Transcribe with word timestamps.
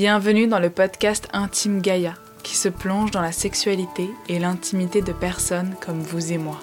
Bienvenue 0.00 0.46
dans 0.46 0.60
le 0.60 0.70
podcast 0.70 1.26
Intime 1.32 1.80
Gaïa, 1.80 2.14
qui 2.44 2.54
se 2.54 2.68
plonge 2.68 3.10
dans 3.10 3.20
la 3.20 3.32
sexualité 3.32 4.08
et 4.28 4.38
l'intimité 4.38 5.02
de 5.02 5.10
personnes 5.10 5.74
comme 5.80 5.98
vous 5.98 6.32
et 6.32 6.38
moi. 6.38 6.60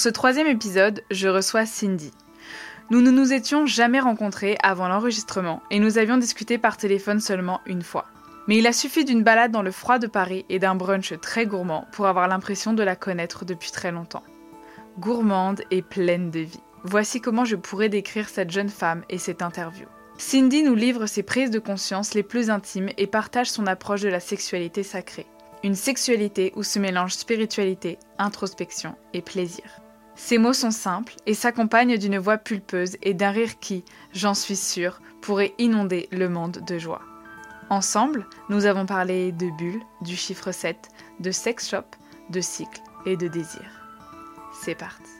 Pour 0.00 0.04
ce 0.04 0.14
troisième 0.14 0.46
épisode, 0.46 1.02
je 1.10 1.28
reçois 1.28 1.66
Cindy. 1.66 2.10
Nous 2.88 3.02
ne 3.02 3.10
nous 3.10 3.34
étions 3.34 3.66
jamais 3.66 4.00
rencontrés 4.00 4.56
avant 4.62 4.88
l'enregistrement 4.88 5.60
et 5.70 5.78
nous 5.78 5.98
avions 5.98 6.16
discuté 6.16 6.56
par 6.56 6.78
téléphone 6.78 7.20
seulement 7.20 7.60
une 7.66 7.82
fois. 7.82 8.06
Mais 8.48 8.56
il 8.56 8.66
a 8.66 8.72
suffi 8.72 9.04
d'une 9.04 9.22
balade 9.22 9.52
dans 9.52 9.60
le 9.60 9.70
froid 9.70 9.98
de 9.98 10.06
Paris 10.06 10.46
et 10.48 10.58
d'un 10.58 10.74
brunch 10.74 11.12
très 11.20 11.44
gourmand 11.44 11.86
pour 11.92 12.06
avoir 12.06 12.28
l'impression 12.28 12.72
de 12.72 12.82
la 12.82 12.96
connaître 12.96 13.44
depuis 13.44 13.72
très 13.72 13.92
longtemps. 13.92 14.22
Gourmande 14.98 15.64
et 15.70 15.82
pleine 15.82 16.30
de 16.30 16.40
vie. 16.40 16.62
Voici 16.82 17.20
comment 17.20 17.44
je 17.44 17.56
pourrais 17.56 17.90
décrire 17.90 18.30
cette 18.30 18.50
jeune 18.50 18.70
femme 18.70 19.04
et 19.10 19.18
cette 19.18 19.42
interview. 19.42 19.84
Cindy 20.16 20.62
nous 20.62 20.76
livre 20.76 21.04
ses 21.04 21.22
prises 21.22 21.50
de 21.50 21.58
conscience 21.58 22.14
les 22.14 22.22
plus 22.22 22.48
intimes 22.48 22.88
et 22.96 23.06
partage 23.06 23.50
son 23.50 23.66
approche 23.66 24.00
de 24.00 24.08
la 24.08 24.20
sexualité 24.20 24.82
sacrée. 24.82 25.26
Une 25.62 25.74
sexualité 25.74 26.54
où 26.56 26.62
se 26.62 26.78
mélangent 26.78 27.12
spiritualité, 27.12 27.98
introspection 28.16 28.94
et 29.12 29.20
plaisir. 29.20 29.64
Ces 30.22 30.36
mots 30.38 30.52
sont 30.52 30.70
simples 30.70 31.14
et 31.26 31.34
s'accompagnent 31.34 31.96
d'une 31.96 32.18
voix 32.18 32.36
pulpeuse 32.36 32.98
et 33.02 33.14
d'un 33.14 33.30
rire 33.30 33.58
qui, 33.58 33.84
j'en 34.12 34.34
suis 34.34 34.54
sûre, 34.54 35.00
pourrait 35.22 35.54
inonder 35.58 36.08
le 36.12 36.28
monde 36.28 36.62
de 36.64 36.78
joie. 36.78 37.00
Ensemble, 37.68 38.26
nous 38.48 38.66
avons 38.66 38.86
parlé 38.86 39.32
de 39.32 39.50
bulles, 39.56 39.82
du 40.02 40.14
chiffre 40.14 40.52
7, 40.52 40.76
de 41.18 41.30
sex 41.32 41.70
shop, 41.70 41.84
de 42.28 42.40
cycle 42.40 42.80
et 43.06 43.16
de 43.16 43.26
désir. 43.26 43.64
C'est 44.52 44.76
parti. 44.76 45.10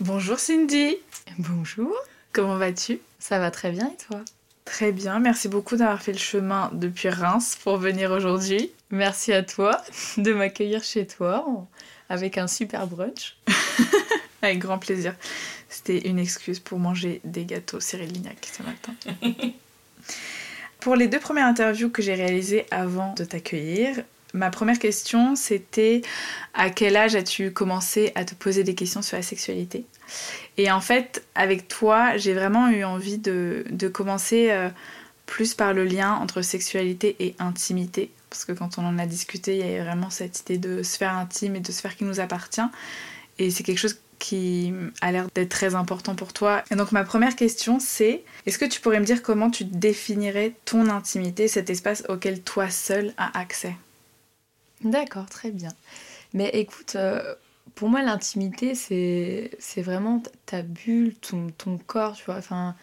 Bonjour 0.00 0.38
Cindy. 0.38 0.96
Bonjour. 1.38 1.94
Comment 2.32 2.58
vas-tu? 2.58 2.98
Ça 3.20 3.38
va 3.38 3.50
très 3.52 3.70
bien 3.70 3.88
et 3.88 3.96
toi? 3.96 4.20
Très 4.64 4.92
bien, 4.92 5.18
merci 5.18 5.48
beaucoup 5.48 5.76
d'avoir 5.76 6.00
fait 6.00 6.12
le 6.12 6.18
chemin 6.18 6.70
depuis 6.72 7.08
Reims 7.08 7.58
pour 7.62 7.76
venir 7.76 8.12
aujourd'hui. 8.12 8.70
Merci 8.90 9.32
à 9.32 9.42
toi 9.42 9.82
de 10.16 10.32
m'accueillir 10.32 10.84
chez 10.84 11.06
toi 11.06 11.66
avec 12.08 12.38
un 12.38 12.46
super 12.46 12.86
brunch. 12.86 13.36
avec 14.42 14.58
grand 14.58 14.78
plaisir. 14.78 15.14
C'était 15.68 16.06
une 16.08 16.18
excuse 16.18 16.60
pour 16.60 16.78
manger 16.78 17.20
des 17.24 17.44
gâteaux 17.44 17.80
Cyril 17.80 18.12
Lignac 18.12 18.36
ce 18.52 18.62
matin. 18.62 18.94
pour 20.80 20.96
les 20.96 21.08
deux 21.08 21.20
premières 21.20 21.46
interviews 21.46 21.90
que 21.90 22.02
j'ai 22.02 22.14
réalisées 22.14 22.66
avant 22.70 23.14
de 23.14 23.24
t'accueillir, 23.24 24.02
ma 24.32 24.50
première 24.50 24.78
question 24.78 25.36
c'était 25.36 26.02
à 26.54 26.70
quel 26.70 26.96
âge 26.96 27.14
as-tu 27.14 27.52
commencé 27.52 28.12
à 28.14 28.24
te 28.24 28.34
poser 28.34 28.64
des 28.64 28.74
questions 28.74 29.02
sur 29.02 29.16
la 29.16 29.22
sexualité? 29.22 29.84
Et 30.58 30.70
en 30.70 30.80
fait, 30.80 31.24
avec 31.34 31.68
toi, 31.68 32.16
j'ai 32.16 32.34
vraiment 32.34 32.68
eu 32.68 32.84
envie 32.84 33.18
de, 33.18 33.64
commencer 33.92 34.50
euh, 34.50 34.68
plus 35.26 35.54
par 35.54 35.72
le 35.72 35.84
lien 35.84 36.12
entre 36.14 36.42
sexualité 36.42 37.16
et 37.20 37.34
intimité. 37.38 38.10
Parce 38.28 38.44
que 38.44 38.52
quand 38.52 38.78
on 38.78 38.84
en 38.86 38.98
a 38.98 39.06
discuté, 39.06 39.58
il 39.58 39.66
y 39.66 39.76
a 39.76 39.84
vraiment 39.84 40.10
cette 40.10 40.40
idée 40.40 40.58
de 40.58 40.82
sphère 40.82 41.16
intime 41.16 41.56
et 41.56 41.60
de 41.60 41.72
sphère 41.72 41.96
qui 41.96 42.04
nous 42.04 42.20
appartient. 42.20 42.60
Et 43.38 43.50
c'est 43.50 43.62
quelque 43.62 43.78
chose 43.78 43.98
qui 44.18 44.72
a 45.00 45.10
l'air 45.10 45.26
d'être 45.34 45.48
très 45.48 45.74
important 45.74 46.14
pour 46.14 46.32
toi. 46.32 46.62
Et 46.70 46.76
donc 46.76 46.92
ma 46.92 47.02
première 47.02 47.34
question 47.34 47.80
c'est, 47.80 48.22
est-ce 48.46 48.56
que 48.56 48.64
tu 48.64 48.80
pourrais 48.80 49.00
me 49.00 49.04
dire 49.04 49.20
comment 49.20 49.50
tu 49.50 49.64
définirais 49.64 50.52
ton 50.64 50.88
intimité, 50.88 51.48
cet 51.48 51.70
espace 51.70 52.04
auquel 52.08 52.40
toi 52.40 52.70
seul 52.70 53.14
as 53.16 53.36
accès? 53.36 53.74
D'accord, 54.84 55.28
très 55.28 55.50
bien. 55.50 55.70
Mais 56.34 56.48
écoute, 56.54 56.96
euh, 56.96 57.34
pour 57.74 57.88
moi, 57.88 58.02
l'intimité, 58.02 58.74
c'est, 58.74 59.50
vraiment 59.82 60.22
ta 60.46 60.62
bulle, 60.62 61.14
ton, 61.16 61.78
corps, 61.86 62.14
tu 62.14 62.24
vois. 62.24 62.36
Enfin, 62.36 62.74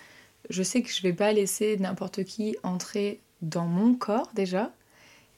je 0.49 0.63
sais 0.63 0.81
que 0.81 0.89
je 0.91 1.01
vais 1.01 1.13
pas 1.13 1.31
laisser 1.31 1.77
n'importe 1.77 2.23
qui 2.23 2.57
entrer 2.63 3.19
dans 3.41 3.65
mon 3.65 3.95
corps, 3.95 4.29
déjà. 4.33 4.71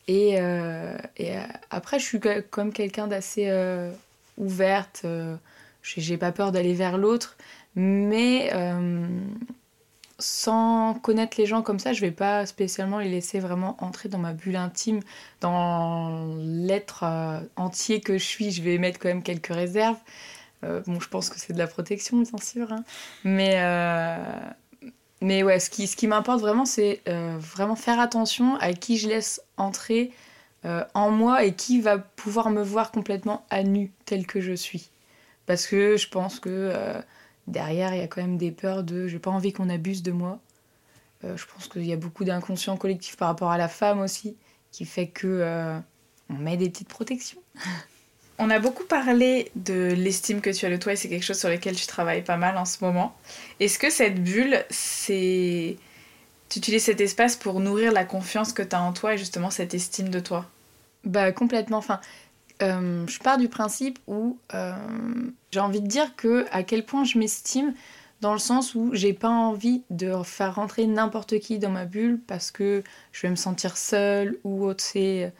Et, 0.07 0.39
euh, 0.39 0.97
euh, 1.19 1.43
après, 1.69 1.99
je 1.99 2.05
suis 2.05 2.19
comme 2.49 2.73
quelqu'un 2.73 3.07
d'assez 3.07 3.51
ouverte. 4.37 5.05
j'ai 5.83 6.17
pas 6.17 6.31
peur 6.31 6.51
d'aller 6.51 6.73
vers 6.73 6.97
l'autre. 6.97 7.37
Mais 7.75 8.51
sans 10.21 10.93
connaître 10.93 11.37
les 11.39 11.45
gens 11.45 11.61
comme 11.61 11.79
ça, 11.79 11.93
je 11.93 12.01
vais 12.01 12.11
pas 12.11 12.45
spécialement 12.45 12.99
les 12.99 13.09
laisser 13.09 13.39
vraiment 13.39 13.75
entrer 13.79 14.09
dans 14.09 14.17
ma 14.17 14.33
bulle 14.33 14.55
intime, 14.55 15.01
dans 15.41 16.35
l'être 16.37 17.03
euh, 17.03 17.39
entier 17.55 18.01
que 18.01 18.17
je 18.17 18.23
suis. 18.23 18.51
Je 18.51 18.61
vais 18.61 18.77
mettre 18.77 18.99
quand 18.99 19.09
même 19.09 19.23
quelques 19.23 19.53
réserves. 19.53 19.97
Euh, 20.63 20.81
bon, 20.85 20.99
je 20.99 21.09
pense 21.09 21.29
que 21.29 21.39
c'est 21.39 21.53
de 21.53 21.57
la 21.57 21.67
protection, 21.67 22.21
bien 22.21 22.37
sûr. 22.37 22.71
Hein. 22.71 22.83
Mais, 23.23 23.55
euh, 23.55 24.17
mais 25.21 25.43
ouais, 25.43 25.59
ce 25.59 25.69
qui, 25.69 25.87
ce 25.87 25.95
qui 25.95 26.07
m'importe 26.07 26.41
vraiment, 26.41 26.65
c'est 26.65 27.01
vraiment 27.05 27.75
faire 27.75 27.99
attention 27.99 28.55
à 28.57 28.73
qui 28.73 28.97
je 28.97 29.07
laisse 29.07 29.41
entrer 29.57 30.11
en 30.93 31.09
moi 31.09 31.43
et 31.43 31.53
qui 31.55 31.81
va 31.81 31.97
pouvoir 31.97 32.51
me 32.51 32.61
voir 32.61 32.91
complètement 32.91 33.43
à 33.49 33.63
nu, 33.63 33.91
tel 34.05 34.27
que 34.27 34.39
je 34.39 34.53
suis. 34.53 34.89
Parce 35.47 35.65
que 35.65 35.97
je 35.97 36.07
pense 36.07 36.39
que 36.39 37.01
derrière, 37.47 37.93
il 37.93 37.99
y 37.99 38.03
a 38.03 38.07
quand 38.07 38.21
même 38.21 38.37
des 38.37 38.51
peurs 38.51 38.83
de 38.83 39.07
j'ai 39.07 39.19
pas 39.19 39.31
envie 39.31 39.53
qu'on 39.53 39.69
abuse 39.69 40.03
de 40.03 40.11
moi. 40.11 40.39
Euh, 41.23 41.37
je 41.37 41.45
pense 41.45 41.67
qu'il 41.67 41.85
y 41.85 41.93
a 41.93 41.97
beaucoup 41.97 42.23
d'inconscient 42.23 42.77
collectif 42.77 43.17
par 43.17 43.27
rapport 43.27 43.51
à 43.51 43.57
la 43.57 43.67
femme 43.67 43.99
aussi, 43.99 44.35
qui 44.71 44.85
fait 44.85 45.07
que 45.07 45.27
euh, 45.27 45.77
on 46.29 46.35
met 46.35 46.57
des 46.57 46.69
petites 46.69 46.89
protections. 46.89 47.41
On 48.39 48.49
a 48.49 48.57
beaucoup 48.57 48.85
parlé 48.85 49.51
de 49.55 49.93
l'estime 49.95 50.41
que 50.41 50.49
tu 50.49 50.65
as 50.65 50.71
de 50.71 50.77
toi 50.77 50.93
et 50.93 50.95
c'est 50.95 51.09
quelque 51.09 51.23
chose 51.23 51.37
sur 51.37 51.49
lequel 51.49 51.75
tu 51.75 51.85
travailles 51.85 52.23
pas 52.23 52.37
mal 52.37 52.57
en 52.57 52.65
ce 52.65 52.83
moment. 52.83 53.15
Est-ce 53.59 53.77
que 53.77 53.91
cette 53.91 54.23
bulle, 54.23 54.65
c'est. 54.71 55.77
Tu 56.49 56.57
utilises 56.57 56.85
cet 56.85 56.99
espace 57.01 57.35
pour 57.35 57.59
nourrir 57.59 57.91
la 57.91 58.03
confiance 58.03 58.51
que 58.51 58.63
tu 58.63 58.75
as 58.75 58.81
en 58.81 58.93
toi 58.93 59.13
et 59.13 59.17
justement 59.17 59.51
cette 59.51 59.73
estime 59.73 60.09
de 60.09 60.19
toi? 60.19 60.49
Bah 61.03 61.31
complètement. 61.31 61.77
Enfin, 61.77 62.01
euh, 62.61 63.05
je 63.07 63.19
pars 63.19 63.37
du 63.37 63.49
principe 63.49 63.99
où 64.07 64.37
euh, 64.53 64.73
j'ai 65.51 65.59
envie 65.59 65.81
de 65.81 65.87
dire 65.87 66.11
à 66.51 66.63
quel 66.63 66.85
point 66.85 67.03
je 67.03 67.17
m'estime 67.17 67.73
dans 68.21 68.33
le 68.33 68.39
sens 68.39 68.75
où 68.75 68.91
j'ai 68.93 69.13
pas 69.13 69.29
envie 69.29 69.83
de 69.89 70.13
faire 70.23 70.55
rentrer 70.55 70.85
n'importe 70.85 71.39
qui 71.39 71.57
dans 71.57 71.71
ma 71.71 71.85
bulle 71.85 72.19
parce 72.27 72.51
que 72.51 72.83
je 73.11 73.21
vais 73.21 73.29
me 73.29 73.35
sentir 73.35 73.77
seule 73.77 74.37
ou 74.43 74.63
autre. 74.65 74.83
C'est, 74.83 75.33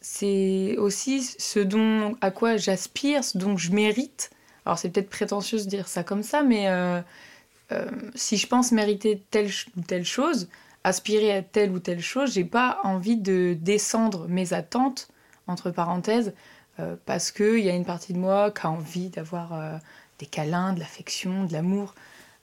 c'est 0.00 0.76
aussi 0.78 1.22
ce 1.22 1.58
dont 1.58 2.16
à 2.20 2.30
quoi 2.30 2.56
j'aspire, 2.56 3.24
ce 3.24 3.36
dont 3.38 3.56
je 3.56 3.72
mérite. 3.72 4.30
Alors 4.64 4.78
c'est 4.78 4.90
peut-être 4.90 5.10
prétentieux 5.10 5.58
de 5.58 5.64
dire 5.64 5.88
ça 5.88 6.04
comme 6.04 6.22
ça, 6.22 6.42
mais 6.42 6.68
euh, 6.68 7.90
si 8.14 8.36
je 8.36 8.46
pense 8.46 8.72
mériter 8.72 9.22
telle 9.30 9.50
ou 9.76 9.80
telle 9.80 10.04
chose, 10.04 10.48
aspirer 10.84 11.32
à 11.32 11.42
telle 11.42 11.72
ou 11.72 11.80
telle 11.80 12.00
chose, 12.00 12.34
j'ai 12.34 12.44
pas 12.44 12.78
envie 12.84 13.16
de 13.16 13.56
descendre 13.60 14.28
mes 14.28 14.52
attentes 14.52 15.08
entre 15.46 15.70
parenthèses, 15.70 16.34
euh, 16.80 16.96
parce 17.06 17.30
qu'il 17.30 17.60
y 17.60 17.70
a 17.70 17.74
une 17.74 17.84
partie 17.84 18.12
de 18.12 18.18
moi 18.18 18.50
qui 18.50 18.66
a 18.66 18.70
envie 18.70 19.08
d'avoir 19.08 19.52
euh, 19.52 19.76
des 20.18 20.26
câlins, 20.26 20.72
de 20.72 20.80
l'affection, 20.80 21.44
de 21.44 21.52
l'amour. 21.52 21.94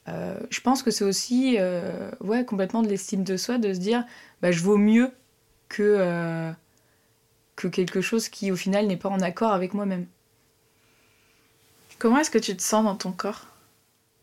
Euh, 0.07 0.39
je 0.49 0.61
pense 0.61 0.83
que 0.83 0.91
c'est 0.91 1.03
aussi 1.03 1.57
ouais, 2.21 2.45
complètement 2.45 2.81
de 2.81 2.87
l'estime 2.87 3.23
de 3.23 3.37
soi, 3.37 3.57
de 3.57 3.73
se 3.73 3.79
dire 3.79 4.03
bah, 4.41 4.51
je 4.51 4.61
vaux 4.61 4.77
mieux 4.77 5.11
que, 5.69 6.51
que 7.55 7.67
quelque 7.67 8.01
chose 8.01 8.27
qui 8.29 8.51
au 8.51 8.55
final 8.55 8.87
n'est 8.87 8.97
pas 8.97 9.09
en 9.09 9.19
accord 9.19 9.51
avec 9.51 9.73
moi-même. 9.73 10.07
Comment 11.99 12.17
est-ce 12.17 12.31
que 12.31 12.39
tu 12.39 12.57
te 12.57 12.63
sens 12.63 12.83
dans 12.83 12.95
ton 12.95 13.11
corps? 13.11 13.45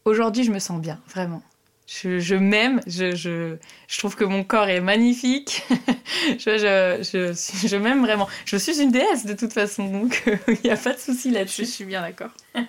Aujourd'hui, 0.04 0.42
je 0.42 0.50
me 0.50 0.58
sens 0.58 0.80
bien, 0.80 1.00
vraiment. 1.06 1.42
Je, 1.88 2.18
je 2.18 2.34
m'aime, 2.34 2.82
je, 2.86 3.16
je, 3.16 3.56
je, 3.88 3.98
trouve 3.98 4.14
que 4.14 4.24
mon 4.24 4.44
corps 4.44 4.68
est 4.68 4.82
magnifique. 4.82 5.66
je, 6.38 6.58
je, 6.58 7.66
je 7.66 7.76
m'aime 7.76 8.02
vraiment. 8.02 8.28
Je 8.44 8.58
suis 8.58 8.82
une 8.82 8.90
déesse 8.90 9.24
de 9.24 9.32
toute 9.32 9.54
façon, 9.54 9.88
donc 9.88 10.22
il 10.48 10.58
n'y 10.64 10.70
a 10.70 10.76
pas 10.76 10.92
de 10.92 10.98
souci 10.98 11.30
là-dessus. 11.30 11.64
Je 11.64 11.70
suis 11.70 11.84
bien 11.86 12.02
d'accord. 12.02 12.30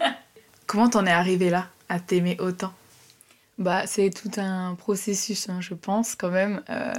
Comment 0.68 0.88
t'en 0.88 1.06
es 1.06 1.12
arrivé 1.12 1.50
là, 1.50 1.68
à 1.90 2.00
t'aimer 2.00 2.38
autant? 2.40 2.72
Bah, 3.58 3.86
c'est 3.88 4.10
tout 4.10 4.32
un 4.40 4.76
processus, 4.76 5.50
hein, 5.50 5.60
je 5.60 5.74
pense, 5.74 6.16
quand 6.16 6.32
même. 6.32 6.64
Euh, 6.70 6.94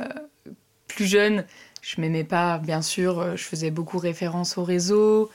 plus 0.88 1.06
jeune, 1.06 1.46
je 1.80 2.02
m'aimais 2.02 2.24
pas, 2.24 2.58
bien 2.58 2.82
sûr, 2.82 3.34
je 3.34 3.44
faisais 3.44 3.70
beaucoup 3.70 3.96
référence 3.96 4.58
au 4.58 4.64
réseau, 4.64 5.30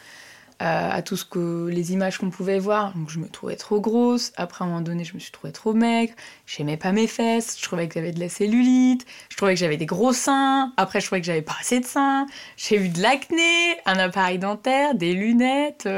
à 0.59 1.01
tout 1.01 1.17
ce 1.17 1.25
que 1.25 1.67
les 1.67 1.93
images 1.93 2.17
qu'on 2.17 2.29
pouvait 2.29 2.59
voir. 2.59 2.93
Donc 2.95 3.09
je 3.09 3.19
me 3.19 3.27
trouvais 3.27 3.55
trop 3.55 3.81
grosse. 3.81 4.31
Après, 4.37 4.63
à 4.63 4.67
un 4.67 4.69
moment 4.69 4.81
donné, 4.81 5.03
je 5.03 5.13
me 5.13 5.19
suis 5.19 5.31
trouvée 5.31 5.51
trop 5.51 5.73
maigre. 5.73 6.13
J'aimais 6.45 6.77
pas 6.77 6.91
mes 6.91 7.07
fesses. 7.07 7.57
Je 7.59 7.63
trouvais 7.63 7.87
que 7.87 7.95
j'avais 7.95 8.11
de 8.11 8.19
la 8.19 8.29
cellulite. 8.29 9.05
Je 9.29 9.37
trouvais 9.37 9.53
que 9.53 9.59
j'avais 9.59 9.77
des 9.77 9.85
gros 9.85 10.13
seins. 10.13 10.73
Après, 10.77 11.01
je 11.01 11.07
trouvais 11.07 11.21
que 11.21 11.27
j'avais 11.27 11.41
pas 11.41 11.55
assez 11.59 11.79
de 11.79 11.85
seins. 11.85 12.25
J'ai 12.57 12.77
eu 12.77 12.89
de 12.89 13.01
l'acné, 13.01 13.75
un 13.85 13.97
appareil 13.97 14.39
dentaire, 14.39 14.95
des 14.95 15.13
lunettes. 15.13 15.89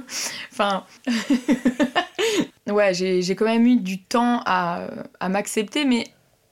enfin. 0.52 0.84
ouais, 2.66 2.94
j'ai 2.94 3.34
quand 3.36 3.44
même 3.44 3.66
eu 3.66 3.76
du 3.76 4.02
temps 4.02 4.42
à, 4.46 4.88
à 5.20 5.28
m'accepter, 5.28 5.84
mais 5.84 6.04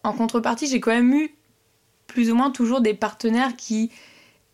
en 0.04 0.12
contrepartie, 0.12 0.66
j'ai 0.66 0.80
quand 0.80 0.92
même 0.92 1.12
eu 1.12 1.30
plus 2.06 2.30
ou 2.30 2.34
moins 2.34 2.50
toujours 2.50 2.80
des 2.80 2.94
partenaires 2.94 3.56
qui 3.56 3.90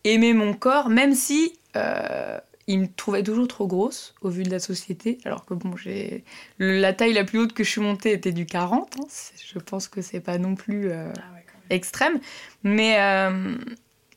aimaient 0.04 0.34
mon 0.34 0.54
corps, 0.54 0.88
même 0.88 1.14
si. 1.14 1.58
Euh, 1.76 2.38
il 2.66 2.80
me 2.80 2.86
trouvait 2.86 3.22
toujours 3.22 3.48
trop 3.48 3.66
grosse 3.66 4.14
au 4.22 4.28
vu 4.28 4.44
de 4.44 4.50
la 4.50 4.60
société, 4.60 5.18
alors 5.24 5.44
que 5.44 5.54
bon, 5.54 5.76
j'ai 5.76 6.24
la 6.58 6.92
taille 6.92 7.12
la 7.12 7.24
plus 7.24 7.38
haute 7.40 7.52
que 7.52 7.64
je 7.64 7.70
suis 7.70 7.80
montée 7.80 8.12
était 8.12 8.32
du 8.32 8.46
40. 8.46 8.96
Hein. 9.00 9.04
Je 9.52 9.58
pense 9.58 9.88
que 9.88 10.00
c'est 10.00 10.20
pas 10.20 10.38
non 10.38 10.54
plus 10.54 10.90
euh, 10.90 11.12
ah 11.16 11.38
extrême, 11.70 12.20
mais 12.62 12.96
euh, 13.00 13.54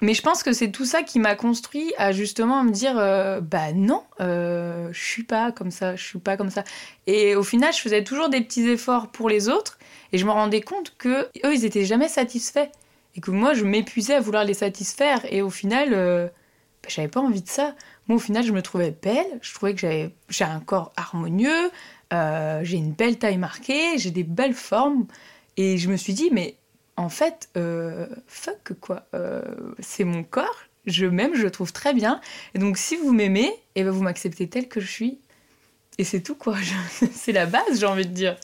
mais 0.02 0.14
je 0.14 0.22
pense 0.22 0.44
que 0.44 0.54
c'est 0.54 0.72
tout 0.72 0.86
ça 0.86 1.04
qui 1.04 1.20
m'a 1.20 1.36
construit 1.36 1.94
à 1.98 2.12
justement 2.12 2.64
me 2.64 2.72
dire 2.72 2.98
euh, 2.98 3.42
bah 3.42 3.72
non, 3.74 4.04
je 4.20 4.92
suis 4.94 5.24
pas 5.24 5.52
comme 5.52 5.72
ça, 5.72 5.96
je 5.96 6.04
suis 6.04 6.20
pas 6.20 6.38
comme 6.38 6.52
ça. 6.52 6.64
Et 7.08 7.36
au 7.36 7.44
final, 7.44 7.74
je 7.74 7.80
faisais 7.80 8.04
toujours 8.04 8.30
des 8.30 8.42
petits 8.42 8.68
efforts 8.68 9.10
pour 9.12 9.30
les 9.30 9.50
autres 9.50 9.80
et 10.12 10.18
je 10.18 10.26
me 10.26 10.32
rendais 10.32 10.62
compte 10.62 10.94
que 10.98 11.30
eux, 11.46 11.54
ils 11.54 11.66
étaient 11.66 11.86
jamais 11.86 12.10
satisfaits 12.10 12.70
et 13.16 13.22
que 13.22 13.32
moi, 13.32 13.54
je 13.54 13.64
m'épuisais 13.64 14.16
à 14.16 14.20
vouloir 14.20 14.44
les 14.44 14.54
satisfaire 14.54 15.22
et 15.32 15.42
au 15.42 15.50
final, 15.50 16.32
j'avais 16.90 17.08
pas 17.08 17.22
envie 17.22 17.42
de 17.42 17.50
ça. 17.50 17.76
Moi, 18.08 18.18
au 18.18 18.20
final, 18.20 18.44
je 18.44 18.52
me 18.52 18.62
trouvais 18.62 18.92
belle. 18.92 19.40
Je 19.42 19.54
trouvais 19.54 19.74
que 19.74 19.80
j'avais, 19.80 20.14
j'ai 20.30 20.44
un 20.44 20.60
corps 20.60 20.92
harmonieux, 20.96 21.72
euh, 22.14 22.62
j'ai 22.64 22.78
une 22.78 22.92
belle 22.92 23.18
taille 23.18 23.38
marquée, 23.38 23.98
j'ai 23.98 24.12
des 24.12 24.24
belles 24.24 24.54
formes. 24.54 25.06
Et 25.58 25.78
je 25.78 25.90
me 25.90 25.98
suis 25.98 26.14
dit, 26.14 26.30
mais 26.32 26.56
en 26.98 27.10
fait, 27.10 27.50
euh, 27.58 28.08
fuck 28.28 28.74
quoi. 28.80 29.04
Euh, 29.14 29.42
c'est 29.80 30.04
mon 30.04 30.24
corps, 30.24 30.64
je 30.86 31.06
m'aime, 31.06 31.36
je 31.36 31.44
le 31.44 31.52
trouve 31.52 31.74
très 31.74 31.94
bien. 31.94 32.22
Et 32.54 32.60
donc, 32.60 32.78
si 32.78 32.96
vous 32.96 33.14
m'aimez, 33.14 33.52
eh 33.76 33.84
ben, 33.84 33.92
vous 33.92 34.04
m'acceptez 34.04 34.48
tel 34.48 34.68
que 34.68 34.80
je 34.80 34.88
suis. 34.88 35.20
Et 35.98 36.04
c'est 36.04 36.22
tout, 36.22 36.36
quoi. 36.36 36.56
c'est 37.14 37.32
la 37.32 37.46
base, 37.46 37.80
j'ai 37.80 37.86
envie 37.86 38.06
de 38.06 38.14
dire. 38.14 38.36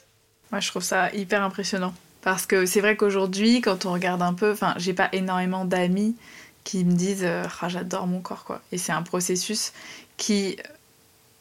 Moi, 0.51 0.59
je 0.59 0.67
trouve 0.69 0.83
ça 0.83 1.11
hyper 1.13 1.43
impressionnant. 1.43 1.93
Parce 2.21 2.45
que 2.45 2.65
c'est 2.65 2.81
vrai 2.81 2.95
qu'aujourd'hui, 2.95 3.61
quand 3.61 3.85
on 3.85 3.93
regarde 3.93 4.21
un 4.21 4.33
peu, 4.33 4.51
enfin, 4.51 4.73
j'ai 4.77 4.93
pas 4.93 5.09
énormément 5.11 5.65
d'amis 5.65 6.15
qui 6.63 6.83
me 6.85 6.93
disent 6.93 7.23
euh, 7.23 7.45
ah, 7.61 7.69
j'adore 7.69 8.07
mon 8.07 8.21
corps 8.21 8.43
quoi. 8.43 8.61
Et 8.71 8.77
c'est 8.77 8.91
un 8.91 9.03
processus 9.03 9.73
qui 10.17 10.57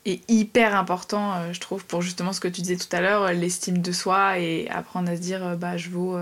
est 0.06 0.20
hyper 0.31 0.75
important, 0.75 1.34
euh, 1.34 1.52
je 1.52 1.61
trouve, 1.61 1.84
pour 1.84 2.02
justement 2.02 2.32
ce 2.32 2.40
que 2.40 2.49
tu 2.49 2.62
disais 2.62 2.76
tout 2.76 2.94
à 2.94 3.00
l'heure, 3.00 3.32
l'estime 3.32 3.78
de 3.78 3.93
soi 3.93 4.38
et 4.38 4.69
apprendre 4.70 5.11
à 5.11 5.17
se 5.17 5.20
dire 5.20 5.44
euh, 5.44 5.56
bah 5.56 5.76
je 5.76 5.90
vaux, 5.90 6.19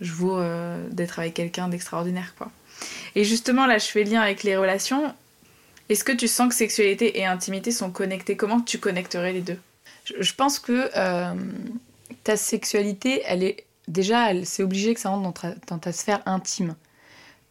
je 0.00 0.12
vaux 0.12 0.40
d'être 0.90 1.18
avec 1.18 1.34
quelqu'un 1.34 1.68
d'extraordinaire 1.68 2.34
quoi. 2.36 2.50
Et 3.14 3.24
justement 3.24 3.66
là, 3.66 3.78
je 3.78 3.86
fais 3.86 4.04
lien 4.04 4.20
avec 4.20 4.42
les 4.42 4.56
relations. 4.56 5.14
Est-ce 5.88 6.04
que 6.04 6.12
tu 6.12 6.28
sens 6.28 6.48
que 6.48 6.54
sexualité 6.54 7.18
et 7.18 7.26
intimité 7.26 7.72
sont 7.72 7.90
connectées 7.90 8.36
Comment 8.36 8.60
tu 8.60 8.78
connecterais 8.78 9.32
les 9.32 9.40
deux? 9.40 9.58
Je, 10.04 10.32
pense 10.34 10.58
que 10.58 10.90
ta 12.24 12.36
sexualité, 12.36 13.22
elle 13.24 13.42
est 13.42 13.64
déjà, 13.88 14.28
c'est 14.44 14.62
obligé 14.62 14.94
que 14.94 15.00
ça 15.00 15.08
rentre 15.08 15.46
dans 15.66 15.78
ta 15.78 15.92
sphère 15.92 16.20
intime. 16.26 16.76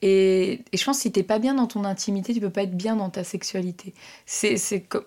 Et, 0.02 0.64
je 0.74 0.84
pense 0.84 0.98
que 0.98 1.02
si 1.04 1.12
t'es 1.12 1.24
pas 1.24 1.40
bien 1.40 1.56
dans 1.56 1.66
ton 1.68 1.84
intimité, 1.84 2.34
tu 2.34 2.40
peux 2.40 2.52
pas 2.52 2.64
être 2.64 2.76
bien 2.76 2.96
dans 2.96 3.10
ta 3.10 3.24
sexualité. 3.24 3.94
C'est 4.26 4.58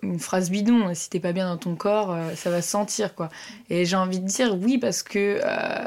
une 0.03 0.19
phrase 0.19 0.51
bidon, 0.51 0.89
hein. 0.89 0.95
si 0.95 1.11
t'es 1.11 1.21
pas 1.21 1.33
bien 1.33 1.49
dans 1.49 1.59
ton 1.59 1.77
corps, 1.77 2.13
euh, 2.13 2.35
ça 2.35 2.51
va 2.51 2.61
se 2.61 2.71
sentir 2.71 3.15
quoi. 3.15 3.29
Et 3.69 3.85
j'ai 3.85 3.97
envie 3.97 4.19
de 4.19 4.27
dire 4.27 4.57
oui 4.57 4.79
parce 4.79 5.03
que 5.03 5.41
euh, 5.45 5.85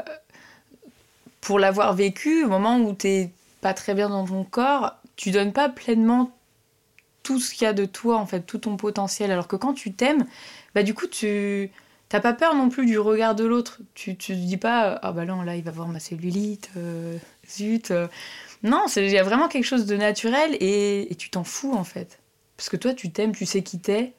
pour 1.40 1.58
l'avoir 1.58 1.94
vécu, 1.94 2.44
au 2.44 2.48
moment 2.48 2.78
où 2.78 2.94
t'es 2.94 3.30
pas 3.60 3.74
très 3.74 3.94
bien 3.94 4.08
dans 4.08 4.24
ton 4.24 4.44
corps, 4.44 4.94
tu 5.16 5.30
donnes 5.30 5.52
pas 5.52 5.68
pleinement 5.68 6.30
tout 7.22 7.38
ce 7.40 7.54
qu'il 7.54 7.64
y 7.64 7.68
a 7.68 7.72
de 7.74 7.84
toi 7.84 8.18
en 8.18 8.26
fait, 8.26 8.40
tout 8.40 8.58
ton 8.58 8.76
potentiel. 8.76 9.30
Alors 9.30 9.48
que 9.48 9.56
quand 9.56 9.74
tu 9.74 9.92
t'aimes, 9.92 10.26
bah 10.74 10.82
du 10.82 10.94
coup 10.94 11.06
tu 11.06 11.70
T'as 12.10 12.20
pas 12.20 12.32
peur 12.32 12.54
non 12.54 12.68
plus 12.68 12.86
du 12.86 12.98
regard 12.98 13.34
de 13.34 13.44
l'autre. 13.44 13.80
Tu, 13.94 14.16
tu 14.16 14.34
te 14.34 14.38
dis 14.38 14.56
pas, 14.56 15.00
ah 15.02 15.10
bah 15.10 15.24
non, 15.24 15.42
là, 15.42 15.56
il 15.56 15.64
va 15.64 15.72
voir 15.72 15.88
ma 15.88 15.98
cellulite, 15.98 16.70
euh, 16.76 17.16
zut. 17.50 17.92
Non, 18.64 18.86
il 18.96 19.10
y 19.10 19.18
a 19.18 19.22
vraiment 19.22 19.48
quelque 19.48 19.66
chose 19.66 19.84
de 19.84 19.94
naturel 19.94 20.56
et, 20.58 21.14
tu 21.18 21.28
t'en 21.28 21.44
fous 21.44 21.74
en 21.74 21.84
fait. 21.84 22.18
Parce 22.56 22.70
que 22.70 22.78
toi, 22.78 22.94
tu 22.94 23.10
t'aimes, 23.10 23.34
tu 23.34 23.44
sais 23.44 23.62
qui 23.62 23.78
t'es 23.78 24.14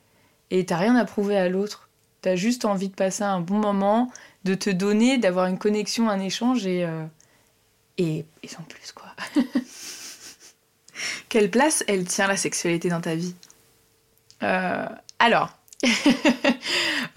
et 0.52 0.66
t'as 0.66 0.78
rien 0.78 0.96
à 0.96 1.04
prouver 1.04 1.36
à 1.36 1.50
l'autre. 1.50 1.90
T'as 2.22 2.36
juste 2.36 2.64
envie 2.64 2.90
de 2.90 2.94
passer 2.94 3.24
un 3.24 3.40
bon 3.40 3.58
moment, 3.58 4.12
de 4.44 4.54
te 4.54 4.70
donner, 4.70 5.18
d'avoir 5.18 5.48
une 5.48 5.58
connexion, 5.58 6.10
un 6.10 6.20
échange 6.20 6.68
et, 6.68 6.86
euh, 6.86 7.04
et, 7.98 8.24
sans 8.48 8.62
plus 8.64 8.92
quoi. 8.92 9.08
Quelle 11.30 11.50
place 11.50 11.84
elle 11.88 12.06
tient 12.06 12.28
la 12.28 12.38
sexualité 12.38 12.90
dans 12.90 13.02
ta 13.02 13.16
vie? 13.16 13.34
Euh, 14.44 14.86
Alors, 15.18 15.58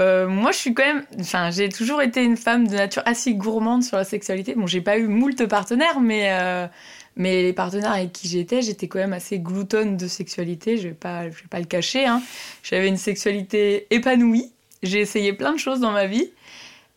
euh, 0.00 0.26
moi, 0.28 0.50
je 0.52 0.56
suis 0.56 0.72
quand 0.72 0.84
même. 0.84 1.04
Enfin, 1.20 1.50
j'ai 1.50 1.68
toujours 1.68 2.00
été 2.00 2.24
une 2.24 2.38
femme 2.38 2.66
de 2.66 2.74
nature 2.74 3.02
assez 3.04 3.34
gourmande 3.34 3.82
sur 3.82 3.98
la 3.98 4.04
sexualité. 4.04 4.54
Bon, 4.54 4.66
j'ai 4.66 4.80
pas 4.80 4.96
eu 4.98 5.08
moult 5.08 5.46
partenaires, 5.46 6.00
mais 6.00 6.68
mais 7.18 7.42
les 7.42 7.52
partenaires 7.52 7.92
avec 7.92 8.12
qui 8.12 8.28
j'étais, 8.28 8.62
j'étais 8.62 8.86
quand 8.86 9.00
même 9.00 9.12
assez 9.12 9.40
gloutonne 9.40 9.96
de 9.96 10.06
sexualité, 10.06 10.78
je 10.78 10.84
vais 10.84 10.90
vais 10.90 11.48
pas 11.50 11.58
le 11.58 11.66
cacher. 11.66 12.06
Hein. 12.06 12.22
J'avais 12.62 12.88
une 12.88 12.96
sexualité 12.96 13.88
épanouie, 13.90 14.52
j'ai 14.84 15.00
essayé 15.00 15.32
plein 15.32 15.52
de 15.52 15.58
choses 15.58 15.80
dans 15.80 15.90
ma 15.90 16.06
vie. 16.06 16.30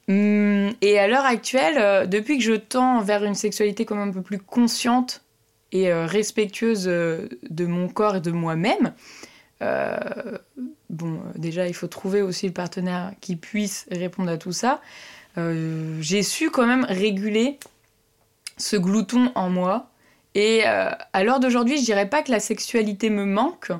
Hum, 0.07 0.71
et 0.81 0.99
à 0.99 1.07
l'heure 1.07 1.25
actuelle, 1.25 1.77
euh, 1.77 2.05
depuis 2.05 2.37
que 2.37 2.43
je 2.43 2.53
tends 2.53 3.01
vers 3.01 3.23
une 3.23 3.35
sexualité 3.35 3.83
comme 3.85 3.99
un 3.99 4.11
peu 4.11 4.21
plus 4.21 4.39
consciente 4.39 5.23
et 5.71 5.91
euh, 5.91 6.05
respectueuse 6.05 6.87
euh, 6.87 7.27
de 7.49 7.65
mon 7.65 7.87
corps 7.87 8.17
et 8.17 8.21
de 8.21 8.31
moi-même, 8.31 8.93
bon, 10.89 11.19
déjà, 11.35 11.67
il 11.67 11.73
faut 11.73 11.87
trouver 11.87 12.21
aussi 12.21 12.47
le 12.47 12.53
partenaire 12.53 13.13
qui 13.21 13.35
puisse 13.35 13.85
répondre 13.91 14.31
à 14.31 14.37
tout 14.37 14.51
ça. 14.51 14.81
j'ai 15.37 16.23
su 16.23 16.49
quand 16.49 16.65
même 16.65 16.83
réguler 16.83 17.59
ce 18.57 18.75
glouton 18.75 19.31
en 19.35 19.51
moi 19.51 19.90
et 20.33 20.63
euh, 20.65 20.89
à 21.13 21.23
l'heure 21.23 21.39
d'aujourd'hui, 21.39 21.77
je 21.77 21.83
dirais 21.83 22.09
pas 22.09 22.23
que 22.23 22.31
la 22.31 22.39
sexualité 22.39 23.09
me 23.09 23.25
manque, 23.25 23.71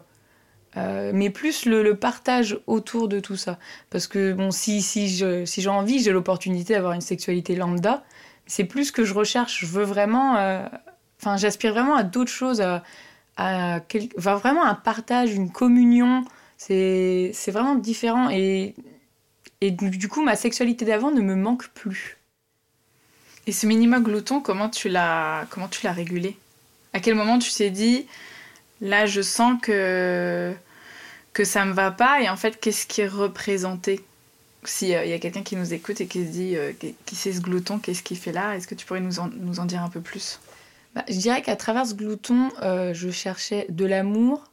euh, 0.77 1.12
mais 1.13 1.29
plus 1.29 1.65
le, 1.65 1.96
partage 1.96 2.60
autour 2.67 3.08
de 3.08 3.20
tout 3.20 3.38
ça. 3.38 3.58
Parce 3.89 4.08
que 4.08 4.34
bon, 4.34 4.51
si, 4.51 4.81
si, 4.81 5.08
j'ai 5.08 5.70
envie, 5.70 6.00
j'ai 6.00 6.12
l'opportunité 6.12 6.74
d'avoir 6.74 6.93
une 6.93 7.01
sexualité 7.01 7.55
lambda. 7.55 8.03
C'est 8.48 8.65
plus 8.65 8.86
ce 8.86 8.91
que 8.91 9.05
je 9.05 9.13
recherche. 9.13 9.62
Je 9.62 9.65
veux 9.65 9.84
vraiment. 9.84 10.38
Euh, 10.38 10.65
enfin, 11.20 11.38
j'aspire 11.38 11.74
vraiment 11.74 11.96
à 11.96 12.03
d'autres 12.03 12.31
choses, 12.31 12.62
à, 12.62 12.84
à 13.38 13.79
vraiment 14.17 14.65
un 14.65 14.75
partage, 14.75 15.34
une 15.34 15.51
communion. 15.51 16.25
C'est 16.58 17.31
vraiment 17.48 17.75
différent. 17.75 18.29
Et, 18.29 18.75
et 19.62 19.72
du 19.72 20.08
coup, 20.10 20.22
ma 20.22 20.36
sexualité 20.36 20.86
d'avant 20.86 21.12
ne 21.12 21.22
me 21.22 21.36
manque 21.36 21.70
plus. 21.70 22.20
Et 23.48 23.51
ce 23.51 23.65
minima 23.65 24.00
glouton, 24.00 24.39
comment 24.39 24.69
tu 24.69 24.89
l'as 24.89 25.45
comment 25.50 25.67
tu 25.67 25.86
l'as 25.86 25.93
régulé? 25.93 26.38
À 26.93 27.00
quel 27.00 27.15
moment 27.15 27.39
tu 27.39 27.51
t'es 27.51 27.69
dit 27.69 28.05
là 28.81 29.05
je 29.05 29.21
sens 29.21 29.60
que 29.62 30.53
que 31.33 31.43
ça 31.43 31.65
me 31.65 31.74
va 31.74 31.91
pas 31.91 32.21
et 32.21 32.29
en 32.29 32.38
fait 32.38 32.60
qu'est-ce 32.60 32.86
qui 32.86 33.01
est 33.01 33.07
représenté? 33.07 34.01
S'il 34.63 34.89
y 34.89 34.95
a 34.95 35.17
quelqu'un 35.17 35.41
qui 35.41 35.55
nous 35.55 35.74
écoute 35.74 36.01
et 36.01 36.05
qui 36.07 36.24
se 36.24 36.29
dit 36.29 36.55
euh, 36.55 36.71
qui 37.05 37.15
sait 37.15 37.33
ce 37.33 37.39
glouton, 37.39 37.79
qu'est-ce 37.79 38.03
qu'il 38.03 38.17
fait 38.17 38.31
là 38.31 38.55
Est-ce 38.55 38.67
que 38.67 38.75
tu 38.75 38.86
pourrais 38.86 39.00
nous 39.00 39.19
en, 39.19 39.27
nous 39.27 39.60
en 39.60 39.65
dire 39.65 39.81
un 39.81 39.89
peu 39.89 40.01
plus? 40.01 40.39
Bah, 40.93 41.03
Je 41.10 41.17
dirais 41.17 41.41
qu'à 41.41 41.55
travers 41.55 41.88
ce 41.88 41.95
glouton, 41.95 42.51
euh, 42.62 42.93
je 42.93 43.10
cherchais 43.10 43.65
de 43.69 43.86
l'amour, 43.86 44.43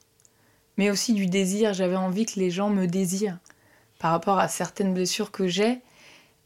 mais 0.79 0.91
aussi 0.91 1.13
du 1.13 1.27
désir. 1.27 1.75
J'avais 1.75 1.97
envie 1.97 2.25
que 2.25 2.41
les 2.41 2.51
gens 2.51 2.71
me 2.71 2.87
désirent. 2.87 3.37
Par 3.99 4.13
rapport 4.13 4.39
à 4.39 4.49
certaines 4.49 4.95
blessures 4.95 5.31
que 5.31 5.47
j'ai 5.47 5.79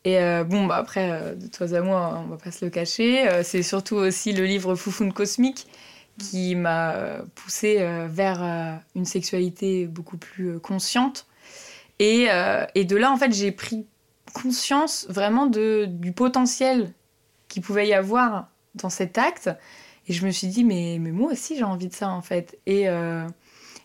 et 0.04 0.18
euh, 0.18 0.42
bon, 0.44 0.66
bah 0.66 0.76
après, 0.76 1.10
euh, 1.12 1.34
de 1.34 1.46
toi 1.46 1.72
à 1.72 1.80
moi, 1.80 2.20
on 2.24 2.28
va 2.28 2.36
pas 2.36 2.50
se 2.50 2.64
le 2.64 2.70
cacher. 2.70 3.28
Euh, 3.28 3.42
c'est 3.44 3.62
surtout 3.62 3.96
aussi 3.96 4.32
le 4.32 4.44
livre 4.44 4.74
Foufoune 4.74 5.12
Cosmique 5.12 5.66
qui 6.18 6.54
m'a 6.54 7.22
poussé 7.34 7.78
vers 8.10 8.42
une 8.94 9.06
sexualité 9.06 9.86
beaucoup 9.86 10.18
plus 10.18 10.60
consciente. 10.60 11.26
Et, 11.98 12.26
de 12.26 12.96
là, 12.96 13.10
en 13.10 13.16
fait, 13.16 13.32
j'ai 13.32 13.50
pris 13.50 13.86
conscience 14.34 15.06
vraiment 15.08 15.46
du 15.46 16.12
potentiel 16.12 16.92
qu'il 17.48 17.62
pouvait 17.62 17.88
y 17.88 17.94
avoir 17.94 18.50
dans 18.74 18.90
cet 18.90 19.16
acte. 19.16 19.50
Et 20.06 20.12
je 20.12 20.26
me 20.26 20.30
suis 20.30 20.48
dit, 20.48 20.64
mais, 20.64 20.98
mais 21.00 21.12
moi 21.12 21.32
aussi, 21.32 21.56
j'ai 21.56 21.64
envie 21.64 21.88
de 21.88 21.94
ça, 21.94 22.10
en 22.10 22.20
fait. 22.20 22.58
Et, 22.66 22.88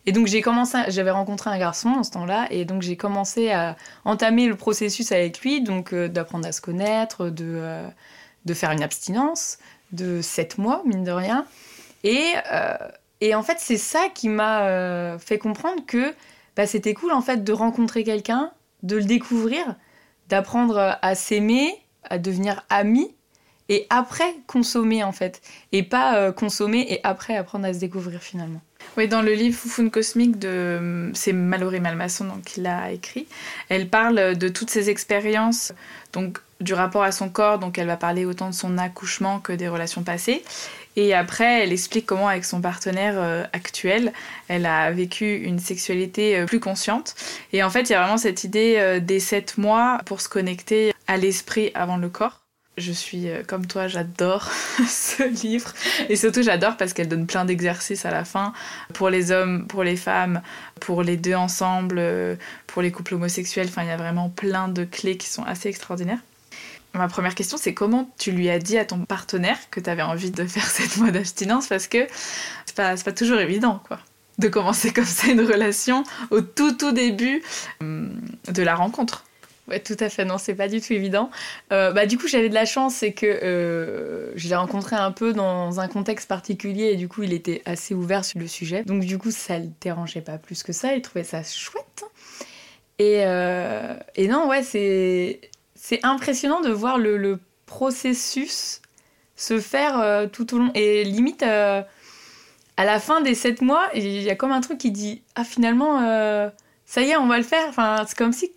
et 0.07 0.13
donc 0.13 0.27
j'ai 0.27 0.41
commencé, 0.41 0.77
j'avais 0.87 1.11
rencontré 1.11 1.49
un 1.49 1.59
garçon 1.59 1.89
en 1.89 2.03
ce 2.03 2.11
temps-là, 2.11 2.47
et 2.49 2.63
donc 2.63 2.81
j'ai 2.81 2.95
commencé 2.95 3.51
à 3.51 3.75
entamer 4.05 4.47
le 4.47 4.55
processus 4.55 5.11
avec 5.11 5.41
lui, 5.41 5.61
donc 5.61 5.93
euh, 5.93 6.07
d'apprendre 6.07 6.47
à 6.47 6.53
se 6.53 6.61
connaître, 6.61 7.29
de, 7.29 7.43
euh, 7.45 7.85
de 8.45 8.53
faire 8.53 8.71
une 8.71 8.81
abstinence, 8.81 9.57
de 9.91 10.21
7 10.21 10.59
mois, 10.59 10.81
mine 10.85 11.03
de 11.03 11.11
rien. 11.11 11.45
Et, 12.05 12.33
et 13.19 13.35
en 13.35 13.43
fait, 13.43 13.57
c'est 13.59 13.77
ça 13.77 14.07
qui 14.13 14.29
m'a 14.29 15.17
fait 15.17 15.37
comprendre 15.39 15.85
que 15.85 16.13
bah, 16.55 16.67
c'était 16.67 16.93
cool 16.93 17.11
en 17.11 17.21
fait 17.21 17.43
de 17.43 17.51
rencontrer 17.51 18.03
quelqu'un, 18.03 18.51
de 18.83 18.95
le 18.95 19.03
découvrir, 19.03 19.75
d'apprendre 20.29 20.97
à 21.01 21.15
s'aimer, 21.15 21.73
à 22.03 22.17
devenir 22.17 22.63
ami 22.69 23.13
et 23.67 23.87
après 23.89 24.35
consommer 24.45 25.03
en 25.03 25.11
fait 25.11 25.41
et 25.73 25.83
pas 25.83 26.31
consommer 26.31 26.85
et 26.89 27.01
après 27.03 27.35
apprendre 27.35 27.65
à 27.65 27.73
se 27.73 27.79
découvrir 27.79 28.21
finalement. 28.21 28.61
Oui, 28.95 29.07
dans 29.07 29.21
le 29.21 29.33
livre 29.33 29.57
Foufoune 29.57 29.91
cosmique 29.91 30.39
de 30.39 31.11
c'est 31.13 31.33
Mallory 31.33 31.79
Malmasson 31.79 32.25
donc 32.25 32.43
qui 32.43 32.61
l'a 32.61 32.91
écrit. 32.91 33.27
Elle 33.69 33.89
parle 33.89 34.35
de 34.35 34.49
toutes 34.49 34.69
ses 34.69 34.89
expériences 34.89 35.73
donc 36.13 36.39
du 36.61 36.73
rapport 36.73 37.03
à 37.03 37.11
son 37.11 37.29
corps. 37.29 37.59
Donc 37.59 37.77
elle 37.77 37.87
va 37.87 37.97
parler 37.97 38.25
autant 38.25 38.49
de 38.49 38.55
son 38.55 38.77
accouchement 38.77 39.39
que 39.39 39.53
des 39.53 39.67
relations 39.67 40.03
passées. 40.03 40.43
Et 40.95 41.13
après 41.13 41.63
elle 41.63 41.71
explique 41.71 42.05
comment 42.05 42.27
avec 42.27 42.45
son 42.45 42.61
partenaire 42.61 43.15
euh, 43.17 43.43
actuel, 43.53 44.13
elle 44.47 44.65
a 44.65 44.91
vécu 44.91 45.35
une 45.35 45.59
sexualité 45.59 46.39
euh, 46.39 46.45
plus 46.45 46.59
consciente. 46.59 47.15
Et 47.53 47.63
en 47.63 47.69
fait, 47.69 47.89
il 47.89 47.91
y 47.91 47.95
a 47.95 48.01
vraiment 48.01 48.17
cette 48.17 48.43
idée 48.43 48.75
euh, 48.77 48.99
des 48.99 49.19
sept 49.19 49.57
mois 49.57 49.99
pour 50.05 50.21
se 50.21 50.29
connecter 50.29 50.93
à 51.05 51.17
l'esprit 51.17 51.71
avant 51.75 51.97
le 51.97 52.09
corps 52.09 52.46
je 52.77 52.91
suis 52.91 53.29
euh, 53.29 53.43
comme 53.45 53.65
toi, 53.65 53.87
j'adore 53.87 54.49
ce 54.87 55.23
livre. 55.23 55.73
Et 56.09 56.15
surtout, 56.15 56.43
j'adore 56.43 56.77
parce 56.77 56.93
qu'elle 56.93 57.07
donne 57.07 57.25
plein 57.25 57.45
d'exercices 57.45 58.05
à 58.05 58.11
la 58.11 58.23
fin 58.23 58.53
pour 58.93 59.09
les 59.09 59.31
hommes, 59.31 59.67
pour 59.67 59.83
les 59.83 59.97
femmes, 59.97 60.41
pour 60.79 61.03
les 61.03 61.17
deux 61.17 61.35
ensemble, 61.35 61.97
euh, 61.99 62.35
pour 62.67 62.81
les 62.81 62.91
couples 62.91 63.15
homosexuels. 63.15 63.67
Enfin, 63.69 63.83
il 63.83 63.87
y 63.87 63.91
a 63.91 63.97
vraiment 63.97 64.29
plein 64.29 64.67
de 64.67 64.83
clés 64.83 65.17
qui 65.17 65.27
sont 65.27 65.43
assez 65.43 65.69
extraordinaires. 65.69 66.19
Ma 66.93 67.07
première 67.07 67.35
question, 67.35 67.57
c'est 67.57 67.73
comment 67.73 68.09
tu 68.17 68.31
lui 68.31 68.49
as 68.49 68.59
dit 68.59 68.77
à 68.77 68.85
ton 68.85 69.05
partenaire 69.05 69.57
que 69.69 69.79
tu 69.79 69.89
avais 69.89 70.01
envie 70.01 70.31
de 70.31 70.45
faire 70.45 70.65
cette 70.67 70.97
mode 70.97 71.13
d'abstinence 71.13 71.67
parce 71.67 71.87
que 71.87 72.07
c'est 72.65 72.75
pas, 72.75 72.95
pas 72.95 73.11
toujours 73.11 73.39
évident, 73.39 73.81
quoi 73.87 73.99
de 74.37 74.49
commencer 74.49 74.93
comme 74.93 75.05
ça 75.05 75.31
une 75.31 75.41
relation 75.41 76.03
au 76.29 76.41
tout 76.41 76.73
tout 76.73 76.91
début 76.91 77.41
euh, 77.81 78.07
de 78.47 78.63
la 78.63 78.75
rencontre. 78.75 79.23
Ouais, 79.67 79.81
tout 79.81 79.97
à 79.99 80.07
fait. 80.07 80.23
Non, 80.23 80.37
c'est 80.37 80.55
pas 80.55 80.69
du 80.69 80.79
tout 80.79 80.93
évident. 80.93 81.29
Euh, 81.73 81.91
bah, 81.91 82.05
du 82.05 82.17
coup, 82.17 82.27
j'avais 82.27 82.47
de 82.47 82.53
la 82.53 82.65
chance, 82.65 82.95
c'est 82.95 83.11
que 83.11 83.25
euh, 83.25 84.31
je 84.35 84.47
l'ai 84.47 84.55
rencontré 84.55 84.95
un 84.95 85.11
peu 85.11 85.33
dans 85.33 85.81
un 85.81 85.87
contexte 85.89 86.29
particulier 86.29 86.85
et 86.85 86.95
du 86.95 87.09
coup, 87.09 87.23
il 87.23 87.33
était 87.33 87.61
assez 87.65 87.93
ouvert 87.93 88.23
sur 88.23 88.39
le 88.39 88.47
sujet. 88.47 88.83
Donc, 88.83 89.03
du 89.03 89.17
coup, 89.17 89.31
ça 89.31 89.59
le 89.59 89.67
dérangeait 89.81 90.21
pas 90.21 90.37
plus 90.37 90.63
que 90.63 90.71
ça. 90.71 90.95
Il 90.95 91.01
trouvait 91.01 91.25
ça 91.25 91.43
chouette. 91.43 92.05
Et, 92.99 93.23
euh, 93.25 93.95
et 94.15 94.27
non, 94.27 94.47
ouais, 94.47 94.63
c'est 94.63 95.41
c'est 95.75 96.03
impressionnant 96.03 96.61
de 96.61 96.69
voir 96.69 96.97
le, 96.97 97.17
le 97.17 97.39
processus 97.65 98.81
se 99.35 99.59
faire 99.59 100.29
tout 100.31 100.55
au 100.55 100.57
long. 100.57 100.71
Et 100.73 101.03
limite, 101.03 101.43
à 101.43 101.85
la 102.77 102.99
fin 102.99 103.21
des 103.21 103.35
sept 103.35 103.61
mois, 103.61 103.87
il 103.93 104.23
y 104.23 104.29
a 104.29 104.35
comme 104.35 104.51
un 104.51 104.61
truc 104.61 104.79
qui 104.79 104.91
dit 104.91 105.21
Ah, 105.35 105.43
finalement, 105.43 105.99
ça 106.85 107.01
y 107.01 107.11
est, 107.11 107.17
on 107.17 107.27
va 107.27 107.37
le 107.37 107.43
faire. 107.43 107.67
Enfin, 107.69 108.03
c'est 108.07 108.17
comme 108.17 108.33
si 108.33 108.51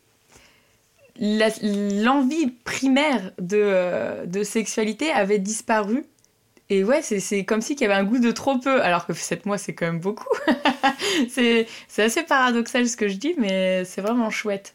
l'envie 1.18 2.50
primaire 2.64 3.32
de, 3.40 4.26
de, 4.26 4.42
sexualité 4.42 5.10
avait 5.10 5.38
disparu. 5.38 6.04
Et 6.68 6.84
ouais, 6.84 7.02
c'est 7.02 7.44
comme 7.44 7.60
si 7.60 7.74
qu'il 7.74 7.88
y 7.88 7.90
avait 7.90 8.00
un 8.00 8.04
goût 8.04 8.18
de 8.20 8.30
trop 8.30 8.58
peu, 8.58 8.80
alors 8.82 9.06
que 9.06 9.12
7 9.12 9.44
mois, 9.44 9.58
c'est 9.58 9.74
quand 9.74 9.86
même 9.86 9.98
beaucoup. 9.98 10.28
c'est 11.28 11.66
assez 11.98 12.22
paradoxal 12.22 12.88
ce 12.88 12.96
que 12.96 13.08
je 13.08 13.16
dis, 13.16 13.34
mais 13.38 13.84
c'est 13.84 14.00
vraiment 14.00 14.30
chouette. 14.30 14.74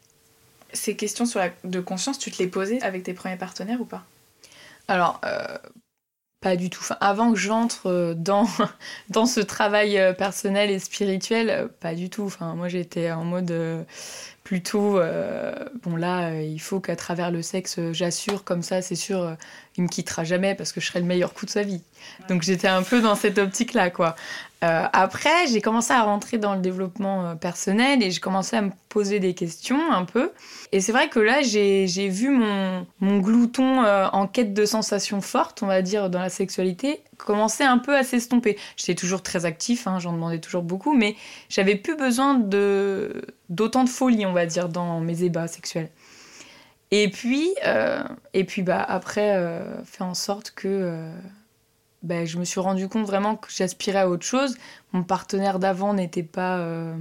Ces 0.74 0.96
questions 0.96 1.26
sur 1.26 1.40
la, 1.40 1.52
de 1.64 1.80
conscience, 1.80 2.20
tu 2.20 2.32
te 2.32 2.44
les 2.44 2.48
posais 2.48 2.82
avec 2.82 3.04
tes 3.04 3.14
premiers 3.14 3.38
partenaires 3.38 3.80
ou 3.80 3.86
pas? 3.86 4.04
Alors, 4.90 5.22
euh, 5.24 5.58
pas 6.42 6.56
du 6.56 6.70
tout. 6.70 6.82
Enfin, 6.82 6.98
avant 7.02 7.34
que 7.34 7.40
j'entre 7.40 7.88
euh, 7.88 8.14
dans, 8.14 8.48
dans 9.10 9.26
ce 9.26 9.40
travail 9.40 9.98
euh, 9.98 10.14
personnel 10.14 10.70
et 10.70 10.80
spirituel, 10.80 11.70
pas 11.80 11.96
du 11.96 12.10
tout. 12.10 12.24
Enfin, 12.24 12.56
moi, 12.56 12.68
j'étais 12.68 13.12
en 13.12 13.24
mode 13.24 13.52
plutôt 14.46 15.00
euh, 15.00 15.54
bon 15.82 15.96
là 15.96 16.30
euh, 16.30 16.42
il 16.42 16.62
faut 16.62 16.80
qu'à 16.80 16.96
travers 16.96 17.32
le 17.32 17.42
sexe 17.42 17.80
euh, 17.80 17.94
j'assure 17.94 18.44
comme 18.44 18.62
ça 18.62 18.84
c'est 18.84 18.96
sûr 18.96 19.36
il 19.76 19.84
me 19.84 19.90
quittera 19.90 20.24
jamais 20.24 20.54
parce 20.54 20.72
que 20.72 20.80
je 20.80 20.86
serai 20.86 21.00
le 21.00 21.06
meilleur 21.08 21.34
coup 21.34 21.48
de 21.48 21.50
sa 21.50 21.64
vie 21.64 21.82
donc 22.30 22.44
j'étais 22.44 22.68
un 22.68 22.84
peu 22.84 23.02
dans 23.02 23.16
cette 23.16 23.40
optique 23.40 23.74
là 23.74 23.90
quoi 23.90 24.16
euh, 24.66 24.88
après, 24.94 25.48
j'ai 25.48 25.62
commencé 25.62 25.94
à 25.94 26.04
rentrer 26.04 26.38
dans 26.38 26.56
le 26.56 26.62
développement 26.62 27.26
euh, 27.26 27.36
personnel 27.36 28.02
et 28.02 28.10
j'ai 28.10 28.20
commencé 28.20 28.56
à 28.56 28.62
me 28.62 28.72
poser 28.90 29.20
des 29.20 29.34
questions 29.34 29.92
un 29.92 30.06
peu. 30.06 30.32
Et 30.72 30.82
c'est 30.82 30.92
vrai 30.92 31.10
que 31.10 31.20
là, 31.20 31.42
j'ai 31.44 32.10
vu 32.10 32.30
mon, 32.30 32.86
glouton 33.20 33.84
euh, 33.84 34.08
en 34.12 34.28
quête 34.28 34.54
de 34.54 34.66
sensations 34.66 35.22
fortes, 35.22 35.62
on 35.62 35.68
va 35.68 35.82
dire, 35.82 36.10
dans 36.10 36.20
la 36.20 36.30
sexualité, 36.30 37.02
commencer 37.18 37.64
un 37.64 37.78
peu 37.78 37.96
à 37.96 38.04
s'estomper. 38.04 38.58
J'étais 38.76 38.96
toujours 38.96 39.22
très 39.22 39.46
actif, 39.46 39.86
hein, 39.88 40.00
j'en 40.00 40.14
demandais 40.14 40.40
toujours 40.40 40.64
beaucoup, 40.64 40.96
mais 40.96 41.16
j'avais 41.50 41.76
plus 41.76 41.96
besoin 41.96 42.34
d'autant 43.50 43.84
de, 43.84 43.90
folie, 43.90 44.26
on 44.26 44.34
va 44.34 44.48
dire, 44.48 44.70
dans 44.70 45.00
mes 45.00 45.24
ébats 45.24 45.48
sexuels. 45.48 45.90
Et 46.92 47.10
puis, 47.10 47.50
et 48.34 48.44
puis 48.46 48.62
bah, 48.62 48.84
après, 48.88 49.60
fait 49.86 50.04
en 50.04 50.14
sorte 50.14 50.52
que 50.52 51.10
ben, 52.04 52.26
je 52.26 52.38
me 52.38 52.46
suis 52.46 52.60
rendu 52.60 52.88
compte 52.88 53.06
vraiment 53.06 53.36
que 53.36 53.48
j'aspirais 53.50 54.00
à 54.00 54.10
autre 54.10 54.26
chose. 54.26 54.58
Mon 54.94 55.04
partenaire 55.04 55.60
d'avant 55.60 55.94
n'était 55.94 56.24
pas, 56.24 56.60
euh, 56.60 56.96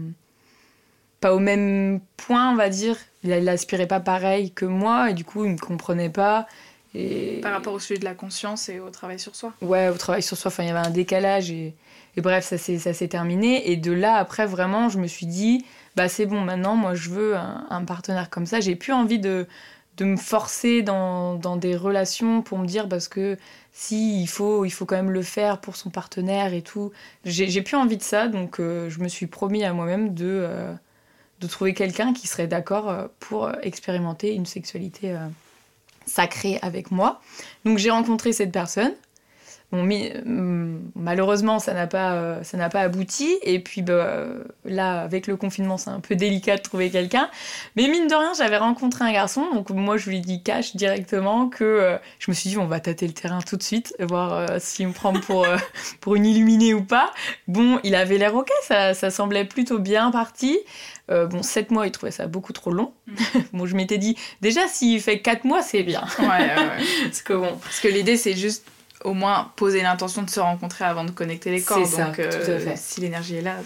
pas 1.20 1.34
au 1.34 1.38
même 1.38 2.00
point, 2.16 2.50
on 2.50 2.56
va 2.56 2.68
dire. 2.68 2.96
Il 3.22 3.30
n'aspirait 3.30 3.86
pas 3.86 4.00
pareil 4.00 4.52
que 4.52 4.64
moi 4.64 5.10
et 5.10 5.14
du 5.14 5.24
coup, 5.24 5.44
il 5.44 5.50
ne 5.50 5.54
me 5.54 5.58
comprenait 5.58 6.10
pas. 6.10 6.46
Et... 6.94 7.40
Par 7.42 7.52
rapport 7.52 7.74
au 7.74 7.80
sujet 7.80 7.98
de 7.98 8.04
la 8.04 8.14
conscience 8.14 8.68
et 8.68 8.80
au 8.80 8.88
travail 8.90 9.18
sur 9.18 9.34
soi 9.34 9.52
Ouais, 9.60 9.88
au 9.88 9.96
travail 9.96 10.22
sur 10.22 10.36
soi. 10.36 10.48
Enfin, 10.48 10.62
il 10.62 10.68
y 10.68 10.70
avait 10.70 10.86
un 10.86 10.90
décalage 10.90 11.50
et, 11.50 11.74
et 12.16 12.20
bref, 12.20 12.44
ça 12.44 12.56
s'est 12.56 13.08
terminé. 13.08 13.70
Et 13.70 13.76
de 13.76 13.92
là, 13.92 14.14
après, 14.14 14.46
vraiment, 14.46 14.88
je 14.88 14.98
me 14.98 15.06
suis 15.06 15.26
dit, 15.26 15.64
bah 15.96 16.08
c'est 16.08 16.26
bon, 16.26 16.40
maintenant, 16.40 16.76
moi, 16.76 16.94
je 16.94 17.10
veux 17.10 17.36
un, 17.36 17.66
un 17.68 17.84
partenaire 17.84 18.30
comme 18.30 18.46
ça. 18.46 18.60
J'ai 18.60 18.76
plus 18.76 18.92
envie 18.92 19.18
de, 19.18 19.46
de 19.96 20.04
me 20.04 20.16
forcer 20.16 20.82
dans, 20.82 21.34
dans, 21.34 21.56
des 21.56 21.76
relations 21.76 22.42
pour 22.42 22.58
me 22.58 22.66
dire 22.66 22.88
parce 22.88 23.08
que 23.08 23.38
si 23.72 24.20
il 24.22 24.26
faut 24.26 24.64
il 24.64 24.70
faut 24.70 24.86
quand 24.86 24.96
même 24.96 25.10
le 25.10 25.22
faire 25.22 25.60
pour 25.60 25.76
son 25.76 25.90
partenaire 25.90 26.52
et 26.52 26.62
tout. 26.62 26.92
J'ai 27.24 27.62
plus 27.62 27.76
envie 27.76 27.96
de 27.96 28.02
ça 28.02 28.28
donc 28.28 28.60
euh, 28.60 28.90
je 28.90 29.00
me 29.00 29.08
suis 29.08 29.26
promis 29.26 29.64
à 29.64 29.72
moi-même 29.72 30.14
de 30.14 30.26
euh, 30.26 30.72
de 31.40 31.46
trouver 31.46 31.74
quelqu'un 31.74 32.12
qui 32.12 32.26
serait 32.26 32.46
d'accord 32.46 32.88
euh, 32.88 33.06
pour 33.20 33.50
expérimenter 33.62 34.34
une 34.34 34.46
sexualité 34.46 35.16
sacrée 36.06 36.58
avec 36.62 36.90
moi. 36.90 37.20
Donc 37.64 37.78
j'ai 37.78 37.90
rencontré 37.90 38.32
cette 38.32 38.52
personne 38.52 38.94
Bon, 39.74 40.80
malheureusement, 40.94 41.58
ça 41.58 41.74
n'a 41.74 41.88
pas, 41.88 42.12
euh, 42.12 42.42
ça 42.44 42.56
n'a 42.56 42.68
pas 42.68 42.80
abouti. 42.80 43.38
Et 43.42 43.58
puis 43.58 43.82
bah, 43.82 44.24
là, 44.64 45.00
avec 45.00 45.26
le 45.26 45.36
confinement, 45.36 45.78
c'est 45.78 45.90
un 45.90 46.00
peu 46.00 46.14
délicat 46.14 46.56
de 46.56 46.62
trouver 46.62 46.90
quelqu'un. 46.90 47.28
Mais 47.74 47.88
mine 47.88 48.06
de 48.06 48.14
rien, 48.14 48.32
j'avais 48.38 48.56
rencontré 48.56 49.04
un 49.04 49.12
garçon. 49.12 49.46
Donc 49.52 49.70
moi, 49.70 49.96
je 49.96 50.10
lui 50.10 50.18
ai 50.18 50.20
dit 50.20 50.42
cash 50.42 50.76
directement 50.76 51.48
que 51.48 51.64
euh, 51.64 51.96
je 52.20 52.30
me 52.30 52.34
suis 52.34 52.50
dit, 52.50 52.58
on 52.58 52.66
va 52.66 52.78
tâter 52.78 53.06
le 53.06 53.12
terrain 53.12 53.40
tout 53.40 53.56
de 53.56 53.62
suite, 53.64 53.96
voir 54.00 54.34
euh, 54.34 54.46
s'il 54.60 54.86
me 54.88 54.92
prend 54.92 55.12
pour, 55.12 55.44
pour 56.00 56.14
une 56.14 56.26
illuminée 56.26 56.72
ou 56.72 56.84
pas. 56.84 57.12
Bon, 57.48 57.80
il 57.82 57.96
avait 57.96 58.18
l'air 58.18 58.34
ok, 58.36 58.50
ça, 58.62 58.94
ça 58.94 59.10
semblait 59.10 59.44
plutôt 59.44 59.80
bien 59.80 60.12
parti. 60.12 60.56
bon, 61.08 61.42
7 61.42 61.72
mois, 61.72 61.86
il 61.86 61.90
trouvait 61.90 62.12
ça 62.12 62.28
beaucoup 62.28 62.52
trop 62.52 62.70
long. 62.70 62.92
Mm. 63.08 63.14
bon, 63.54 63.66
je 63.66 63.74
m'étais 63.74 63.98
dit, 63.98 64.16
déjà, 64.40 64.68
s'il 64.68 65.00
fait 65.00 65.18
4 65.18 65.44
mois, 65.44 65.62
c'est 65.62 65.82
bien. 65.82 66.04
Ouais, 66.20 66.26
ouais, 66.28 66.56
parce 67.04 67.22
que 67.22 67.32
bon, 67.32 67.58
parce 67.60 67.80
que 67.80 67.88
l'idée, 67.88 68.16
c'est 68.16 68.34
juste 68.34 68.64
au 69.04 69.12
moins 69.14 69.52
poser 69.56 69.82
l'intention 69.82 70.22
de 70.22 70.30
se 70.30 70.40
rencontrer 70.40 70.84
avant 70.84 71.04
de 71.04 71.10
connecter 71.10 71.50
les 71.50 71.62
corps. 71.62 71.86
Ça, 71.86 72.06
Donc, 72.06 72.18
euh, 72.18 72.72
si 72.74 73.00
l'énergie 73.00 73.36
est 73.36 73.42
là, 73.42 73.56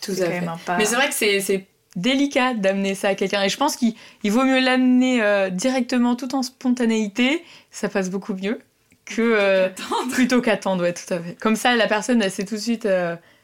tout 0.00 0.12
à 0.12 0.24
fait. 0.24 0.42
Mais 0.78 0.84
c'est 0.86 0.96
vrai 0.96 1.08
que 1.08 1.14
c'est 1.14 1.66
délicat 1.96 2.54
d'amener 2.54 2.94
ça 2.94 3.08
à 3.08 3.14
quelqu'un. 3.14 3.42
Et 3.42 3.48
je 3.48 3.56
pense 3.56 3.76
qu'il 3.76 3.94
vaut 4.24 4.44
mieux 4.44 4.60
l'amener 4.60 5.22
euh, 5.22 5.50
directement 5.50 6.16
tout 6.16 6.34
en 6.34 6.42
spontanéité. 6.42 7.44
Ça 7.70 7.88
passe 7.88 8.10
beaucoup 8.10 8.34
mieux 8.34 8.60
que 9.04 9.20
euh, 9.20 9.68
plutôt 10.12 10.40
qu'attendre. 10.40 10.82
ouais, 10.82 10.94
tout 10.94 11.12
à 11.12 11.20
fait. 11.20 11.36
Comme 11.40 11.56
ça, 11.56 11.76
la 11.76 11.86
personne, 11.86 12.22
elle 12.22 12.30
sait 12.30 12.44
tout 12.44 12.54
de 12.54 12.60
suite 12.60 12.88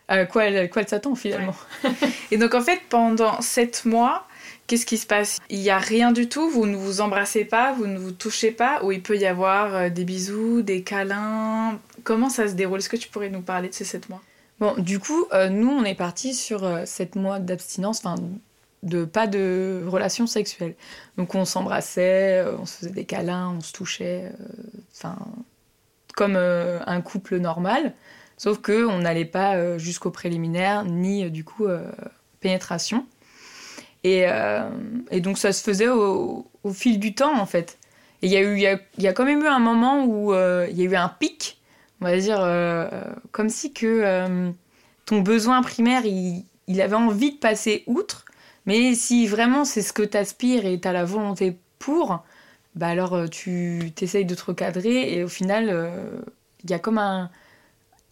à 0.08 0.24
quoi 0.26 0.44
elle, 0.44 0.70
quoi 0.70 0.82
elle 0.82 0.88
s'attend 0.88 1.14
finalement. 1.14 1.54
Et 2.30 2.38
donc 2.38 2.54
en 2.54 2.62
fait, 2.62 2.80
pendant 2.88 3.40
sept 3.42 3.84
mois, 3.84 4.26
Qu'est-ce 4.66 4.87
qui 4.87 4.99
se 4.99 5.06
passe? 5.06 5.38
Il 5.49 5.61
n'y 5.61 5.70
a 5.70 5.78
rien 5.78 6.11
du 6.11 6.28
tout, 6.28 6.50
vous 6.50 6.66
ne 6.66 6.76
vous 6.76 7.00
embrassez 7.00 7.44
pas, 7.44 7.73
vous 7.73 7.87
ne 7.87 7.99
vous 7.99 8.11
touchez 8.11 8.50
pas, 8.50 8.82
ou 8.82 8.90
il 8.90 9.00
peut 9.00 9.16
y 9.16 9.26
avoir 9.26 9.75
euh, 9.75 9.88
des 9.90 10.04
bisous, 10.04 10.62
des 10.62 10.82
câlins? 10.82 11.78
Comment 12.02 12.30
ça 12.30 12.49
se 12.49 12.54
déroule? 12.54 12.78
Est-ce 12.78 12.88
que 12.88 12.96
tu 12.96 13.08
pourrais 13.08 13.30
nous 13.30 13.42
parler 13.42 13.68
de 13.68 13.75
ces 13.75 13.85
7 13.85 14.08
mois? 14.08 14.20
Bon, 14.58 14.75
du 14.78 14.99
coup, 14.99 15.26
euh, 15.32 15.50
nous, 15.50 15.70
on 15.70 15.85
est 15.85 15.94
parti 15.94 16.35
sur 16.35 16.68
7 16.85 17.16
euh, 17.16 17.20
mois 17.20 17.38
d'abstinence, 17.38 18.00
enfin, 18.04 18.16
de 18.82 19.04
pas 19.04 19.28
de 19.28 19.85
relations 19.87 20.26
sexuelles. 20.26 20.75
Donc, 21.16 21.37
on 21.37 21.44
s'embrassait, 21.44 22.44
on 22.58 22.66
se 22.66 22.78
faisait 22.78 22.90
des 22.90 23.04
câlins, 23.04 23.54
on 23.56 23.61
se 23.61 23.73
touchait, 23.73 24.32
enfin, 24.92 25.16
comme 26.16 26.37
un 26.37 27.00
couple 27.02 27.37
normal, 27.38 27.94
sauf 28.37 28.61
que 28.61 28.87
on 28.87 28.99
n'allait 28.99 29.26
pas 29.26 29.76
jusqu'au 29.78 30.11
préliminaire, 30.11 30.85
ni 30.85 31.30
du 31.30 31.44
coup 31.44 31.66
pénétration. 32.40 33.06
Euh, 34.06 34.68
et, 35.10 35.20
donc 35.20 35.38
ça 35.38 35.52
se 35.52 35.62
faisait 35.62 35.88
au, 35.88 36.46
fil 36.72 36.98
du 36.98 37.14
temps 37.14 37.38
en 37.38 37.46
fait. 37.46 37.78
Et 38.22 38.26
il 38.26 38.32
y, 38.32 38.36
a 38.36 38.42
il, 38.42 39.02
y 39.02 39.06
a, 39.06 39.12
quand 39.12 39.25
même 39.25 39.42
eu 39.42 39.46
un 39.46 39.58
moment 39.58 40.04
où 40.04 40.32
euh, 40.32 40.66
il 40.70 40.78
y 40.78 40.82
a 40.82 40.84
eu 40.90 40.96
un 40.96 41.08
pic 41.08 41.60
on 42.00 42.04
va 42.04 42.16
dire, 42.18 42.46
comme 43.32 43.48
si 43.48 43.72
que 43.72 44.52
ton 45.06 45.20
besoin 45.20 45.62
primaire, 45.62 46.02
il, 46.04 46.80
avait 46.82 46.94
envie 46.94 47.32
de 47.32 47.38
passer 47.38 47.84
outre, 47.86 48.26
mais 48.66 48.94
si 48.94 49.26
vraiment 49.26 49.64
c'est 49.64 49.80
ce 49.80 49.94
que 49.94 50.02
t'aspires 50.02 50.66
et 50.66 50.78
t'as 50.78 50.92
la 50.92 51.06
volonté 51.06 51.56
pour, 51.78 52.22
bah 52.75 52.88
alors 52.88 53.30
tu 53.30 53.92
t'essayes 53.94 54.26
de 54.26 54.34
te 54.34 54.44
recadrer 54.44 55.14
et 55.14 55.25
au 55.25 55.28
final, 55.28 55.90
il 56.66 56.70
y 56.70 56.75
a 56.75 56.78
comme 56.80 56.98
un, 56.98 57.30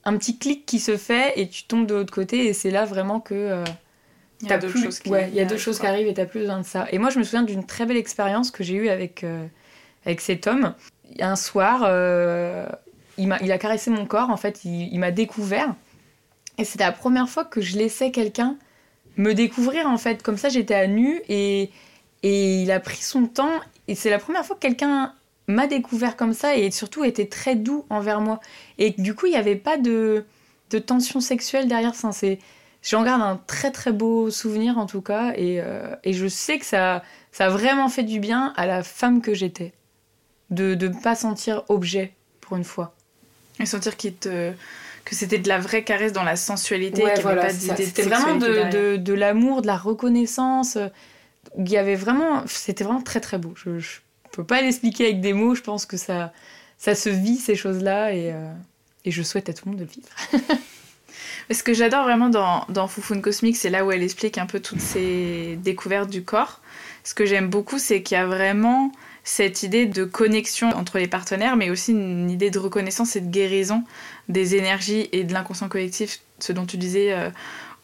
petit 0.05 0.39
clic 0.39 0.65
qui 0.65 0.79
se 0.79 0.97
fait 0.97 1.33
et 1.37 1.49
tu 1.49 1.65
tombes 1.65 1.87
de 1.87 1.95
l'autre 1.95 2.13
côté 2.13 2.47
et 2.47 2.53
c'est 2.53 2.71
là 2.71 2.85
vraiment 2.85 3.21
que 3.21 3.35
euh, 3.35 3.65
il 4.45 4.51
y 4.51 4.53
a 4.53 4.59
d'autres 4.59 4.79
choses 4.79 4.99
qui, 5.01 5.09
ouais, 5.11 5.29
il 5.31 5.35
y 5.35 5.41
a 5.41 5.45
deux 5.45 5.57
choses 5.57 5.79
qui 5.79 5.87
arrivent 5.87 6.07
et 6.07 6.15
t'as 6.15 6.27
plus 6.27 6.41
besoin 6.41 6.59
de 6.59 6.65
ça. 6.65 6.87
Et 6.93 6.99
moi 6.99 7.11
je 7.11 7.19
me 7.19 7.25
souviens 7.25 7.43
d'une 7.43 7.65
très 7.65 7.87
belle 7.87 7.97
expérience 7.97 8.51
que 8.51 8.63
j'ai 8.63 8.75
eue 8.75 8.89
avec, 8.89 9.25
euh, 9.25 9.47
avec 10.05 10.21
cet 10.21 10.47
homme. 10.47 10.75
Un 11.21 11.37
soir, 11.37 11.83
euh, 11.85 12.67
il, 13.19 13.31
a, 13.33 13.43
il 13.43 13.53
a 13.53 13.59
caressé 13.59 13.91
mon 13.91 14.07
corps, 14.07 14.31
en 14.31 14.37
fait 14.37 14.65
il, 14.65 14.99
m'a 14.99 15.11
découvert 15.11 15.75
et 16.59 16.65
c'était 16.65 16.85
la 16.85 16.93
première 16.93 17.29
fois 17.29 17.45
que 17.45 17.61
je 17.61 17.77
laissais 17.77 18.11
quelqu'un 18.11 18.57
me 19.17 19.33
découvrir 19.33 19.87
en 19.87 19.99
fait. 19.99 20.23
Comme 20.23 20.37
ça 20.37 20.49
j'étais 20.49 20.75
à 20.75 20.87
nu 20.87 21.21
et, 21.29 21.71
et 22.23 22.63
il 22.63 22.71
a 22.71 22.81
pris 22.81 23.03
son 23.03 23.27
temps 23.27 23.61
et 23.89 23.95
c'est 23.95 24.11
la 24.11 24.19
première 24.19 24.45
fois 24.45 24.57
que 24.57 24.61
quelqu'un 24.61 25.13
m'a 25.47 25.67
découvert 25.67 26.17
comme 26.17 26.33
ça 26.33 26.57
et 26.57 26.71
surtout 26.71 27.05
était 27.05 27.27
très 27.27 27.55
doux 27.57 27.85
envers 27.91 28.21
moi. 28.21 28.41
Et 28.79 28.91
du 28.91 29.15
coup, 29.15 29.27
il 29.27 29.31
n'y 29.31 29.37
avait 29.37 29.57
pas 29.57 29.77
de, 29.77 30.25
de, 30.71 30.79
tension 30.79 31.21
sexuelle 31.21 31.69
derrière 31.69 31.95
ça. 31.95 32.11
J'en 32.85 33.03
garde 33.03 33.23
un 33.23 33.41
très 33.47 33.71
très 33.71 33.93
beau 33.93 34.31
souvenir 34.31 34.77
en 34.77 34.85
tout 34.85 35.01
cas 35.01 35.33
et, 35.37 35.61
euh, 35.61 35.97
et, 36.05 36.13
je 36.13 36.29
sais 36.29 36.59
que 36.59 36.67
ça, 36.67 37.03
ça 37.33 37.47
a 37.47 37.49
vraiment 37.49 37.89
fait 37.89 38.03
du 38.03 38.21
bien 38.21 38.53
à 38.57 38.67
la 38.67 38.83
femme 38.83 39.23
que 39.23 39.33
j'étais. 39.33 39.73
De 40.51 40.75
ne 40.75 40.89
pas 40.89 41.15
sentir 41.15 41.65
objet 41.69 42.13
pour 42.43 42.59
une 42.59 42.65
fois. 42.65 42.95
Et 43.59 43.65
sentir 43.65 43.97
te 43.97 44.53
que 45.05 45.15
c'était 45.15 45.39
de 45.39 45.49
la 45.49 45.59
vraie 45.59 45.83
caresse 45.83 46.13
dans 46.13 46.23
la 46.23 46.37
sensualité, 46.37 47.03
qu'il 47.15 47.23
voilà, 47.23 47.43
pas 47.43 47.51
C'était 47.51 48.03
vraiment 48.03 48.37
de, 48.37 48.71
de, 48.71 48.97
de 48.97 49.13
l'amour, 49.13 49.63
de 49.63 49.67
la 49.67 49.77
reconnaissance. 49.77 50.79
Il 51.59 51.69
y 51.69 51.77
avait 51.77 51.95
vraiment... 51.95 52.45
C'était 52.47 52.85
vraiment 52.85 53.03
très 53.03 53.21
très 53.21 53.39
beau. 53.39 53.55
je 53.57 53.99
peux 54.33 54.45
pas 54.45 54.61
l'expliquer 54.61 55.05
avec 55.07 55.21
des 55.21 55.33
mots. 55.33 55.55
Je 55.55 55.63
pense 55.63 55.87
que 55.87 55.97
ça, 55.97 56.33
ça 56.79 56.95
se 56.95 57.09
vit 57.09 57.37
ces 57.37 57.55
choses-là 57.55 58.13
et, 58.13 58.33
euh, 58.33 58.53
et 59.05 59.11
je 59.11 59.23
souhaite 59.23 59.49
à 59.49 59.53
tout 59.53 59.67
le 59.67 59.73
monde 59.73 59.81
de 59.81 59.85
le 59.85 59.91
vivre. 59.91 60.09
Ce 61.51 61.63
que 61.63 61.75
j'adore 61.75 62.05
vraiment 62.05 62.31
dans, 62.31 62.65
dans 62.69 62.89
Foufoune 62.89 63.21
Cosmique, 63.21 63.57
c'est 63.57 63.71
là 63.71 63.85
où 63.85 63.93
elle 63.93 64.03
explique 64.03 64.39
un 64.39 64.47
peu 64.47 64.61
toutes 64.61 64.81
ces 64.81 65.59
découvertes 65.63 66.11
du 66.11 66.25
corps. 66.25 66.61
Ce 67.05 67.15
que 67.15 67.27
j'aime 67.27 67.49
beaucoup, 67.49 67.79
c'est 67.79 68.03
qu'il 68.03 68.17
y 68.17 68.21
a 68.21 68.27
vraiment 68.27 68.93
cette 69.25 69.63
idée 69.63 69.87
de 69.87 70.05
connexion 70.05 70.69
entre 70.71 70.99
les 70.99 71.07
partenaires, 71.07 71.57
mais 71.57 71.71
aussi 71.71 71.93
une 71.93 72.31
idée 72.31 72.51
de 72.51 72.59
reconnaissance 72.59 73.17
et 73.17 73.21
de 73.21 73.31
guérison 73.31 73.85
des 74.29 74.55
énergies 74.55 75.09
et 75.13 75.25
de 75.25 75.33
l'inconscient 75.33 75.69
collectif, 75.69 76.21
ce 76.39 76.53
dont 76.53 76.67
tu 76.67 76.77
disais 76.77 77.13
euh, 77.13 77.31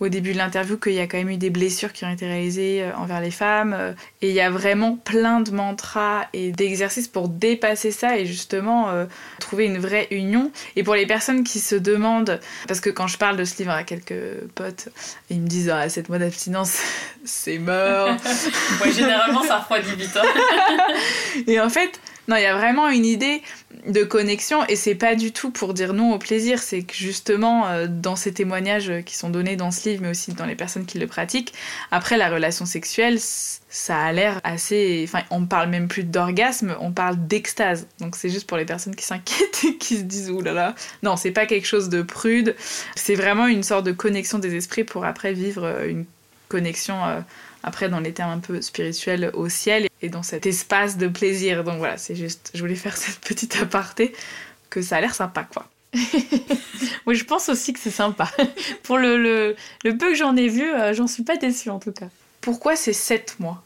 au 0.00 0.09
début 0.09 0.33
de 0.33 0.38
l'interview 0.38 0.78
qu'il 0.78 0.95
y 0.95 1.00
a 1.00 1.07
quand 1.07 1.19
même 1.19 1.28
eu 1.28 1.37
des 1.37 1.50
blessures 1.50 1.92
qui 1.92 2.04
ont 2.04 2.11
été 2.11 2.26
réalisées 2.26 2.83
euh, 2.83 2.97
envers 2.97 3.21
les 3.21 3.30
femmes. 3.30 3.75
Euh, 3.78 3.92
et 4.23 4.30
il 4.30 4.35
y 4.35 4.40
a 4.40 4.50
vraiment 4.50 4.97
plein 4.97 5.40
de 5.40 5.50
mantras 5.50 6.26
et 6.33 6.52
d'exercices 6.52 7.07
pour 7.07 7.28
dépasser 7.28 7.90
ça 7.90 8.16
et 8.16 8.25
justement 8.25 8.88
euh, 8.88 9.04
trouver 9.38 9.66
une 9.66 9.78
vraie 9.78 10.09
union. 10.11 10.50
Et 10.76 10.83
pour 10.83 10.95
les 10.95 11.07
personnes 11.07 11.45
qui 11.45 11.61
se 11.61 11.75
demandent, 11.75 12.40
parce 12.66 12.80
que 12.80 12.88
quand 12.88 13.07
je 13.07 13.19
parle 13.19 13.37
de 13.37 13.45
ce 13.45 13.59
livre 13.59 13.73
à 13.73 13.85
quelques 13.85 14.40
potes, 14.54 14.88
ils 15.28 15.40
me 15.40 15.47
disent 15.47 15.69
ah, 15.69 15.88
cette 15.90 16.09
mois 16.09 16.19
d'abstinence, 16.19 16.78
c'est 17.25 17.59
mort. 17.59 18.09
ouais, 18.85 18.92
généralement, 18.92 19.42
ça 19.42 19.59
refroidit 19.59 19.95
vite. 19.97 20.16
Hein. 20.16 20.23
et 21.47 21.61
en 21.61 21.69
fait, 21.69 22.00
non, 22.31 22.37
il 22.37 22.43
y 22.43 22.47
a 22.47 22.57
vraiment 22.57 22.89
une 22.89 23.05
idée 23.05 23.43
de 23.89 24.05
connexion 24.05 24.65
et 24.69 24.77
c'est 24.77 24.95
pas 24.95 25.17
du 25.17 25.33
tout 25.33 25.51
pour 25.51 25.75
dire 25.75 25.95
non 25.95 26.13
au 26.15 26.19
plaisir, 26.19 26.61
c'est 26.61 26.83
que 26.83 26.95
justement 26.95 27.67
euh, 27.67 27.89
dans 27.89 28.15
ces 28.15 28.33
témoignages 28.33 28.93
qui 29.05 29.17
sont 29.17 29.31
donnés 29.31 29.57
dans 29.57 29.73
ce 29.73 29.89
livre 29.89 30.03
mais 30.03 30.11
aussi 30.11 30.33
dans 30.33 30.47
les 30.47 30.55
personnes 30.55 30.87
qui 30.87 31.01
le 31.01 31.09
pratiquent, 31.09 31.53
après 31.90 32.16
la 32.16 32.31
relation 32.31 32.66
sexuelle, 32.66 33.19
ça 33.19 33.99
a 33.99 34.12
l'air 34.12 34.40
assez 34.45 35.05
enfin 35.09 35.25
on 35.31 35.45
parle 35.45 35.71
même 35.71 35.88
plus 35.88 36.05
d'orgasme, 36.05 36.77
on 36.79 36.93
parle 36.93 37.16
d'extase. 37.27 37.88
Donc 37.99 38.14
c'est 38.14 38.29
juste 38.29 38.47
pour 38.47 38.59
les 38.59 38.64
personnes 38.64 38.95
qui 38.95 39.05
s'inquiètent 39.05 39.64
et 39.64 39.77
qui 39.77 39.97
se 39.97 40.03
disent 40.03 40.31
oulala. 40.31 40.53
Là 40.53 40.66
là. 40.69 40.75
Non, 41.03 41.16
c'est 41.16 41.33
pas 41.33 41.47
quelque 41.47 41.66
chose 41.66 41.88
de 41.88 42.03
prude, 42.03 42.55
c'est 42.95 43.16
vraiment 43.16 43.49
une 43.49 43.64
sorte 43.64 43.85
de 43.85 43.93
connexion 43.93 44.38
des 44.38 44.55
esprits 44.55 44.85
pour 44.85 45.05
après 45.05 45.33
vivre 45.33 45.64
euh, 45.64 45.88
une 45.88 46.05
connexion 46.49 47.05
euh, 47.05 47.21
après 47.62 47.88
dans 47.88 48.01
les 48.01 48.12
termes 48.12 48.31
un 48.31 48.38
peu 48.38 48.61
spirituels 48.62 49.31
au 49.35 49.49
ciel 49.49 49.88
et 50.03 50.09
dans 50.09 50.23
cet 50.23 50.46
espace 50.46 50.96
de 50.96 51.09
plaisir. 51.09 51.64
Donc 51.64 51.79
voilà, 51.79 51.96
c'est 51.99 52.16
juste, 52.16 52.51
je 52.55 52.61
voulais 52.61 52.75
faire 52.75 52.96
cette 52.96 53.20
petite 53.20 53.57
aparté 53.61 54.14
que 54.70 54.83
ça 54.83 54.96
a 54.96 55.01
l'air 55.01 55.14
sympa 55.14 55.44
quoi. 55.44 55.66
oui, 57.07 57.14
je 57.16 57.25
pense 57.25 57.49
aussi 57.49 57.73
que 57.73 57.81
c'est 57.81 57.90
sympa. 57.90 58.31
Pour 58.83 58.99
le, 58.99 59.16
le, 59.20 59.57
le, 59.85 59.96
peu 59.96 60.11
que 60.11 60.14
j'en 60.14 60.37
ai 60.37 60.49
vu, 60.49 60.62
euh, 60.73 60.94
j'en 60.94 61.07
suis 61.07 61.25
pas 61.25 61.37
déçue 61.37 61.70
en 61.70 61.79
tout 61.79 61.92
cas. 61.92 62.07
Pourquoi 62.40 62.77
c'est 62.77 62.92
7 62.92 63.37
mois 63.40 63.62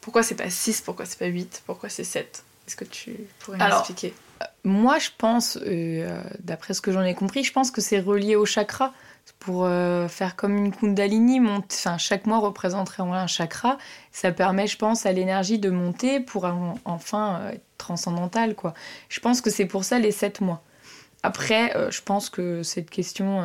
Pourquoi 0.00 0.22
c'est 0.22 0.34
pas 0.34 0.50
6 0.50 0.80
Pourquoi 0.80 1.04
c'est 1.04 1.18
pas 1.18 1.26
8 1.26 1.62
Pourquoi 1.66 1.88
c'est 1.88 2.04
7 2.04 2.42
Est-ce 2.66 2.76
que 2.76 2.84
tu 2.84 3.14
pourrais 3.40 3.58
m'expliquer? 3.58 4.14
euh, 4.42 4.46
Moi, 4.64 4.98
je 4.98 5.10
pense, 5.16 5.58
euh, 5.62 6.20
d'après 6.40 6.74
ce 6.74 6.80
que 6.80 6.92
j'en 6.92 7.02
ai 7.04 7.14
compris, 7.14 7.44
je 7.44 7.52
pense 7.52 7.70
que 7.70 7.80
c'est 7.80 8.00
relié 8.00 8.36
au 8.36 8.46
chakra 8.46 8.92
pour 9.38 9.64
euh, 9.64 10.08
faire 10.08 10.36
comme 10.36 10.56
une 10.56 10.72
kundalini, 10.72 11.40
enfin, 11.40 11.98
chaque 11.98 12.26
mois 12.26 12.38
représenterait 12.38 13.02
un 13.02 13.26
chakra. 13.26 13.78
Ça 14.12 14.32
permet, 14.32 14.66
je 14.66 14.76
pense, 14.76 15.06
à 15.06 15.12
l'énergie 15.12 15.58
de 15.58 15.70
monter 15.70 16.20
pour 16.20 16.48
enfin 16.84 17.40
euh, 17.40 17.50
être 17.52 17.64
transcendantale. 17.78 18.54
Quoi. 18.54 18.74
Je 19.08 19.20
pense 19.20 19.40
que 19.40 19.50
c'est 19.50 19.66
pour 19.66 19.84
ça 19.84 19.98
les 19.98 20.12
sept 20.12 20.40
mois. 20.40 20.62
Après, 21.22 21.76
euh, 21.76 21.90
je 21.90 22.02
pense 22.02 22.30
que 22.30 22.62
cette 22.62 22.90
question, 22.90 23.42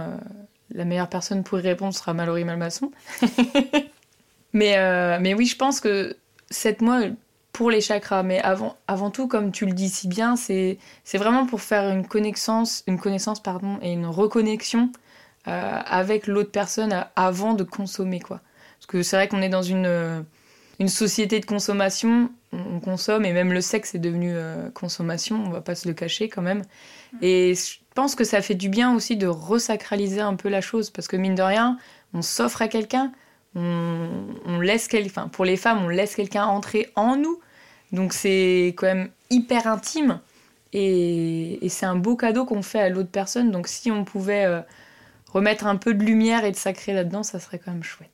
la 0.73 0.85
meilleure 0.85 1.09
personne 1.09 1.43
pour 1.43 1.59
y 1.59 1.61
répondre 1.61 1.93
sera 1.93 2.13
Mallory 2.13 2.45
Malmasson. 2.45 2.91
mais, 4.53 5.19
mais 5.19 5.33
oui, 5.33 5.45
je 5.45 5.55
pense 5.55 5.79
que 5.79 6.15
sept 6.49 6.81
mois 6.81 7.01
pour 7.53 7.71
les 7.71 7.81
chakras. 7.81 8.23
Mais 8.23 8.39
avant, 8.41 8.75
avant 8.87 9.09
tout, 9.09 9.27
comme 9.27 9.51
tu 9.51 9.65
le 9.65 9.73
dis 9.73 9.89
si 9.89 10.07
bien, 10.07 10.35
c'est 10.35 10.77
vraiment 11.13 11.45
pour 11.45 11.61
faire 11.61 11.89
une 11.89 12.07
connaissance, 12.07 12.83
une 12.87 12.99
connaissance 12.99 13.39
pardon, 13.41 13.79
et 13.81 13.91
une 13.91 14.05
reconnexion 14.05 14.91
avec 15.45 16.27
l'autre 16.27 16.51
personne 16.51 17.05
avant 17.15 17.53
de 17.53 17.63
consommer, 17.63 18.19
quoi. 18.19 18.41
Parce 18.81 18.87
que 18.87 19.03
c'est 19.03 19.15
vrai 19.15 19.27
qu'on 19.27 19.43
est 19.43 19.49
dans 19.49 19.61
une, 19.61 19.85
euh, 19.85 20.21
une 20.79 20.87
société 20.87 21.39
de 21.39 21.45
consommation, 21.45 22.31
on, 22.51 22.79
consomme, 22.79 23.25
et 23.25 23.31
même 23.31 23.53
le 23.53 23.61
sexe 23.61 23.93
est 23.93 23.99
devenu 23.99 24.31
euh, 24.33 24.71
consommation, 24.71 25.43
on 25.45 25.49
va 25.49 25.61
pas 25.61 25.75
se 25.75 25.87
le 25.87 25.93
cacher 25.93 26.29
quand 26.29 26.41
même. 26.41 26.63
Mm. 27.13 27.17
Et 27.21 27.53
je 27.53 27.77
pense 27.93 28.15
que 28.15 28.23
ça 28.23 28.41
fait 28.41 28.55
du 28.55 28.69
bien 28.69 28.95
aussi 28.95 29.17
de 29.17 29.27
resacraliser 29.27 30.21
un 30.21 30.33
peu 30.33 30.49
la 30.49 30.61
chose, 30.61 30.89
parce 30.89 31.07
que 31.07 31.15
mine 31.15 31.35
de 31.35 31.43
rien, 31.43 31.77
on 32.15 32.23
s'offre 32.23 32.63
à 32.63 32.67
quelqu'un, 32.67 33.11
on, 33.53 34.09
on, 34.45 34.59
laisse 34.59 34.89
enfin 35.05 35.27
pour 35.27 35.45
les 35.45 35.57
femmes, 35.57 35.83
on 35.83 35.89
laisse 35.89 36.15
quelqu'un 36.15 36.45
entrer 36.45 36.91
en 36.95 37.17
nous, 37.17 37.39
donc 37.91 38.13
c'est 38.13 38.73
quand 38.77 38.87
même 38.87 39.09
hyper 39.29 39.67
intime, 39.67 40.21
et, 40.73 41.63
et 41.63 41.69
c'est 41.69 41.85
un 41.85 41.97
beau 41.97 42.15
cadeau 42.15 42.45
qu'on 42.45 42.63
fait 42.63 42.79
à 42.79 42.89
l'autre 42.89 43.11
personne, 43.11 43.51
donc 43.51 43.67
si 43.67 43.91
on 43.91 44.05
pouvait 44.05 44.63
remettre 45.33 45.65
un 45.65 45.75
peu 45.75 45.93
de 45.93 46.03
lumière 46.03 46.45
et 46.45 46.51
de 46.51 46.57
sacré 46.57 46.93
là-dedans, 46.93 47.23
ça 47.23 47.39
serait 47.39 47.59
quand 47.59 47.71
même 47.71 47.83
chouette. 47.83 48.09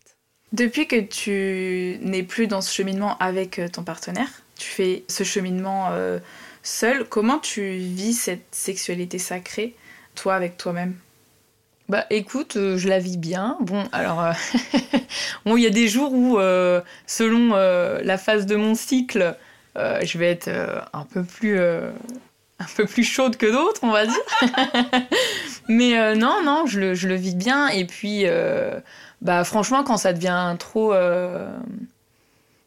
Depuis 0.53 0.88
que 0.88 0.99
tu 0.99 1.99
n'es 2.01 2.23
plus 2.23 2.47
dans 2.47 2.62
ce 2.62 2.73
cheminement 2.73 3.17
avec 3.17 3.60
euh, 3.60 3.67
ton 3.67 3.84
partenaire, 3.84 4.30
tu 4.58 4.69
fais 4.69 5.03
ce 5.10 5.23
cheminement 5.23 5.89
euh, 5.91 6.19
seul, 6.63 7.06
comment 7.06 7.39
tu 7.39 7.71
vis 7.71 8.13
cette 8.13 8.47
sexualité 8.51 9.19
sacrée, 9.19 9.75
toi 10.15 10.36
avec 10.36 10.58
toi-même? 10.58 10.95
Bah 11.89 12.06
écoute, 12.10 12.56
euh, 12.56 12.77
je 12.77 12.88
la 12.88 12.99
vis 12.99 13.17
bien. 13.17 13.58
Bon, 13.60 13.84
alors, 13.91 14.23
bon, 15.45 15.58
il 15.58 15.63
y 15.63 15.67
a 15.67 15.71
des 15.71 15.88
jours 15.88 16.13
où, 16.13 16.38
selon 17.08 17.53
la 17.53 18.17
phase 18.17 18.45
de 18.45 18.56
mon 18.56 18.75
cycle, 18.75 19.36
je 19.75 20.17
vais 20.17 20.32
être 20.32 20.49
un 20.93 21.03
peu 21.03 21.23
plus 21.23 21.60
un 22.60 22.65
peu 22.75 22.86
plus 22.86 23.03
chaude 23.03 23.38
que 23.38 23.45
d'autres, 23.45 23.82
on 23.84 23.91
va 23.91 24.06
dire. 24.06 24.15
Mais 25.67 25.97
euh, 25.97 26.15
non, 26.15 26.43
non, 26.43 26.65
je 26.65 26.80
le, 26.80 26.93
je 26.93 27.10
vis 27.10 27.36
bien. 27.36 27.67
Et 27.69 27.86
puis, 27.86 28.21
euh, 28.25 28.80
bah, 29.21 29.43
franchement, 29.43 29.84
quand 29.84 29.97
ça 29.97 30.13
devient 30.13 30.56
trop, 30.58 30.93
euh, 30.93 31.49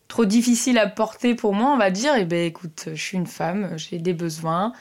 trop 0.08 0.24
difficile 0.24 0.78
à 0.78 0.86
porter 0.86 1.34
pour 1.34 1.54
moi, 1.54 1.70
on 1.72 1.78
va 1.78 1.90
dire, 1.90 2.12
eh 2.18 2.24
ben, 2.24 2.44
écoute, 2.46 2.88
je 2.92 3.02
suis 3.02 3.16
une 3.16 3.26
femme, 3.26 3.70
j'ai 3.76 3.98
des 3.98 4.12
besoins. 4.14 4.72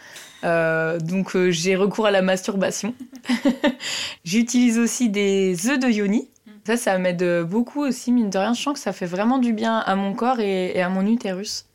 donc, 0.43 1.37
j'ai 1.49 1.75
recours 1.75 2.07
à 2.07 2.11
la 2.11 2.21
masturbation. 2.21 2.93
J'utilise 4.23 4.77
aussi 4.77 5.09
des 5.09 5.69
œufs 5.69 5.79
de 5.79 5.87
yoni. 5.87 6.29
Ça, 6.65 6.77
ça 6.77 6.97
m'aide 6.99 7.43
beaucoup 7.43 7.81
aussi, 7.81 8.11
mine 8.11 8.29
de 8.29 8.37
rien. 8.37 8.53
Je 8.53 8.61
sens 8.61 8.73
que 8.73 8.79
ça 8.79 8.93
fait 8.93 9.05
vraiment 9.05 9.39
du 9.39 9.53
bien 9.53 9.79
à 9.79 9.95
mon 9.95 10.13
corps 10.13 10.39
et 10.39 10.79
à 10.81 10.89
mon 10.89 11.05
utérus. 11.07 11.65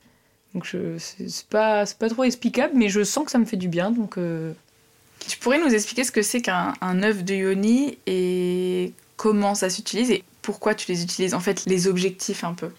Donc 0.55 0.73
c'est 0.99 1.47
pas, 1.49 1.85
pas 1.99 2.09
trop 2.09 2.23
explicable, 2.23 2.75
mais 2.77 2.89
je 2.89 3.03
sens 3.03 3.25
que 3.25 3.33
ça 3.33 3.39
me 3.39 3.45
fait 3.45 3.57
du 3.57 3.69
bien. 3.69 3.91
Donc. 3.91 4.19
Tu 5.29 5.39
pourrais 5.39 5.59
nous 5.59 5.75
expliquer 5.75 6.05
ce 6.05 6.13
que 6.13 6.23
c'est 6.23 6.43
qu'un 6.43 7.03
œuf 7.03 7.25
de 7.25 7.35
yoni 7.35 7.99
et 8.07 8.93
comment 9.17 9.55
ça 9.55 9.71
s'utilise 9.71 10.11
et 10.11 10.25
pourquoi 10.43 10.75
tu 10.75 10.91
les 10.91 11.03
utilises, 11.03 11.35
en 11.35 11.41
fait, 11.41 11.65
les 11.67 11.87
objectifs 11.89 12.45
un 12.45 12.55
peu? 12.55 12.71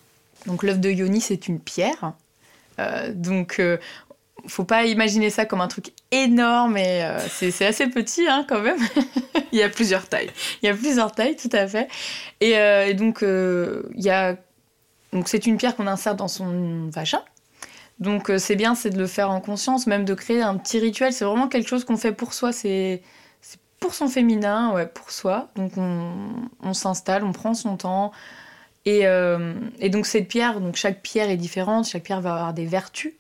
Donc 0.46 0.64
l'œuf 0.64 0.80
de 0.80 0.90
yoni, 0.90 1.22
c'est 1.22 1.48
une 1.48 1.60
pierre. 1.60 2.14
Euh, 2.80 3.12
donc 3.14 3.60
euh, 3.60 3.78
faut 4.48 4.64
pas 4.64 4.86
imaginer 4.86 5.30
ça 5.30 5.46
comme 5.46 5.62
un 5.62 5.68
truc 5.68 5.92
énorme 6.12 6.78
et 6.78 7.04
euh, 7.04 7.20
c'est 7.30 7.66
assez 7.66 7.88
petit 7.88 8.28
hein, 8.28 8.46
quand 8.48 8.62
même. 8.62 8.78
il 9.52 9.60
y 9.60 9.64
a 9.64 9.70
plusieurs 9.70 10.08
tailles. 10.08 10.32
Il 10.62 10.68
y 10.68 10.70
a 10.70 10.74
plusieurs 10.74 11.12
tailles, 11.12 11.36
tout 11.36 11.50
à 11.52 11.68
fait. 11.68 11.88
Et, 12.42 12.58
euh, 12.58 12.88
et 12.88 12.94
donc, 12.94 13.24
euh, 13.24 13.84
il 13.96 14.04
y 14.04 14.10
a... 14.10 14.36
donc 15.14 15.28
c'est 15.28 15.46
une 15.46 15.58
pierre 15.58 15.76
qu'on 15.76 15.88
insère 15.88 16.16
dans 16.16 16.28
son 16.28 16.90
vagin. 16.90 17.22
Donc 18.00 18.30
euh, 18.30 18.38
c'est 18.38 18.56
bien, 18.56 18.76
c'est 18.76 18.90
de 18.90 18.98
le 18.98 19.08
faire 19.08 19.32
en 19.32 19.40
conscience, 19.40 19.88
même 19.88 20.06
de 20.06 20.14
créer 20.14 20.42
un 20.42 20.58
petit 20.58 20.80
rituel. 20.80 21.14
C'est 21.14 21.26
vraiment 21.26 21.48
quelque 21.48 21.68
chose 21.68 21.86
qu'on 21.86 21.98
fait 21.98 22.12
pour 22.12 22.34
soi. 22.34 22.52
C'est 22.52 23.02
pour 23.80 23.94
son 23.94 24.08
féminin, 24.08 24.74
ouais, 24.74 24.88
pour 24.88 25.12
soi. 25.12 25.50
Donc 25.56 25.74
on, 25.78 26.74
s'installe, 26.74 27.24
on 27.24 27.32
prend 27.32 27.54
son 27.54 27.78
temps. 27.78 28.12
Et, 28.86 29.08
euh, 29.08 29.54
et 29.80 29.90
donc 29.90 30.06
cette 30.06 30.28
pierre, 30.28 30.60
donc 30.60 30.76
chaque 30.76 31.02
pierre 31.02 31.30
est 31.30 31.38
différente, 31.38 31.88
chaque 31.88 32.04
pierre 32.04 32.22
va 32.22 32.34
avoir 32.34 32.54
des 32.54 32.66
vertus. 32.66 33.14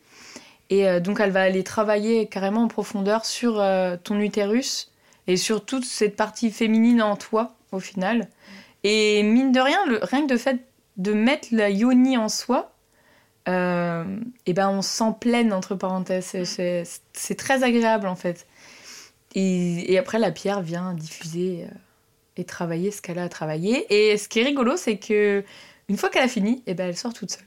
Et 0.69 0.87
euh, 0.87 0.99
donc 0.99 1.19
elle 1.19 1.31
va 1.31 1.41
aller 1.41 1.63
travailler 1.63 2.27
carrément 2.27 2.63
en 2.63 2.67
profondeur 2.67 3.25
sur 3.25 3.63
ton 4.03 4.19
utérus 4.19 4.91
et 5.27 5.37
sur 5.37 5.65
toute 5.65 5.85
cette 5.85 6.15
partie 6.15 6.51
féminine 6.51 7.01
en 7.01 7.15
toi 7.15 7.55
au 7.71 7.79
final. 7.79 8.27
Et 8.83 9.23
mine 9.23 9.51
de 9.51 9.59
rien, 9.59 9.79
rien 10.01 10.27
que 10.27 10.33
de 10.33 10.37
fait 10.37 10.59
de 10.97 11.13
mettre 11.13 11.47
la 11.51 11.69
yoni 11.69 12.17
en 12.17 12.29
soi, 12.29 12.74
euh, 13.47 14.03
et 14.45 14.53
ben 14.53 14.69
on 14.69 14.81
se 14.81 14.89
sent 14.89 15.13
pleine 15.19 15.53
entre 15.53 15.75
parenthèses. 15.75 16.25
C'est- 16.45 16.83
C'est 17.13 17.35
très 17.35 17.63
agréable 17.63 18.07
en 18.07 18.15
fait. 18.15 18.45
Et, 19.35 19.91
et 19.93 19.97
après 19.97 20.19
la 20.19 20.31
pierre 20.31 20.61
vient 20.61 20.93
diffuser 20.93 21.65
euh, 21.69 21.73
et 22.37 22.43
travailler 22.45 22.91
ce 22.91 23.01
qu'elle 23.01 23.19
a 23.19 23.23
à 23.23 23.29
travailler. 23.29 23.85
Et 23.93 24.17
ce 24.17 24.27
qui 24.29 24.39
est 24.39 24.43
rigolo, 24.43 24.77
c'est 24.77 24.97
que 24.97 25.43
une 25.89 25.97
fois 25.97 26.09
qu'elle 26.09 26.23
a 26.23 26.27
fini, 26.27 26.63
et 26.67 26.73
ben 26.73 26.87
elle 26.89 26.97
sort 26.97 27.13
toute 27.13 27.31
seule. 27.31 27.43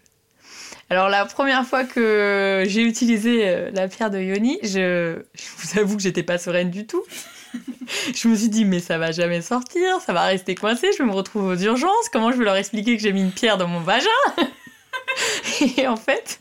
Alors 0.90 1.08
la 1.08 1.24
première 1.26 1.66
fois 1.66 1.84
que 1.84 2.64
j'ai 2.66 2.82
utilisé 2.82 3.48
euh, 3.48 3.70
la 3.72 3.88
pierre 3.88 4.11
de 4.11 4.18
Yoni, 4.18 4.58
je, 4.62 5.20
je 5.34 5.44
vous 5.56 5.78
avoue 5.78 5.96
que 5.96 6.02
j'étais 6.02 6.22
pas 6.22 6.38
sereine 6.38 6.70
du 6.70 6.87
tout. 6.87 7.02
je 8.14 8.28
me 8.28 8.34
suis 8.37 8.48
dit 8.48 8.64
mais 8.64 8.80
ça 8.80 8.98
va 8.98 9.11
jamais 9.11 9.40
sortir, 9.42 10.00
ça 10.00 10.12
va 10.12 10.22
rester 10.24 10.54
coincé, 10.54 10.88
je 10.92 10.98
vais 11.02 11.08
me 11.08 11.14
retrouver 11.14 11.54
aux 11.54 11.58
urgences, 11.58 12.08
comment 12.12 12.30
je 12.32 12.37
vais 12.38 12.44
leur 12.44 12.56
expliquer 12.56 12.96
que 12.96 13.02
j'ai 13.02 13.12
mis 13.12 13.22
une 13.22 13.32
pierre 13.32 13.56
dans 13.58 13.68
mon 13.68 13.80
vagin? 13.80 14.06
Et 15.78 15.87
en 15.87 15.96
fait, 15.96 16.40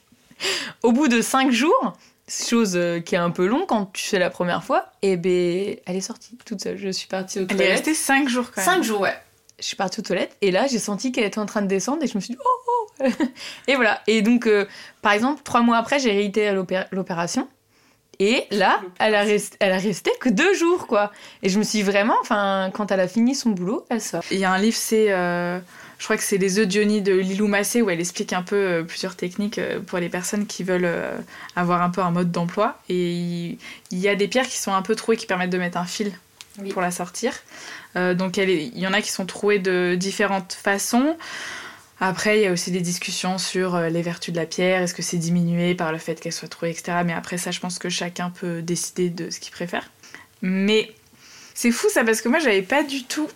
au 0.83 0.91
bout 0.91 1.07
de 1.07 1.21
cinq 1.21 1.51
jours, 1.51 1.93
chose 2.29 2.73
euh, 2.75 2.99
qui 2.99 3.15
est 3.15 3.19
un 3.19 3.31
peu 3.31 3.45
long 3.47 3.65
quand 3.65 3.91
tu 3.93 4.03
fais 4.05 4.19
la 4.19 4.29
première 4.29 4.63
fois, 4.63 4.91
et 5.01 5.17
ben 5.17 5.75
elle 5.85 5.95
est 5.95 6.01
sortie 6.01 6.37
toute 6.45 6.61
seule. 6.61 6.77
Je 6.77 6.89
suis 6.89 7.07
partie 7.07 7.39
aux 7.39 7.43
Elle 7.43 7.51
est 7.53 7.55
toilettes. 7.55 7.71
restée 7.77 7.93
5 7.93 8.27
jours 8.27 8.51
quand 8.53 8.61
même. 8.65 8.75
Cinq 8.75 8.83
jours, 8.83 9.01
ouais. 9.01 9.17
Je 9.59 9.65
suis 9.65 9.75
partie 9.75 9.99
aux 10.01 10.03
toilettes 10.03 10.35
et 10.41 10.51
là 10.51 10.67
j'ai 10.67 10.77
senti 10.77 11.11
qu'elle 11.11 11.23
était 11.23 11.39
en 11.39 11.47
train 11.47 11.63
de 11.63 11.67
descendre 11.67 12.03
et 12.03 12.07
je 12.07 12.13
me 12.15 12.19
suis 12.21 12.35
dit 12.35 12.39
oh 12.45 12.71
oh 13.01 13.05
et 13.67 13.75
voilà 13.75 14.01
et 14.05 14.21
donc 14.21 14.45
euh, 14.45 14.67
par 15.01 15.13
exemple 15.13 15.41
trois 15.43 15.61
mois 15.61 15.77
après 15.77 15.97
j'ai 15.97 16.11
réitéré 16.11 16.53
l'opé- 16.55 16.85
l'opération 16.91 17.47
et 18.19 18.45
là 18.51 18.79
elle 18.99 19.15
a 19.15 19.23
resté 19.23 19.57
elle 19.59 19.71
a 19.71 19.79
resté 19.79 20.11
que 20.19 20.29
deux 20.29 20.53
jours 20.53 20.85
quoi 20.85 21.11
et 21.41 21.49
je 21.49 21.57
me 21.57 21.63
suis 21.63 21.79
dit, 21.79 21.83
vraiment 21.83 22.13
enfin 22.21 22.69
quand 22.71 22.91
elle 22.91 22.99
a 22.99 23.07
fini 23.07 23.33
son 23.33 23.49
boulot 23.49 23.83
elle 23.89 23.99
sort 23.99 24.21
Il 24.29 24.37
y 24.37 24.45
a 24.45 24.51
un 24.51 24.59
livre, 24.59 24.77
c'est. 24.77 25.07
euh, 25.09 25.59
je 25.97 26.03
crois 26.03 26.17
que 26.17 26.23
c'est 26.23 26.37
Les 26.37 26.59
œufs 26.59 26.67
d'Ioni 26.67 27.01
de 27.01 27.13
Lilou 27.13 27.47
Massé, 27.47 27.81
où 27.81 27.89
elle 27.89 27.99
explique 27.99 28.33
un 28.33 28.43
peu 28.43 28.55
euh, 28.55 28.83
plusieurs 28.83 29.15
techniques 29.15 29.57
euh, 29.57 29.79
pour 29.79 29.97
les 29.97 30.09
personnes 30.09 30.45
qui 30.45 30.63
veulent 30.63 30.85
euh, 30.85 31.17
avoir 31.55 31.81
un 31.81 31.89
peu 31.89 32.01
un 32.01 32.11
mode 32.11 32.31
d'emploi. 32.31 32.79
Et 32.89 33.57
il, 33.91 33.99
y 33.99 34.07
a 34.07 34.15
des 34.15 34.27
pierres 34.27 34.47
qui 34.47 34.57
sont 34.57 34.73
un 34.73 34.81
peu 34.81 34.95
trouées 34.95 35.17
qui 35.17 35.25
permettent 35.25 35.49
de 35.49 35.57
mettre 35.57 35.77
un 35.77 35.85
fil 35.85 36.11
Oui. 36.61 36.71
pour 36.71 36.81
la 36.81 36.91
sortir. 36.91 37.33
Euh, 37.95 38.13
donc 38.13 38.37
il 38.37 38.77
y 38.77 38.85
en 38.85 38.93
a 38.93 39.01
qui 39.01 39.11
sont 39.11 39.25
trouées 39.25 39.59
de 39.59 39.95
différentes 39.95 40.53
façons. 40.53 41.17
Après, 41.99 42.37
il 42.37 42.43
y 42.43 42.45
a 42.45 42.51
aussi 42.51 42.69
des 42.69 42.81
discussions 42.81 43.39
sur 43.39 43.79
les 43.79 44.03
vertus 44.03 44.31
de 44.31 44.39
la 44.39 44.45
pierre, 44.45 44.83
est-ce 44.83 44.93
que 44.93 45.01
c'est 45.01 45.17
diminué 45.17 45.73
par 45.73 45.91
le 45.91 45.97
fait 45.97 46.19
qu'elle 46.19 46.31
soit 46.31 46.47
trouée, 46.47 46.69
etc. 46.69 46.99
Mais 47.03 47.13
après 47.13 47.39
ça, 47.39 47.49
je 47.49 47.59
pense 47.59 47.79
que 47.79 47.89
chacun 47.89 48.29
peut 48.29 48.61
décider 48.61 49.09
de 49.09 49.31
ce 49.31 49.39
qu'il 49.39 49.51
préfère. 49.51 49.89
Mais 50.43 50.93
c'est 51.55 51.71
fou 51.71 51.87
ça, 51.89 52.03
parce 52.03 52.21
que 52.21 52.29
moi, 52.29 52.37
j'avais 52.37 52.61
pas 52.61 52.83
du 52.83 53.03
tout 53.03 53.27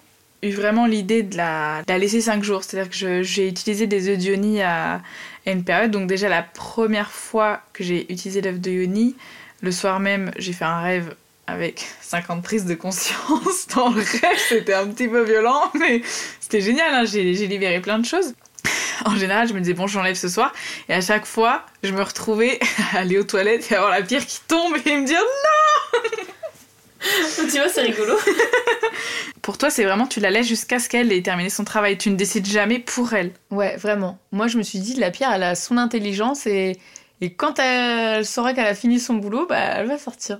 eu 0.43 0.51
vraiment 0.51 0.85
l'idée 0.85 1.23
de 1.23 1.37
la, 1.37 1.83
laisser 1.87 2.21
5 2.21 2.43
jours. 2.43 2.63
C'est-à-dire 2.63 2.89
que 2.89 3.23
j'ai 3.23 3.47
utilisé 3.47 3.87
des 3.87 4.09
œufs 4.09 4.17
de 4.17 4.23
yoni 4.23 4.61
à, 4.61 5.01
une 5.45 5.63
période. 5.63 5.91
Donc 5.91 6.07
déjà, 6.07 6.29
la 6.29 6.43
première 6.43 7.11
fois 7.11 7.61
que 7.73 7.83
j'ai 7.83 8.11
utilisé 8.11 8.41
l'œuf 8.41 8.59
de 8.59 8.71
yoni, 8.71 9.15
le 9.61 9.71
soir 9.71 9.99
même, 9.99 10.31
j'ai 10.37 10.53
fait 10.53 10.65
un 10.65 10.81
rêve 10.81 11.15
avec 11.47 11.85
50 12.01 12.43
prises 12.43 12.65
de 12.65 12.75
conscience. 12.75 13.67
Dans 13.75 13.89
le 13.89 14.01
rêve, 14.01 14.39
c'était 14.49 14.73
un 14.73 14.87
petit 14.87 15.07
peu 15.07 15.23
violent, 15.23 15.71
mais 15.79 16.01
c'était 16.39 16.61
génial. 16.61 16.93
hein. 16.93 17.05
J'ai 17.05 17.33
libéré 17.47 17.79
plein 17.79 17.99
de 17.99 18.05
choses. 18.05 18.33
En 19.05 19.15
général, 19.15 19.47
je 19.47 19.53
me 19.53 19.59
disais, 19.59 19.73
bon, 19.73 19.87
j'enlève 19.87 20.15
ce 20.15 20.29
soir. 20.29 20.53
Et 20.87 20.93
à 20.93 21.01
chaque 21.01 21.25
fois, 21.25 21.65
je 21.83 21.91
me 21.91 22.03
retrouvais 22.03 22.59
à 22.93 22.99
aller 22.99 23.17
aux 23.17 23.23
toilettes 23.23 23.71
et 23.71 23.75
avoir 23.75 23.91
la 23.91 24.03
pierre 24.03 24.25
qui 24.25 24.39
tombe 24.47 24.75
et 24.85 24.97
me 24.97 25.05
dire, 25.05 25.21
tu 27.35 27.57
vois, 27.57 27.69
c'est 27.69 27.81
rigolo. 27.81 28.13
pour 29.41 29.57
toi, 29.57 29.69
c'est 29.69 29.83
vraiment, 29.83 30.07
tu 30.07 30.19
la 30.19 30.29
laisses 30.29 30.47
jusqu'à 30.47 30.79
ce 30.79 30.87
qu'elle 30.89 31.11
ait 31.11 31.21
terminé 31.21 31.49
son 31.49 31.63
travail. 31.63 31.97
Tu 31.97 32.09
ne 32.09 32.15
décides 32.15 32.45
jamais 32.47 32.79
pour 32.79 33.13
elle. 33.13 33.31
ouais 33.49 33.75
vraiment. 33.77 34.17
Moi 34.31 34.47
je 34.47 34.57
me 34.57 34.63
suis 34.63 34.79
dit 34.79 34.95
la 34.95 35.11
pierre 35.11 35.31
elle 35.33 35.43
a 35.43 35.55
son 35.55 35.77
intelligence 35.77 36.45
et 36.47 36.77
et 37.21 37.33
quand 37.33 37.59
elle 37.59 38.25
saura 38.25 38.53
qu'elle 38.53 38.65
a 38.67 38.75
fini 38.75 38.99
son 38.99 39.15
boulot 39.15 39.45
bah 39.47 39.57
elle 39.59 39.87
va 39.87 39.97
sortir. 39.97 40.39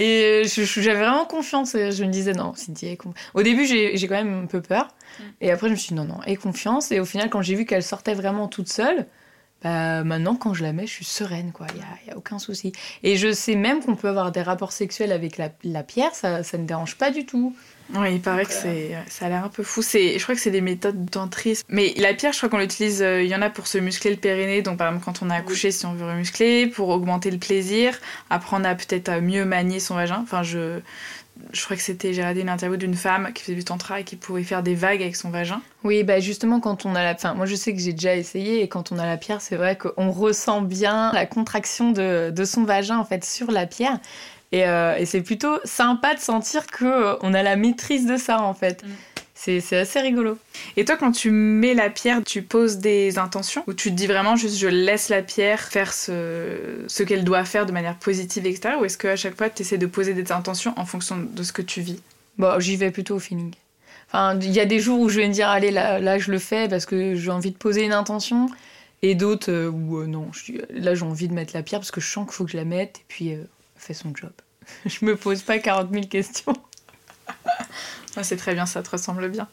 Et 0.00 0.42
je- 0.44 0.62
j'avais 0.80 1.00
vraiment 1.00 1.24
confiance. 1.26 1.74
Et 1.74 1.90
je 1.92 2.04
me 2.04 2.10
disais 2.10 2.32
non 2.32 2.54
Cynthia 2.54 2.94
con- 2.96 3.14
au 3.34 3.42
début 3.42 3.66
j'ai 3.66 3.96
j'ai 3.96 4.06
quand 4.08 4.14
même 4.22 4.42
un 4.44 4.46
peu 4.46 4.60
peur. 4.62 4.88
Et 5.40 5.50
après 5.50 5.68
je 5.68 5.72
me 5.72 5.76
suis 5.78 5.88
dit 5.88 5.94
non 5.94 6.04
non 6.04 6.20
aie 6.26 6.36
confiance. 6.36 6.90
Et 6.92 7.00
au 7.00 7.04
final 7.04 7.28
quand 7.30 7.42
j'ai 7.42 7.54
vu 7.54 7.64
qu'elle 7.66 7.82
sortait 7.82 8.14
vraiment 8.14 8.48
toute 8.48 8.68
seule 8.68 9.06
bah 9.62 10.04
maintenant 10.04 10.36
quand 10.36 10.54
je 10.54 10.62
la 10.62 10.72
mets 10.72 10.86
je 10.86 10.92
suis 10.92 11.04
sereine 11.04 11.50
quoi 11.52 11.66
il 11.74 11.78
y 11.80 11.82
a, 11.82 12.10
y 12.12 12.14
a 12.14 12.16
aucun 12.16 12.38
souci 12.38 12.72
et 13.02 13.16
je 13.16 13.32
sais 13.32 13.56
même 13.56 13.80
qu'on 13.80 13.96
peut 13.96 14.08
avoir 14.08 14.30
des 14.30 14.42
rapports 14.42 14.72
sexuels 14.72 15.10
avec 15.12 15.36
la, 15.36 15.50
la 15.64 15.82
pierre 15.82 16.14
ça 16.14 16.42
ça 16.44 16.58
ne 16.58 16.64
dérange 16.64 16.96
pas 16.96 17.10
du 17.10 17.26
tout 17.26 17.56
Oui, 17.94 18.16
il 18.16 18.20
paraît 18.20 18.44
que 18.44 18.52
c'est, 18.52 18.90
ça 19.08 19.26
a 19.26 19.28
l'air 19.30 19.44
un 19.44 19.48
peu 19.48 19.62
fou. 19.62 19.80
C'est, 19.80 20.18
je 20.18 20.22
crois 20.22 20.34
que 20.34 20.40
c'est 20.42 20.50
des 20.50 20.60
méthodes 20.60 21.06
d'entrisme. 21.06 21.64
Mais 21.70 21.94
la 21.96 22.12
pierre, 22.12 22.32
je 22.34 22.36
crois 22.36 22.50
qu'on 22.50 22.58
l'utilise. 22.58 23.00
euh, 23.00 23.22
Il 23.22 23.30
y 23.30 23.34
en 23.34 23.40
a 23.40 23.48
pour 23.48 23.66
se 23.66 23.78
muscler 23.78 24.10
le 24.10 24.18
périnée. 24.18 24.60
Donc, 24.60 24.76
par 24.76 24.88
exemple, 24.88 25.06
quand 25.06 25.22
on 25.22 25.30
a 25.30 25.34
accouché, 25.36 25.70
si 25.70 25.86
on 25.86 25.94
veut 25.94 26.04
remuscler, 26.04 26.66
pour 26.66 26.90
augmenter 26.90 27.30
le 27.30 27.38
plaisir, 27.38 27.98
apprendre 28.28 28.68
à 28.68 28.74
peut-être 28.74 29.08
à 29.08 29.22
mieux 29.22 29.46
manier 29.46 29.80
son 29.80 29.94
vagin. 29.94 30.20
Enfin, 30.22 30.42
je, 30.42 30.80
je 31.52 31.64
crois 31.64 31.76
que 31.76 31.82
c'était, 31.82 32.12
j'ai 32.12 32.20
regardé 32.20 32.40
une 32.42 32.48
interview 32.48 32.76
d'une 32.76 32.94
femme 32.94 33.32
qui 33.32 33.42
faisait 33.42 33.54
du 33.54 33.64
tantra 33.64 34.00
et 34.00 34.04
qui 34.04 34.16
pouvait 34.16 34.42
faire 34.42 34.62
des 34.62 34.74
vagues 34.74 35.02
avec 35.02 35.16
son 35.16 35.30
vagin. 35.30 35.60
Oui, 35.84 36.02
bah 36.02 36.20
justement, 36.20 36.60
quand 36.60 36.84
on 36.84 36.94
a 36.94 37.02
la. 37.02 37.12
Enfin, 37.12 37.34
moi, 37.34 37.46
je 37.46 37.54
sais 37.54 37.72
que 37.72 37.80
j'ai 37.80 37.92
déjà 37.92 38.16
essayé, 38.16 38.62
et 38.62 38.68
quand 38.68 38.92
on 38.92 38.98
a 38.98 39.06
la 39.06 39.16
pierre, 39.16 39.40
c'est 39.40 39.56
vrai 39.56 39.76
qu'on 39.76 40.10
ressent 40.10 40.62
bien 40.62 41.12
la 41.12 41.26
contraction 41.26 41.92
de, 41.92 42.30
de 42.34 42.44
son 42.44 42.64
vagin, 42.64 42.98
en 42.98 43.04
fait, 43.04 43.24
sur 43.24 43.50
la 43.50 43.66
pierre. 43.66 43.98
Et, 44.50 44.66
euh, 44.66 44.96
et 44.96 45.04
c'est 45.04 45.20
plutôt 45.20 45.58
sympa 45.64 46.14
de 46.14 46.20
sentir 46.20 46.66
que 46.66 46.84
euh, 46.84 47.16
on 47.20 47.34
a 47.34 47.42
la 47.42 47.56
maîtrise 47.56 48.06
de 48.06 48.16
ça, 48.16 48.40
en 48.42 48.54
fait. 48.54 48.82
Mm. 48.82 48.88
C'est 49.40 49.76
assez 49.76 50.00
rigolo. 50.00 50.36
Et 50.76 50.84
toi, 50.84 50.96
quand 50.96 51.12
tu 51.12 51.30
mets 51.30 51.72
la 51.72 51.90
pierre, 51.90 52.22
tu 52.24 52.42
poses 52.42 52.78
des 52.78 53.18
intentions 53.18 53.62
ou 53.68 53.72
tu 53.72 53.90
te 53.90 53.94
dis 53.94 54.08
vraiment 54.08 54.34
juste 54.34 54.58
je 54.58 54.66
laisse 54.66 55.10
la 55.10 55.22
pierre 55.22 55.60
faire 55.60 55.92
ce, 55.92 56.84
ce 56.88 57.02
qu'elle 57.04 57.22
doit 57.22 57.44
faire 57.44 57.64
de 57.64 57.70
manière 57.70 57.94
positive, 57.94 58.46
etc. 58.46 58.74
Ou 58.80 58.84
est-ce 58.84 58.98
qu'à 58.98 59.14
chaque 59.14 59.36
fois, 59.36 59.48
tu 59.48 59.62
essaies 59.62 59.78
de 59.78 59.86
poser 59.86 60.12
des 60.12 60.32
intentions 60.32 60.74
en 60.76 60.84
fonction 60.84 61.18
de 61.18 61.42
ce 61.44 61.52
que 61.52 61.62
tu 61.62 61.80
vis? 61.80 62.00
Bon, 62.36 62.58
j'y 62.58 62.74
vais 62.74 62.90
plutôt 62.90 63.14
au 63.14 63.18
feeling. 63.20 63.54
Enfin, 64.08 64.36
il 64.40 64.50
y 64.50 64.58
a 64.58 64.64
des 64.64 64.80
jours 64.80 64.98
où 64.98 65.08
je 65.08 65.20
vais 65.20 65.28
me 65.28 65.32
dire, 65.32 65.48
allez, 65.48 65.70
là, 65.70 66.00
là 66.00 66.18
je 66.18 66.32
le 66.32 66.40
fais 66.40 66.68
parce 66.68 66.84
que 66.84 67.14
j'ai 67.14 67.30
envie 67.30 67.52
de 67.52 67.56
poser 67.56 67.84
une 67.84 67.92
intention. 67.92 68.50
Et 69.02 69.14
d'autres 69.14 69.52
euh, 69.52 69.70
où 69.70 69.98
euh, 69.98 70.06
non, 70.06 70.32
je 70.32 70.54
là 70.70 70.96
j'ai 70.96 71.04
envie 71.04 71.28
de 71.28 71.32
mettre 71.32 71.54
la 71.54 71.62
pierre 71.62 71.78
parce 71.78 71.92
que 71.92 72.00
je 72.00 72.10
sens 72.10 72.26
qu'il 72.26 72.34
faut 72.34 72.44
que 72.44 72.50
je 72.50 72.56
la 72.56 72.64
mette 72.64 72.98
et 72.98 73.04
puis 73.06 73.32
euh, 73.32 73.42
elle 73.42 73.82
fait 73.82 73.94
son 73.94 74.12
job. 74.12 74.32
je 74.86 75.04
me 75.04 75.14
pose 75.14 75.42
pas 75.42 75.60
40 75.60 75.92
000 75.92 76.06
questions. 76.06 76.56
Ah, 78.18 78.24
c'est 78.24 78.36
très 78.36 78.54
bien, 78.54 78.66
ça 78.66 78.82
te 78.82 78.90
ressemble 78.90 79.28
bien. 79.28 79.46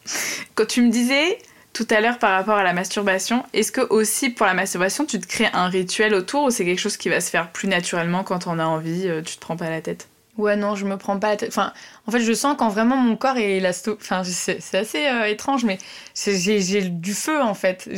Quand 0.55 0.65
tu 0.65 0.81
me 0.81 0.89
disais 0.89 1.37
tout 1.73 1.87
à 1.89 2.01
l'heure 2.01 2.17
par 2.17 2.31
rapport 2.31 2.55
à 2.55 2.63
la 2.63 2.73
masturbation, 2.73 3.43
est-ce 3.53 3.71
que 3.71 3.81
aussi 3.81 4.29
pour 4.29 4.45
la 4.45 4.53
masturbation, 4.53 5.05
tu 5.05 5.19
te 5.19 5.27
crées 5.27 5.49
un 5.53 5.67
rituel 5.67 6.13
autour 6.15 6.45
ou 6.45 6.49
c'est 6.49 6.65
quelque 6.65 6.79
chose 6.79 6.97
qui 6.97 7.09
va 7.09 7.21
se 7.21 7.29
faire 7.29 7.51
plus 7.51 7.67
naturellement 7.67 8.23
quand 8.23 8.47
on 8.47 8.57
a 8.59 8.65
envie, 8.65 9.07
euh, 9.07 9.21
tu 9.21 9.35
te 9.35 9.41
prends 9.41 9.57
pas 9.57 9.69
la 9.69 9.81
tête? 9.81 10.07
Ouais, 10.37 10.57
non, 10.57 10.75
je 10.75 10.85
me 10.85 10.97
prends 10.97 11.17
pas 11.17 11.29
la 11.29 11.37
tête. 11.37 11.49
Enfin, 11.49 11.71
en 12.07 12.11
fait, 12.11 12.19
je 12.19 12.33
sens 12.33 12.55
quand 12.57 12.69
vraiment 12.69 12.97
mon 12.97 13.15
corps 13.15 13.37
est 13.37 13.57
élasto. 13.57 13.97
Enfin, 14.01 14.23
c'est 14.23 14.75
assez 14.75 15.05
euh, 15.07 15.25
étrange, 15.25 15.63
mais 15.63 15.77
j'ai 16.15 16.81
du 16.89 17.13
feu 17.13 17.41
en 17.41 17.53
fait. 17.53 17.89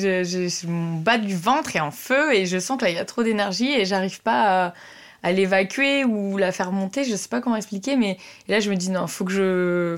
Mon 0.68 0.98
bas 0.98 1.18
du 1.18 1.36
ventre 1.36 1.76
est 1.76 1.80
en 1.80 1.92
feu 1.92 2.34
et 2.36 2.46
je 2.46 2.60
sens 2.60 2.78
que 2.78 2.86
là, 2.86 2.92
il 2.92 2.96
y 2.96 3.00
a 3.00 3.06
trop 3.06 3.24
d'énergie 3.24 3.72
et 3.72 3.86
j'arrive 3.86 4.22
pas 4.22 4.74
à, 5.24 5.32
l'évacuer 5.32 6.04
ou 6.06 6.38
la 6.38 6.52
faire 6.52 6.72
monter. 6.72 7.04
Je 7.04 7.16
sais 7.16 7.30
pas 7.30 7.42
comment 7.42 7.56
expliquer, 7.56 7.96
mais 7.96 8.18
là, 8.48 8.60
je 8.60 8.70
me 8.70 8.76
dis 8.76 8.92
non, 8.92 9.08
faut 9.08 9.26
que 9.26 9.32
je. 9.32 9.98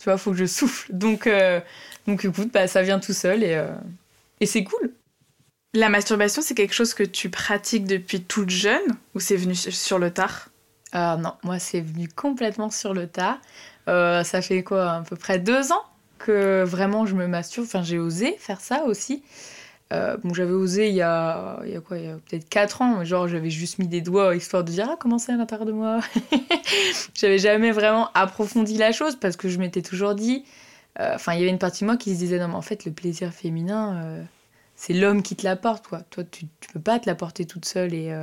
Tu 0.00 0.04
vois, 0.04 0.16
faut 0.18 0.32
que 0.32 0.38
je 0.38 0.46
souffle. 0.46 0.92
Donc, 0.92 1.26
euh, 1.26 1.60
donc 2.06 2.24
écoute, 2.24 2.50
bah, 2.52 2.66
ça 2.66 2.82
vient 2.82 2.98
tout 2.98 3.12
seul 3.12 3.44
et, 3.44 3.54
euh, 3.54 3.68
et 4.40 4.46
c'est 4.46 4.64
cool. 4.64 4.92
La 5.74 5.88
masturbation, 5.88 6.42
c'est 6.42 6.54
quelque 6.54 6.74
chose 6.74 6.94
que 6.94 7.04
tu 7.04 7.28
pratiques 7.28 7.84
depuis 7.84 8.22
toute 8.22 8.50
jeune 8.50 8.82
ou 9.14 9.20
c'est 9.20 9.36
venu 9.36 9.54
sur 9.54 9.98
le 9.98 10.10
tard? 10.10 10.48
Ah 10.92 11.16
non, 11.20 11.34
moi 11.44 11.60
c'est 11.60 11.80
venu 11.82 12.08
complètement 12.08 12.70
sur 12.70 12.94
le 12.94 13.06
tas. 13.06 13.38
Euh, 13.88 14.24
ça 14.24 14.42
fait 14.42 14.64
quoi, 14.64 14.90
à 14.90 15.02
peu 15.02 15.16
près 15.16 15.38
deux 15.38 15.70
ans 15.70 15.84
que 16.18 16.64
vraiment 16.64 17.06
je 17.06 17.14
me 17.14 17.28
masturbe. 17.28 17.66
Enfin, 17.66 17.82
j'ai 17.82 17.98
osé 17.98 18.36
faire 18.38 18.60
ça 18.60 18.84
aussi. 18.84 19.22
Euh, 19.92 20.16
j'avais 20.32 20.52
osé 20.52 20.88
il 20.88 20.94
y 20.94 21.02
a, 21.02 21.60
il 21.64 21.72
y 21.72 21.76
a 21.76 21.80
quoi, 21.80 21.98
il 21.98 22.04
y 22.04 22.08
a 22.08 22.14
peut-être 22.14 22.48
4 22.48 22.80
ans, 22.82 23.04
genre 23.04 23.26
j'avais 23.26 23.50
juste 23.50 23.80
mis 23.80 23.88
des 23.88 24.00
doigts 24.00 24.36
histoire 24.36 24.62
de 24.62 24.70
dire 24.70 24.86
ah 24.88 24.96
comment 25.00 25.18
c'est 25.18 25.32
à 25.32 25.36
l'intérieur 25.36 25.66
de 25.66 25.72
moi? 25.72 25.98
j'avais 27.14 27.38
jamais 27.38 27.72
vraiment 27.72 28.08
approfondi 28.14 28.76
la 28.76 28.92
chose 28.92 29.16
parce 29.16 29.36
que 29.36 29.48
je 29.48 29.58
m'étais 29.58 29.82
toujours 29.82 30.14
dit, 30.14 30.44
euh, 31.00 31.14
enfin 31.16 31.32
il 31.34 31.40
y 31.40 31.42
avait 31.42 31.50
une 31.50 31.58
partie 31.58 31.82
de 31.82 31.86
moi 31.86 31.96
qui 31.96 32.14
se 32.14 32.20
disait 32.20 32.38
non 32.38 32.46
mais 32.48 32.54
en 32.54 32.62
fait 32.62 32.84
le 32.84 32.92
plaisir 32.92 33.32
féminin 33.32 34.00
euh, 34.04 34.22
c'est 34.76 34.92
l'homme 34.92 35.22
qui 35.22 35.34
te 35.34 35.44
l'apporte. 35.44 35.86
Toi 36.10 36.22
tu, 36.30 36.46
tu 36.60 36.70
peux 36.72 36.80
pas 36.80 37.00
te 37.00 37.08
l'apporter 37.08 37.44
toute 37.44 37.64
seule 37.64 37.92
et 37.92 38.14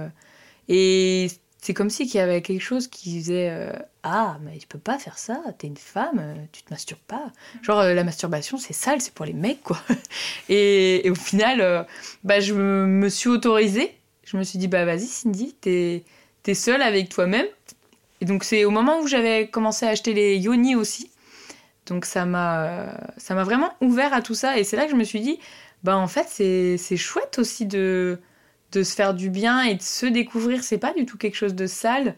et 0.69 1.27
c'est 1.61 1.73
comme 1.73 1.89
si 1.89 2.05
qu'il 2.05 2.19
y 2.19 2.21
avait 2.21 2.41
quelque 2.41 2.61
chose 2.61 2.87
qui 2.87 3.09
disait 3.09 3.49
euh, 3.49 3.71
ah 4.03 4.37
mais 4.43 4.57
tu 4.57 4.67
peux 4.67 4.79
pas 4.79 4.99
faire 4.99 5.17
ça 5.17 5.41
t'es 5.57 5.67
une 5.67 5.77
femme 5.77 6.19
euh, 6.19 6.35
tu 6.51 6.63
te 6.63 6.71
masturbes 6.71 6.99
pas. 7.07 7.31
Genre 7.61 7.79
euh, 7.79 7.93
la 7.93 8.03
masturbation 8.03 8.57
c'est 8.57 8.73
sale 8.73 9.01
c'est 9.01 9.13
pour 9.13 9.25
les 9.25 9.33
mecs 9.33 9.63
quoi. 9.63 9.79
Et, 10.49 11.09
au 11.09 11.15
final 11.15 11.87
bah 12.23 12.39
je 12.39 12.53
me 12.53 13.09
suis 13.09 13.29
autorisée. 13.29 13.93
Je 14.23 14.37
me 14.37 14.43
suis 14.43 14.59
dit 14.59 14.67
bah 14.67 14.85
vas-y 14.85 15.07
Cindy 15.07 15.55
t'es 15.59 16.03
es 16.45 16.53
seule 16.53 16.81
avec 16.81 17.09
toi-même. 17.09 17.47
Et 18.21 18.25
donc 18.25 18.43
c'est 18.43 18.63
au 18.63 18.71
moment 18.71 18.99
où 19.01 19.07
j'avais 19.07 19.47
commencé 19.47 19.85
à 19.85 19.89
acheter 19.89 20.13
les 20.13 20.37
yoni 20.37 20.75
aussi. 20.75 21.11
Donc 21.87 22.05
ça 22.05 22.25
m'a 22.25 22.93
vraiment 23.29 23.73
ouvert 23.81 24.13
à 24.13 24.21
tout 24.21 24.35
ça. 24.35 24.57
Et 24.57 24.63
c'est 24.63 24.77
là 24.77 24.85
que 24.85 24.91
je 24.91 24.95
me 24.95 25.03
suis 25.03 25.21
dit 25.21 25.39
bah 25.83 25.97
en 25.97 26.07
fait 26.07 26.27
c'est 26.29 26.97
chouette 26.97 27.39
aussi 27.39 27.65
de 27.65 28.19
de 28.71 28.83
se 28.83 28.95
faire 28.95 29.13
du 29.13 29.29
bien 29.29 29.61
et 29.61 29.75
de 29.75 29.81
se 29.81 30.05
découvrir, 30.05 30.63
c'est 30.63 30.77
pas 30.77 30.93
du 30.93 31.05
tout 31.05 31.17
quelque 31.17 31.35
chose 31.35 31.55
de 31.55 31.67
sale. 31.67 32.15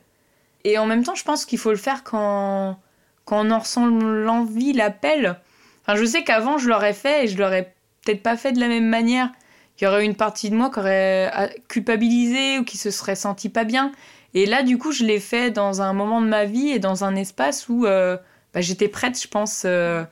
Et 0.64 0.78
en 0.78 0.86
même 0.86 1.04
temps, 1.04 1.16
je 1.16 1.24
pense 1.24 1.46
qu'il 1.46 1.60
faut 1.60 1.70
le 1.70 1.78
faire 1.78 2.04
quand, 2.04 2.80
quand 3.26 3.46
on 3.46 3.52
en 3.52 3.60
ressent 3.60 3.88
l'envie, 3.88 4.74
l'appel. 4.74 5.40
Enfin, 5.84 5.96
je 5.98 6.06
sais 6.06 6.24
qu'avant, 6.24 6.58
je 6.58 6.70
l'aurais 6.70 6.94
fait 6.94 7.26
et 7.26 7.28
je 7.28 7.38
l'aurais 7.38 7.74
peut-être 8.04 8.24
pas 8.24 8.38
fait 8.38 8.52
de 8.52 8.60
la 8.60 8.68
même 8.68 8.88
manière. 8.88 9.32
Il 9.80 9.86
y 9.86 9.88
aurait 9.88 10.06
une 10.06 10.16
partie 10.16 10.50
de 10.50 10.56
moi 10.56 10.70
qui 10.70 10.80
aurait 10.80 11.32
ah, 11.34 11.48
culpabilisé 11.70 12.60
ou 12.60 12.66
qui 12.66 12.78
se 12.78 12.92
serait 12.92 13.16
senti 13.16 13.48
pas 13.48 13.64
bien. 13.64 13.92
Et 14.34 14.46
là, 14.46 14.64
du 14.64 14.78
coup, 14.78 14.92
je 14.92 15.06
l'ai 15.06 15.20
fait 15.20 15.52
dans 15.52 15.82
un 15.82 15.94
moment 15.94 16.22
de 16.22 16.28
ma 16.28 16.46
vie 16.46 16.70
et 16.70 16.80
dans 16.80 17.04
un 17.04 17.16
espace 17.16 17.70
où 17.70 17.86
euh, 17.86 18.18
bah, 18.54 18.62
j'étais 18.62 18.90
prête, 18.90 19.20
je 19.20 19.28
pense, 19.28 19.64
euh, 19.66 20.04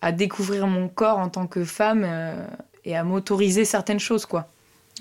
à 0.00 0.12
découvrir 0.12 0.66
mon 0.66 0.88
corps 0.88 1.18
en 1.18 1.28
tant 1.28 1.46
que 1.46 1.64
femme 1.64 2.04
euh, 2.06 2.46
et 2.84 2.96
à 2.96 3.02
m'autoriser 3.02 3.64
certaines 3.64 4.00
choses, 4.00 4.26
quoi. 4.26 4.48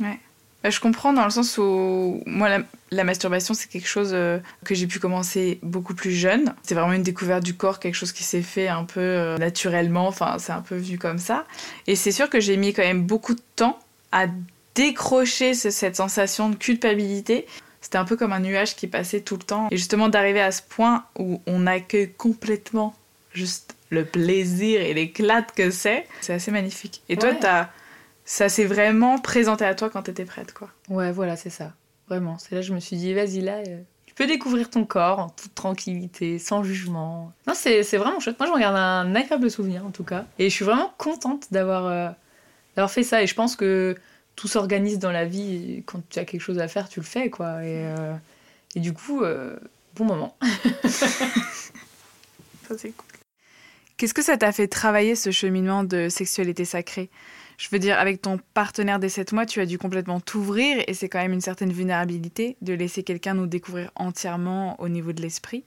Ouais. 0.02 0.20
Bah, 0.64 0.70
je 0.70 0.80
comprends 0.80 1.14
dans 1.14 1.24
le 1.24 1.30
sens 1.30 1.58
où 1.58 2.22
moi 2.26 2.50
la, 2.92 3.04
masturbation 3.04 3.54
c'est 3.54 3.70
quelque 3.70 3.88
chose 3.88 4.12
euh, 4.14 4.40
que 4.66 4.76
j'ai 4.76 4.88
pu 4.88 5.00
commencer 5.00 5.60
beaucoup 5.64 5.94
plus 5.94 6.12
jeune. 6.12 6.54
C'est 6.64 6.76
vraiment 6.76 6.94
une 6.94 7.04
découverte 7.04 7.44
du 7.44 7.56
corps, 7.56 7.80
quelque 7.80 7.96
chose 7.96 8.12
qui 8.12 8.24
s'est 8.24 8.42
fait 8.42 8.68
un 8.68 8.84
peu 8.84 9.00
euh, 9.00 9.38
naturellement, 9.38 10.08
enfin 10.08 10.38
c'est 10.38 10.52
un 10.52 10.62
peu 10.62 10.76
vu 10.76 10.98
comme 10.98 11.18
ça. 11.18 11.46
Et 11.88 11.96
c'est 11.96 12.12
sûr 12.12 12.30
que 12.30 12.42
j'ai 12.42 12.58
mis 12.58 12.74
quand 12.74 12.84
même 12.84 13.04
beaucoup 13.04 13.36
de 13.36 13.42
temps 13.56 13.80
à 14.12 14.26
décrocher 14.76 15.54
cette 15.54 15.96
sensation 15.96 16.50
de 16.50 16.56
culpabilité. 16.56 17.46
C'était 17.82 17.98
un 17.98 18.06
peu 18.06 18.18
comme 18.18 18.34
un 18.34 18.42
nuage 18.42 18.76
qui 18.76 18.88
passait 18.88 19.22
tout 19.22 19.38
le 19.38 19.44
temps. 19.44 19.68
Et 19.72 19.78
justement 19.78 20.10
d'arriver 20.10 20.42
à 20.42 20.52
ce 20.52 20.62
point 20.62 21.06
où 21.18 21.42
on 21.48 21.68
accueille 21.68 22.12
complètement 22.12 22.96
juste 23.34 23.76
le 23.90 24.06
plaisir 24.06 24.82
et 24.82 24.94
l'éclat 24.94 25.42
que 25.42 25.72
c'est, 25.72 26.06
c'est 26.22 26.34
assez 26.34 26.52
magnifique. 26.52 27.02
Et 27.10 27.18
toi, 27.18 27.34
t'as 27.34 27.70
ça 28.30 28.48
s'est 28.48 28.66
vraiment 28.66 29.18
présenté 29.18 29.66
à 29.66 29.74
toi 29.74 29.90
quand 29.90 30.04
t'étais 30.04 30.24
prête, 30.24 30.54
quoi. 30.54 30.70
Ouais, 30.88 31.12
voilà, 31.12 31.36
c'est 31.36 31.50
ça. 31.50 31.74
Vraiment. 32.08 32.38
C'est 32.38 32.54
là 32.54 32.62
que 32.62 32.68
je 32.68 32.76
me 32.76 32.80
suis 32.80 32.96
dit, 32.96 33.12
vas-y, 33.16 33.42
là, 33.42 33.56
euh, 33.68 33.82
tu 34.06 34.14
peux 34.14 34.28
découvrir 34.28 34.70
ton 34.70 34.86
corps 34.86 35.18
en 35.18 35.30
toute 35.30 35.56
tranquillité, 35.56 36.38
sans 36.38 36.64
jugement. 36.64 37.34
Non, 37.48 37.56
c'est 37.56 37.82
vraiment 37.98 38.20
chouette. 38.20 38.38
Moi, 38.38 38.48
je 38.48 38.54
regarde 38.54 38.76
un 38.76 39.16
agréable 39.16 39.50
souvenir, 39.50 39.84
en 39.84 39.90
tout 39.90 40.04
cas. 40.04 40.26
Et 40.38 40.52
je 40.52 40.56
suis 40.56 40.64
vraiment 40.64 40.94
contente 41.00 41.48
d'avoir 41.50 41.88
euh, 42.78 42.88
fait 42.88 43.02
ça. 43.02 43.24
Et 43.24 43.26
je 43.26 43.34
pense 43.34 43.56
que 43.56 43.96
tout 44.36 44.48
s'organise 44.48 45.00
dans 45.00 45.12
la 45.12 45.26
vie. 45.26 45.82
Quand 45.88 46.08
tu 46.08 46.20
as 46.20 46.26
quelque 46.26 46.42
chose 46.42 46.60
à 46.60 46.68
faire, 46.68 46.88
tu 46.88 47.00
le 47.00 47.08
fais, 47.08 47.32
quoi. 47.32 47.64
Et, 47.64 47.84
euh, 47.84 48.14
et 48.76 48.80
du 48.80 48.94
coup, 48.94 49.24
bon 49.96 50.06
moment. 50.06 50.38
ça, 50.86 51.08
c'est 52.78 52.92
cool. 52.92 53.08
Qu'est-ce 53.98 54.14
que 54.14 54.22
ça 54.22 54.38
t'a 54.38 54.52
fait 54.52 54.68
travailler 54.68 55.16
ce 55.16 55.32
cheminement 55.32 55.84
de 55.84 56.10
sexualité 56.10 56.64
sacrée? 56.64 57.10
Je 57.60 57.68
veux 57.72 57.80
dire, 57.80 58.00
avec 58.00 58.22
ton 58.22 58.40
partenaire 58.54 59.00
des 59.00 59.10
7 59.10 59.34
mois, 59.34 59.46
tu 59.46 59.60
as 59.60 59.66
dû 59.66 59.78
complètement 59.78 60.22
t'ouvrir 60.22 60.82
et 60.88 60.94
c'est 60.94 61.10
quand 61.10 61.20
même 61.20 61.34
une 61.34 61.42
certaine 61.42 61.74
vulnérabilité 61.74 62.56
de 62.62 62.74
laisser 62.74 63.04
quelqu'un 63.04 63.34
nous 63.34 63.48
découvrir 63.48 63.92
entièrement 63.96 64.80
au 64.80 64.88
niveau 64.88 65.12
de 65.12 65.22
l'esprit. 65.22 65.66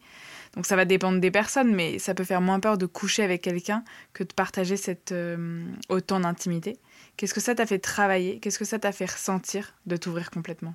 Donc 0.54 0.64
ça 0.64 0.74
va 0.74 0.86
dépendre 0.86 1.20
des 1.20 1.30
personnes, 1.30 1.74
mais 1.74 1.98
ça 1.98 2.14
peut 2.14 2.24
faire 2.24 2.40
moins 2.40 2.60
peur 2.60 2.78
de 2.78 2.86
coucher 2.86 3.22
avec 3.22 3.42
quelqu'un 3.42 3.84
que 4.14 4.24
de 4.24 4.32
partager 4.32 4.78
cette, 4.78 5.12
euh, 5.12 5.62
autant 5.90 6.18
d'intimité. 6.18 6.78
Qu'est-ce 7.18 7.34
que 7.34 7.40
ça 7.40 7.54
t'a 7.54 7.66
fait 7.66 7.78
travailler? 7.78 8.38
Qu'est-ce 8.40 8.58
que 8.58 8.64
ça 8.64 8.78
t'a 8.78 8.92
fait 8.92 9.10
ressentir 9.10 9.74
de 9.84 9.98
t'ouvrir 9.98 10.30
complètement? 10.30 10.74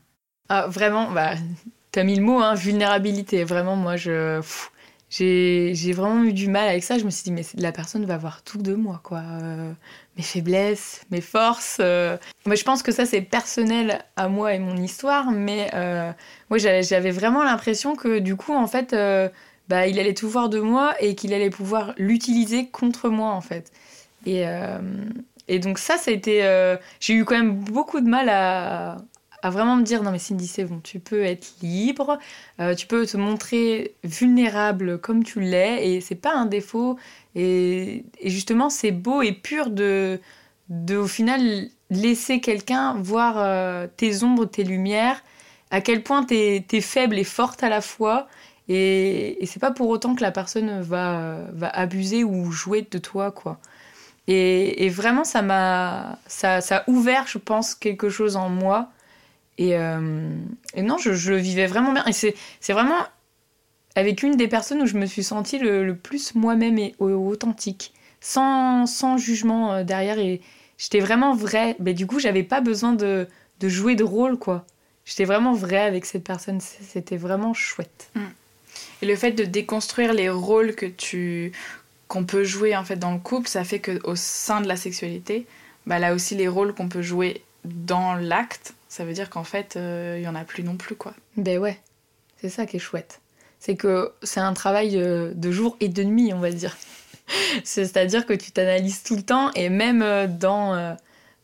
Ah, 0.50 0.68
Vraiment, 0.68 1.12
bah, 1.12 1.34
t'as 1.92 2.04
mis 2.04 2.16
le 2.16 2.24
mot, 2.24 2.40
hein, 2.42 2.54
vulnérabilité. 2.54 3.44
Vraiment, 3.44 3.76
moi, 3.76 3.98
je 3.98 4.40
j'ai 5.10 5.94
vraiment 5.94 6.24
eu 6.24 6.34
du 6.34 6.50
mal 6.50 6.68
avec 6.68 6.84
ça. 6.84 6.98
Je 6.98 7.06
me 7.06 7.10
suis 7.10 7.24
dit, 7.24 7.32
mais 7.32 7.44
la 7.56 7.72
personne 7.72 8.06
va 8.06 8.18
voir 8.18 8.44
tout 8.44 8.58
de 8.58 8.74
moi, 8.76 9.00
quoi. 9.04 9.20
Euh, 9.20 9.74
mes 10.18 10.24
faiblesses, 10.24 11.02
mes 11.12 11.22
forces. 11.22 11.78
Euh. 11.80 12.18
je 12.46 12.64
pense 12.64 12.84
que 12.84 12.92
ça, 12.92 13.06
c'est 13.06 13.22
personnel 13.22 14.04
à 14.16 14.28
moi 14.28 14.54
et 14.54 14.60
mon 14.60 14.76
histoire, 14.76 15.32
mais 15.32 15.70
euh, 15.74 16.12
j'avais 16.52 17.12
vraiment 17.12 17.44
l'impression 17.44 17.96
que 17.96 18.20
du 18.20 18.36
coup, 18.36 18.54
en 18.54 18.68
fait, 18.68 18.94
euh, 18.94 19.30
bah, 19.70 19.88
il 19.88 20.00
allait 20.00 20.14
tout 20.14 20.30
voir 20.30 20.50
de 20.50 20.60
moi 20.60 20.96
et 21.00 21.16
qu'il 21.16 21.34
allait 21.34 21.50
pouvoir 21.50 21.94
l'utiliser 21.98 22.68
contre 22.68 23.10
moi, 23.10 23.30
en 23.30 23.42
fait. 23.42 23.72
Et, 24.26 24.44
et 25.48 25.60
donc, 25.60 25.78
ça, 25.78 25.96
ça 25.98 26.12
a 26.12 26.14
été. 26.14 26.42
j'ai 27.00 27.14
eu 27.14 27.24
quand 27.24 27.38
même 27.38 27.56
beaucoup 27.56 28.02
de 28.02 28.10
mal 28.10 28.28
à, 28.28 28.98
à 29.42 29.50
vraiment 29.50 29.76
me 29.76 29.84
dire 29.84 30.04
non 30.04 30.12
mais 30.12 30.20
Cindy 30.20 30.48
c'est 30.48 30.66
bon, 30.66 30.80
tu 30.80 31.00
peux 31.00 31.24
être 31.24 31.48
libre, 31.62 32.18
euh, 32.60 32.76
tu 32.76 32.88
peux 32.88 33.06
te 33.06 33.18
montrer 33.18 33.96
vulnérable 34.04 35.00
comme 35.00 35.24
tu 35.24 35.40
l'es 35.40 35.88
et 35.88 36.02
c'est 36.02 36.16
pas 36.16 36.34
un 36.34 36.46
défaut. 36.46 36.98
Et, 37.36 38.06
justement 38.24 38.70
c'est 38.70 38.92
beau 38.92 39.22
et 39.22 39.32
pur 39.32 39.70
de, 39.70 40.20
de 40.70 40.98
au 40.98 41.08
final 41.08 41.68
laisser 41.90 42.42
quelqu'un 42.42 42.96
voir 42.96 43.36
euh, 43.38 43.88
tes 43.98 44.24
ombres, 44.24 44.46
tes 44.46 44.64
lumières, 44.64 45.24
à 45.72 45.82
quel 45.82 46.04
point 46.04 46.24
t'es 46.24 46.66
es 46.72 46.82
faible 46.82 47.18
et 47.18 47.24
forte 47.24 47.64
à 47.64 47.70
la 47.70 47.82
fois. 47.82 48.28
Et, 48.70 49.42
et 49.42 49.46
c'est 49.46 49.60
pas 49.60 49.72
pour 49.72 49.90
autant 49.90 50.16
que 50.16 50.22
la 50.22 50.32
personne 50.32 50.82
va, 50.82 51.40
va 51.54 51.70
abuser 51.70 52.24
ou 52.24 52.52
jouer 52.52 52.86
de 52.90 52.98
toi 52.98 53.32
quoi. 53.32 53.60
Et, 54.28 54.86
et 54.86 54.90
vraiment 54.90 55.24
ça 55.24 55.42
m'a 55.42 56.20
ça, 56.28 56.60
ça 56.62 56.78
a 56.80 56.90
ouvert 56.90 57.28
je 57.28 57.38
pense 57.38 57.76
quelque 57.76 58.10
chose 58.10 58.36
en 58.36 58.50
moi 58.50 58.92
euh, 59.60 60.30
et, 60.74 60.82
non, 60.82 60.98
je, 60.98 61.32
le 61.32 61.38
vivais 61.38 61.68
vraiment 61.68 61.94
bien. 61.94 62.06
Et 62.06 62.14
c'est 62.14 62.74
vraiment 62.74 63.06
avec 63.96 64.22
une 64.24 64.36
des 64.36 64.48
personnes 64.48 64.82
où 64.82 64.86
je 64.86 64.98
me 64.98 65.06
suis 65.06 65.24
sentie 65.24 65.58
le, 65.58 65.96
plus 65.96 66.36
moi-même 66.36 66.78
et 66.78 66.96
authentique, 67.00 67.94
sans, 68.22 68.86
sans 68.86 69.18
jugement 69.18 69.74
euh, 69.74 69.84
derrière. 69.84 70.20
Et 70.20 70.42
j'étais 70.78 71.00
vraiment 71.00 71.34
vraie. 71.34 71.76
Mais 71.80 71.94
du 71.94 72.06
coup, 72.06 72.20
j'avais 72.20 72.44
pas 72.44 72.62
besoin 72.62 72.94
de, 72.94 73.28
de, 73.60 73.70
jouer 73.70 73.96
de 73.96 74.04
rôle, 74.04 74.38
quoi. 74.38 74.66
J'étais 75.06 75.26
vraiment 75.26 75.54
vraie 75.54 75.82
avec 75.82 76.06
cette 76.06 76.24
personne. 76.24 76.60
C'était 76.62 77.18
vraiment 77.18 77.54
chouette. 77.54 78.10
Mm. 78.14 78.22
Et 79.02 79.06
le 79.06 79.16
fait 79.16 79.32
de 79.32 79.44
déconstruire 79.44 80.14
les 80.14 80.30
rôles 80.30 80.76
que 80.76 80.86
tu 80.86 81.52
qu'on 82.08 82.24
peut 82.24 82.44
jouer 82.44 82.76
en 82.76 82.86
fait 82.86 82.96
dans 82.96 83.12
le 83.12 83.20
couple, 83.20 83.50
ça 83.50 83.64
fait 83.64 83.80
que 83.80 84.00
au 84.06 84.16
sein 84.16 84.62
de 84.62 84.68
la 84.68 84.78
sexualité, 84.78 85.46
bah 85.86 86.00
là 86.00 86.14
aussi 86.14 86.36
les 86.36 86.48
rôles 86.48 86.74
qu'on 86.74 86.88
peut 86.88 87.02
jouer 87.02 87.44
dans 87.66 88.16
l'acte, 88.16 88.74
ça 88.90 89.06
veut 89.06 89.14
dire 89.14 89.30
qu'en 89.30 89.44
fait, 89.44 89.74
il 89.76 89.82
euh, 89.82 90.20
y 90.20 90.28
en 90.28 90.36
a 90.36 90.44
plus 90.44 90.64
non 90.64 90.78
plus, 90.78 90.96
quoi. 90.96 91.14
Ben 91.36 91.60
ouais, 91.60 91.80
c'est 92.38 92.50
ça 92.50 92.66
qui 92.66 92.78
est 92.78 92.80
chouette. 92.80 93.22
C'est 93.60 93.76
que 93.76 94.14
c'est 94.24 94.40
un 94.40 94.54
travail 94.54 94.98
euh, 94.98 95.34
de 95.34 95.52
jour 95.52 95.78
et 95.80 95.90
de 95.90 96.04
nuit, 96.04 96.34
on 96.34 96.40
va 96.40 96.52
dire. 96.52 96.78
C'est-à-dire 97.64 98.26
que 98.26 98.34
tu 98.34 98.52
t'analyses 98.52 99.04
tout 99.04 99.16
le 99.16 99.24
temps 99.24 99.52
et 99.54 99.70
même 99.70 100.02
euh, 100.02 100.28
dans, 100.28 100.98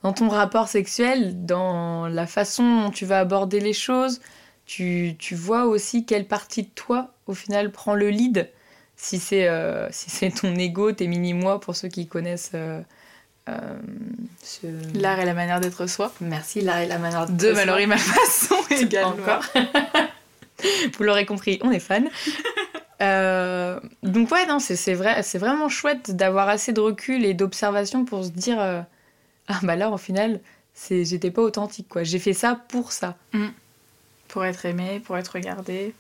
dans 0.04 0.14
ton 0.14 0.30
rapport 0.30 0.68
sexuel, 0.68 1.46
dans 1.46 2.08
la 2.08 2.28
façon 2.28 2.84
dont 2.84 2.92
tu 2.92 3.06
vas 3.06 3.20
aborder 3.20 3.60
les 3.60 3.74
choses, 3.74 4.22
tu, 4.66 5.16
tu 5.20 5.36
vois 5.36 5.66
aussi 5.66 6.06
quelle 6.06 6.28
partie 6.28 6.64
de 6.64 6.70
toi, 6.70 7.14
au 7.28 7.34
final, 7.34 7.72
prend 7.72 7.96
le 7.96 8.10
lead. 8.10 8.50
Si 8.96 9.20
c'est 9.20 9.50
si 9.92 10.32
ton 10.32 10.56
ego, 10.56 10.94
tes 10.94 11.08
mini-moi, 11.08 11.60
pour 11.60 11.76
ceux 11.76 11.90
qui 11.90 12.08
connaissent 12.08 12.52
euh, 12.54 12.82
l'art 13.48 15.20
et 15.20 15.26
la 15.26 15.34
manière 15.34 15.60
d'être 15.60 15.88
soi. 15.88 16.14
Merci, 16.22 16.62
l'art 16.62 16.80
et 16.80 16.88
la 16.88 16.98
manière 16.98 17.26
d'être 17.26 17.38
De 17.38 17.52
Mallory 17.52 17.88
Malfaçon 17.88 18.56
également. 18.70 19.16
Vous 20.98 21.04
l'aurez 21.04 21.26
compris, 21.26 21.60
on 21.62 21.72
est 21.72 21.80
fan. 21.80 22.10
Euh, 23.02 23.82
donc 24.02 24.32
ouais, 24.32 24.46
non, 24.46 24.60
c'est 24.60 24.94
vrai, 24.94 25.24
c'est 25.24 25.40
vraiment 25.40 25.68
chouette 25.68 26.12
d'avoir 26.16 26.48
assez 26.48 26.72
de 26.72 26.80
recul 26.80 27.26
et 27.26 27.34
d'observation 27.34 28.06
pour 28.06 28.24
se 28.24 28.30
dire 28.30 28.62
euh, 28.62 28.80
ah 29.50 29.60
bah 29.64 29.76
là, 29.76 29.90
au 29.90 29.98
final, 29.98 30.40
c'est 30.74 31.04
j'étais 31.04 31.32
pas 31.32 31.42
authentique 31.42 31.90
quoi. 31.90 32.04
J'ai 32.04 32.20
fait 32.20 32.32
ça 32.32 32.58
pour 32.70 32.94
ça. 32.94 33.18
Mm. 33.34 33.48
Pour 34.30 34.46
être 34.46 34.66
aimé, 34.66 35.02
pour 35.04 35.18
être 35.18 35.30
regardé. 35.30 35.94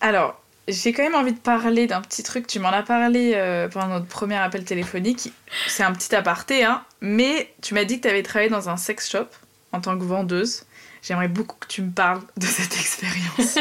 Alors, 0.00 0.42
j'ai 0.70 0.92
quand 0.92 1.02
même 1.02 1.14
envie 1.14 1.32
de 1.32 1.38
parler 1.38 1.86
d'un 1.86 2.00
petit 2.00 2.22
truc. 2.22 2.46
Tu 2.46 2.58
m'en 2.58 2.70
as 2.70 2.82
parlé 2.82 3.32
euh, 3.34 3.68
pendant 3.68 3.88
notre 3.88 4.06
premier 4.06 4.36
appel 4.36 4.64
téléphonique. 4.64 5.32
C'est 5.66 5.82
un 5.82 5.92
petit 5.92 6.14
aparté, 6.14 6.64
hein. 6.64 6.82
Mais 7.00 7.52
tu 7.62 7.74
m'as 7.74 7.84
dit 7.84 7.98
que 7.98 8.02
tu 8.02 8.08
avais 8.08 8.22
travaillé 8.22 8.50
dans 8.50 8.68
un 8.68 8.76
sex 8.76 9.10
shop 9.10 9.26
en 9.72 9.80
tant 9.80 9.98
que 9.98 10.04
vendeuse. 10.04 10.64
J'aimerais 11.02 11.28
beaucoup 11.28 11.56
que 11.58 11.66
tu 11.66 11.82
me 11.82 11.90
parles 11.90 12.20
de 12.36 12.46
cette 12.46 12.74
expérience. 12.80 13.58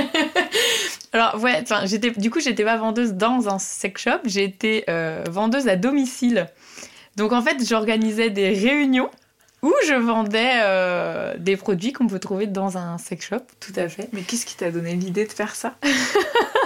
Alors 1.14 1.42
ouais, 1.42 1.64
j'étais 1.86 2.12
du 2.12 2.30
coup 2.30 2.40
j'étais 2.40 2.64
pas 2.64 2.78
vendeuse 2.78 3.14
dans 3.14 3.50
un 3.50 3.58
sex 3.58 4.04
shop, 4.04 4.20
j'étais 4.26 4.84
euh, 4.90 5.24
vendeuse 5.30 5.68
à 5.68 5.76
domicile. 5.76 6.48
Donc 7.16 7.32
en 7.32 7.42
fait 7.42 7.66
j'organisais 7.68 8.30
des 8.30 8.50
réunions 8.50 9.10
où 9.62 9.74
je 9.88 9.94
vendais 9.94 10.52
euh, 10.62 11.36
des 11.38 11.58
produits 11.58 11.94
qu'on 11.94 12.08
peut 12.08 12.20
trouver 12.20 12.48
dans 12.48 12.78
un 12.78 12.98
sex 12.98 13.28
shop, 13.28 13.42
tout 13.60 13.74
à 13.76 13.90
fait. 13.90 14.10
Mais 14.14 14.22
qu'est-ce 14.22 14.46
qui 14.46 14.56
t'a 14.56 14.72
donné 14.72 14.96
l'idée 14.96 15.26
de 15.26 15.32
faire 15.32 15.56
ça? 15.56 15.76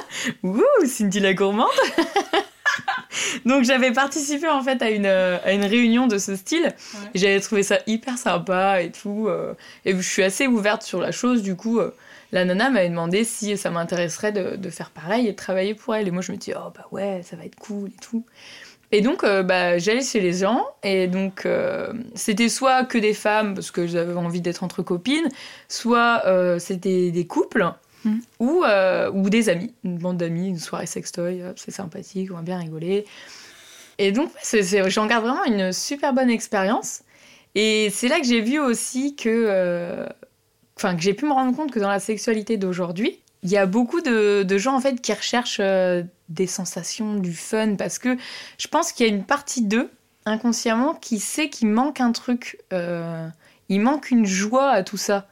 Ouh, 0.43 0.63
Cindy 0.85 1.19
la 1.19 1.33
gourmande 1.33 1.67
Donc 3.45 3.63
j'avais 3.63 3.91
participé 3.91 4.47
en 4.47 4.63
fait 4.63 4.81
à 4.81 4.89
une, 4.89 5.05
euh, 5.05 5.37
à 5.43 5.53
une 5.53 5.65
réunion 5.65 6.07
de 6.07 6.17
ce 6.17 6.35
style. 6.35 6.73
J'avais 7.13 7.39
trouvé 7.39 7.63
ça 7.63 7.79
hyper 7.85 8.17
sympa 8.17 8.81
et 8.81 8.91
tout. 8.91 9.27
Euh, 9.27 9.53
et 9.85 9.95
je 9.95 10.01
suis 10.01 10.23
assez 10.23 10.47
ouverte 10.47 10.81
sur 10.81 10.99
la 10.99 11.11
chose. 11.11 11.43
Du 11.43 11.55
coup, 11.55 11.79
la 12.31 12.45
nana 12.45 12.69
m'avait 12.69 12.89
demandé 12.89 13.23
si 13.23 13.57
ça 13.57 13.69
m'intéresserait 13.69 14.31
de, 14.31 14.55
de, 14.55 14.69
faire 14.69 14.89
pareil 14.89 15.27
et 15.27 15.31
de 15.31 15.37
travailler 15.37 15.75
pour 15.75 15.93
elle. 15.95 16.07
Et 16.07 16.11
moi 16.11 16.21
je 16.21 16.31
me 16.31 16.37
dis, 16.37 16.53
oh 16.55 16.71
bah 16.75 16.87
ouais, 16.91 17.21
ça 17.23 17.35
va 17.35 17.45
être 17.45 17.57
cool 17.57 17.89
et 17.89 18.01
tout. 18.01 18.25
Et 18.93 19.01
donc, 19.01 19.23
euh, 19.23 19.41
bah, 19.41 19.79
j'allais 19.79 20.03
chez 20.03 20.19
les 20.19 20.33
gens, 20.33 20.63
et 20.83 21.07
donc 21.07 21.47
euh, 21.47 21.91
c'était 22.13 22.47
soit 22.47 22.85
que 22.85 22.99
des 22.99 23.15
femmes, 23.15 23.55
parce 23.55 23.71
que 23.71 23.87
j'avais 23.87 24.13
envie 24.13 24.39
d'être 24.39 24.63
entre 24.63 24.83
copines, 24.83 25.29
soit 25.67 26.21
euh, 26.27 26.59
c'était 26.59 27.09
des 27.09 27.25
couples, 27.25 27.73
hmm. 28.05 28.19
ou, 28.39 28.63
ou 29.13 29.29
des 29.29 29.49
amis, 29.49 29.73
une 29.83 29.97
bande 29.97 30.17
d'amis, 30.17 30.49
une 30.49 30.59
soirée 30.59 30.85
sextoy, 30.85 31.43
c'est 31.55 31.71
sympathique, 31.71 32.31
on 32.31 32.35
va 32.35 32.41
bien 32.41 32.57
rigoler. 32.57 33.05
Et 33.99 34.11
donc, 34.11 34.31
j'en 34.87 35.05
garde 35.05 35.23
vraiment 35.23 35.45
une 35.45 35.71
super 35.71 36.13
bonne 36.13 36.29
expérience. 36.29 37.01
Et 37.55 37.89
c'est 37.91 38.07
là 38.07 38.19
que 38.19 38.25
j'ai 38.25 38.41
vu 38.41 38.59
aussi 38.59 39.15
que. 39.15 40.07
Enfin, 40.75 40.95
que 40.95 41.03
j'ai 41.03 41.13
pu 41.13 41.25
me 41.25 41.33
rendre 41.33 41.55
compte 41.55 41.71
que 41.71 41.79
dans 41.79 41.89
la 41.89 41.99
sexualité 41.99 42.57
d'aujourd'hui, 42.57 43.19
il 43.43 43.49
y 43.51 43.57
a 43.57 43.67
beaucoup 43.67 44.01
de, 44.01 44.41
de, 44.41 44.57
gens 44.57 44.75
en 44.75 44.79
fait 44.79 44.99
qui 45.01 45.13
recherchent 45.13 45.61
des 46.29 46.47
sensations, 46.47 47.15
du 47.15 47.33
fun, 47.33 47.75
parce 47.75 47.99
que 47.99 48.17
je 48.57 48.67
pense 48.67 48.91
qu'il 48.91 49.05
y 49.05 49.09
a 49.09 49.13
une 49.13 49.23
partie 49.23 49.63
d'eux, 49.63 49.89
inconsciemment, 50.25 50.95
qui 50.95 51.19
sait 51.19 51.49
qu'il 51.49 51.69
manque 51.69 52.01
un 52.01 52.11
truc. 52.11 52.59
Euh, 52.73 53.27
il 53.69 53.81
manque 53.81 54.11
une 54.11 54.25
joie 54.25 54.69
à 54.69 54.83
tout 54.83 54.97
ça. 54.97 55.27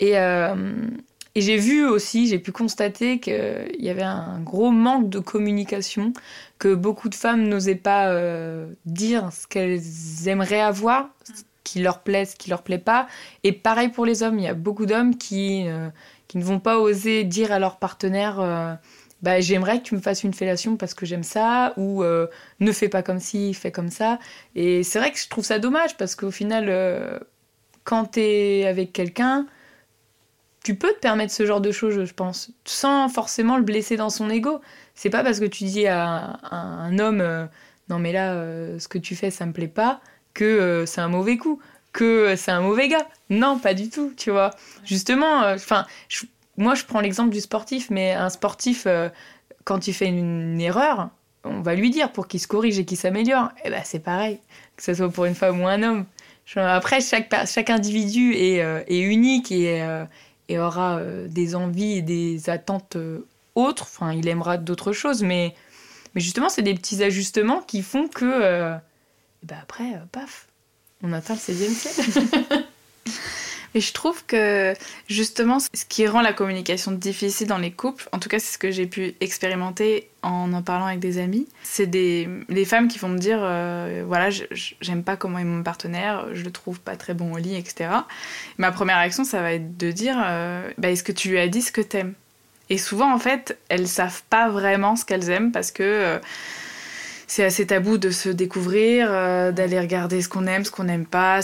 Et, 0.00 0.18
euh, 0.18 0.54
et 1.34 1.40
j'ai 1.40 1.56
vu 1.56 1.84
aussi, 1.86 2.26
j'ai 2.26 2.38
pu 2.38 2.52
constater 2.52 3.20
qu'il 3.20 3.76
y 3.78 3.88
avait 3.88 4.02
un 4.02 4.40
gros 4.40 4.70
manque 4.70 5.08
de 5.08 5.18
communication, 5.18 6.12
que 6.58 6.74
beaucoup 6.74 7.08
de 7.08 7.14
femmes 7.14 7.48
n'osaient 7.48 7.74
pas 7.74 8.08
euh, 8.08 8.66
dire 8.84 9.32
ce 9.32 9.46
qu'elles 9.46 10.28
aimeraient 10.28 10.60
avoir, 10.60 11.08
ce 11.24 11.42
qui 11.64 11.80
leur 11.80 12.00
plaît, 12.00 12.24
ce 12.24 12.36
qui 12.36 12.50
leur 12.50 12.62
plaît 12.62 12.78
pas. 12.78 13.06
Et 13.44 13.52
pareil 13.52 13.88
pour 13.88 14.04
les 14.04 14.22
hommes, 14.22 14.38
il 14.38 14.44
y 14.44 14.48
a 14.48 14.54
beaucoup 14.54 14.86
d'hommes 14.86 15.16
qui, 15.16 15.64
qui 16.28 16.38
ne 16.38 16.44
vont 16.44 16.60
pas 16.60 16.78
oser 16.78 17.24
dire 17.24 17.52
à 17.52 17.58
leur 17.58 17.78
partenaire 17.78 18.78
bah, 19.22 19.40
j'aimerais 19.40 19.78
que 19.78 19.84
tu 19.84 19.94
me 19.94 20.00
fasses 20.00 20.24
une 20.24 20.34
fellation 20.34 20.76
parce 20.76 20.94
que 20.94 21.06
j'aime 21.06 21.22
ça, 21.22 21.72
ou 21.76 22.02
euh, 22.02 22.26
ne 22.60 22.72
fais 22.72 22.88
pas 22.88 23.02
comme 23.02 23.20
ci, 23.20 23.54
fais 23.54 23.70
comme 23.70 23.88
ça. 23.88 24.18
Et 24.56 24.82
c'est 24.82 24.98
vrai 24.98 25.12
que 25.12 25.18
je 25.18 25.28
trouve 25.28 25.44
ça 25.44 25.60
dommage 25.60 25.96
parce 25.96 26.16
qu'au 26.16 26.32
final, 26.32 26.66
euh, 26.68 27.18
quand 27.84 28.04
t'es 28.06 28.66
avec 28.68 28.92
quelqu'un, 28.92 29.46
tu 30.62 30.74
peux 30.74 30.92
te 30.92 30.98
permettre 30.98 31.32
ce 31.32 31.44
genre 31.46 31.60
de 31.60 31.72
choses, 31.72 32.04
je 32.04 32.14
pense, 32.14 32.50
sans 32.64 33.08
forcément 33.08 33.56
le 33.56 33.62
blesser 33.62 33.96
dans 33.96 34.10
son 34.10 34.30
ego. 34.30 34.60
C'est 34.94 35.10
pas 35.10 35.24
parce 35.24 35.40
que 35.40 35.44
tu 35.44 35.64
dis 35.64 35.86
à, 35.86 36.38
un 36.50 36.98
homme, 36.98 37.20
euh, 37.20 37.46
non 37.88 37.98
mais 37.98 38.12
là, 38.12 38.34
ce 38.78 38.88
que 38.88 38.98
tu 38.98 39.16
fais, 39.16 39.30
ça 39.30 39.46
me 39.46 39.52
plaît 39.52 39.68
pas, 39.68 40.00
que 40.34 40.84
c'est 40.86 41.00
un 41.00 41.08
mauvais 41.08 41.36
coup, 41.36 41.60
que 41.92 42.34
c'est 42.36 42.52
un 42.52 42.60
mauvais 42.60 42.88
gars. 42.88 43.06
Non, 43.30 43.58
pas 43.58 43.74
du 43.74 43.90
tout, 43.90 44.12
tu 44.16 44.30
vois. 44.30 44.50
Justement, 44.84 45.40
enfin, 45.46 45.86
moi, 46.56 46.74
je 46.74 46.84
prends 46.84 47.00
l'exemple 47.00 47.30
du 47.30 47.40
sportif, 47.40 47.90
mais 47.90 48.12
un 48.12 48.28
sportif, 48.28 48.84
euh, 48.86 49.08
quand 49.64 49.86
il 49.86 49.94
fait 49.94 50.06
une, 50.06 50.60
erreur, 50.60 51.08
on 51.44 51.60
va 51.60 51.74
lui 51.74 51.90
dire 51.90 52.12
pour 52.12 52.28
qu'il 52.28 52.40
se 52.40 52.46
corrige 52.46 52.78
et 52.78 52.84
qu'il 52.84 52.98
s'améliore. 52.98 53.50
Et 53.58 53.62
eh 53.66 53.70
ben, 53.70 53.82
c'est 53.84 54.00
pareil, 54.00 54.38
que 54.76 54.82
ce 54.82 54.94
soit 54.94 55.08
pour 55.08 55.24
une 55.24 55.34
femme 55.34 55.60
ou 55.60 55.66
un 55.66 55.82
homme. 55.82 56.04
Après, 56.56 57.00
chaque, 57.00 57.32
chaque 57.46 57.70
individu 57.70 58.34
est, 58.34 58.62
euh, 58.62 58.82
est 58.86 59.00
unique 59.00 59.50
et, 59.50 59.82
euh, 59.82 60.04
aura 60.58 61.00
des 61.28 61.54
envies 61.54 61.98
et 61.98 62.02
des 62.02 62.50
attentes 62.50 62.96
autres. 63.54 63.84
Enfin, 63.84 64.12
il 64.12 64.28
aimera 64.28 64.56
d'autres 64.56 64.92
choses, 64.92 65.22
mais, 65.22 65.54
justement, 66.14 66.48
c'est 66.48 66.62
des 66.62 66.74
petits 66.74 67.02
ajustements 67.02 67.60
qui 67.60 67.82
font 67.82 68.08
que, 68.08 68.76
eh 69.42 69.46
ben 69.46 69.58
après, 69.62 70.00
paf, 70.12 70.48
on 71.02 71.12
atteint 71.12 71.34
le 71.34 71.40
16e 71.40 71.74
ciel. 71.74 72.64
Et 73.74 73.80
je 73.80 73.92
trouve 73.92 74.24
que 74.26 74.74
justement, 75.08 75.58
ce 75.58 75.84
qui 75.88 76.06
rend 76.06 76.20
la 76.20 76.32
communication 76.32 76.92
difficile 76.92 77.46
dans 77.46 77.58
les 77.58 77.72
couples, 77.72 78.08
en 78.12 78.18
tout 78.18 78.28
cas 78.28 78.38
c'est 78.38 78.52
ce 78.52 78.58
que 78.58 78.70
j'ai 78.70 78.86
pu 78.86 79.14
expérimenter 79.20 80.08
en 80.22 80.52
en 80.52 80.62
parlant 80.62 80.86
avec 80.86 81.00
des 81.00 81.18
amis, 81.18 81.48
c'est 81.62 81.86
des 81.86 82.28
les 82.48 82.64
femmes 82.64 82.88
qui 82.88 82.98
vont 82.98 83.08
me 83.08 83.18
dire 83.18 83.38
euh, 83.40 84.04
voilà 84.06 84.28
j'aime 84.30 85.02
pas 85.02 85.16
comment 85.16 85.38
est 85.38 85.44
mon 85.44 85.62
partenaire, 85.62 86.26
je 86.32 86.42
le 86.44 86.50
trouve 86.50 86.80
pas 86.80 86.96
très 86.96 87.14
bon 87.14 87.32
au 87.32 87.38
lit, 87.38 87.56
etc. 87.56 87.90
Ma 88.58 88.72
première 88.72 88.98
réaction 88.98 89.24
ça 89.24 89.40
va 89.40 89.54
être 89.54 89.76
de 89.76 89.90
dire 89.90 90.16
euh, 90.22 90.70
bah, 90.78 90.90
est-ce 90.90 91.02
que 91.02 91.12
tu 91.12 91.30
lui 91.30 91.38
as 91.38 91.48
dit 91.48 91.62
ce 91.62 91.72
que 91.72 91.80
t'aimes? 91.80 92.14
Et 92.68 92.78
souvent 92.78 93.12
en 93.12 93.18
fait 93.18 93.58
elles 93.68 93.88
savent 93.88 94.22
pas 94.28 94.48
vraiment 94.50 94.96
ce 94.96 95.04
qu'elles 95.04 95.30
aiment 95.30 95.50
parce 95.50 95.72
que 95.72 95.82
euh, 95.82 96.18
c'est 97.32 97.44
assez 97.44 97.66
tabou 97.66 97.96
de 97.96 98.10
se 98.10 98.28
découvrir, 98.28 99.06
euh, 99.10 99.52
d'aller 99.52 99.80
regarder 99.80 100.20
ce 100.20 100.28
qu'on 100.28 100.46
aime, 100.46 100.66
ce 100.66 100.70
qu'on 100.70 100.84
n'aime 100.84 101.06
pas, 101.06 101.40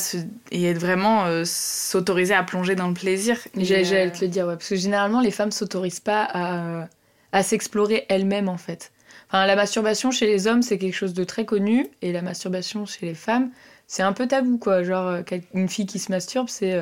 et 0.51 0.65
être 0.67 0.77
vraiment 0.77 1.25
euh, 1.25 1.45
s'autoriser 1.47 2.35
à 2.35 2.43
plonger 2.43 2.75
dans 2.75 2.89
le 2.89 2.93
plaisir. 2.93 3.39
J'allais 3.57 4.13
te 4.13 4.23
le 4.23 4.29
dire, 4.29 4.47
ouais, 4.47 4.57
parce 4.57 4.69
que 4.69 4.77
généralement 4.77 5.23
les 5.23 5.31
femmes 5.31 5.51
s'autorisent 5.51 6.01
pas 6.01 6.29
à, 6.31 6.89
à 7.33 7.43
s'explorer 7.43 8.05
elles-mêmes 8.11 8.51
en 8.51 8.59
fait. 8.59 8.93
Enfin, 9.29 9.47
la 9.47 9.57
masturbation 9.57 10.11
chez 10.11 10.27
les 10.27 10.47
hommes 10.47 10.61
c'est 10.61 10.77
quelque 10.77 10.93
chose 10.93 11.15
de 11.15 11.25
très 11.25 11.47
connu, 11.47 11.87
et 12.03 12.13
la 12.13 12.21
masturbation 12.21 12.85
chez 12.85 13.07
les 13.07 13.15
femmes 13.15 13.51
c'est 13.87 14.03
un 14.03 14.13
peu 14.13 14.29
tabou 14.29 14.59
quoi. 14.59 14.83
Genre 14.83 15.07
euh, 15.07 15.23
une 15.55 15.71
fille 15.71 15.87
qui 15.87 16.01
se 16.01 16.13
masturbe 16.13 16.51
c'est 16.51 16.79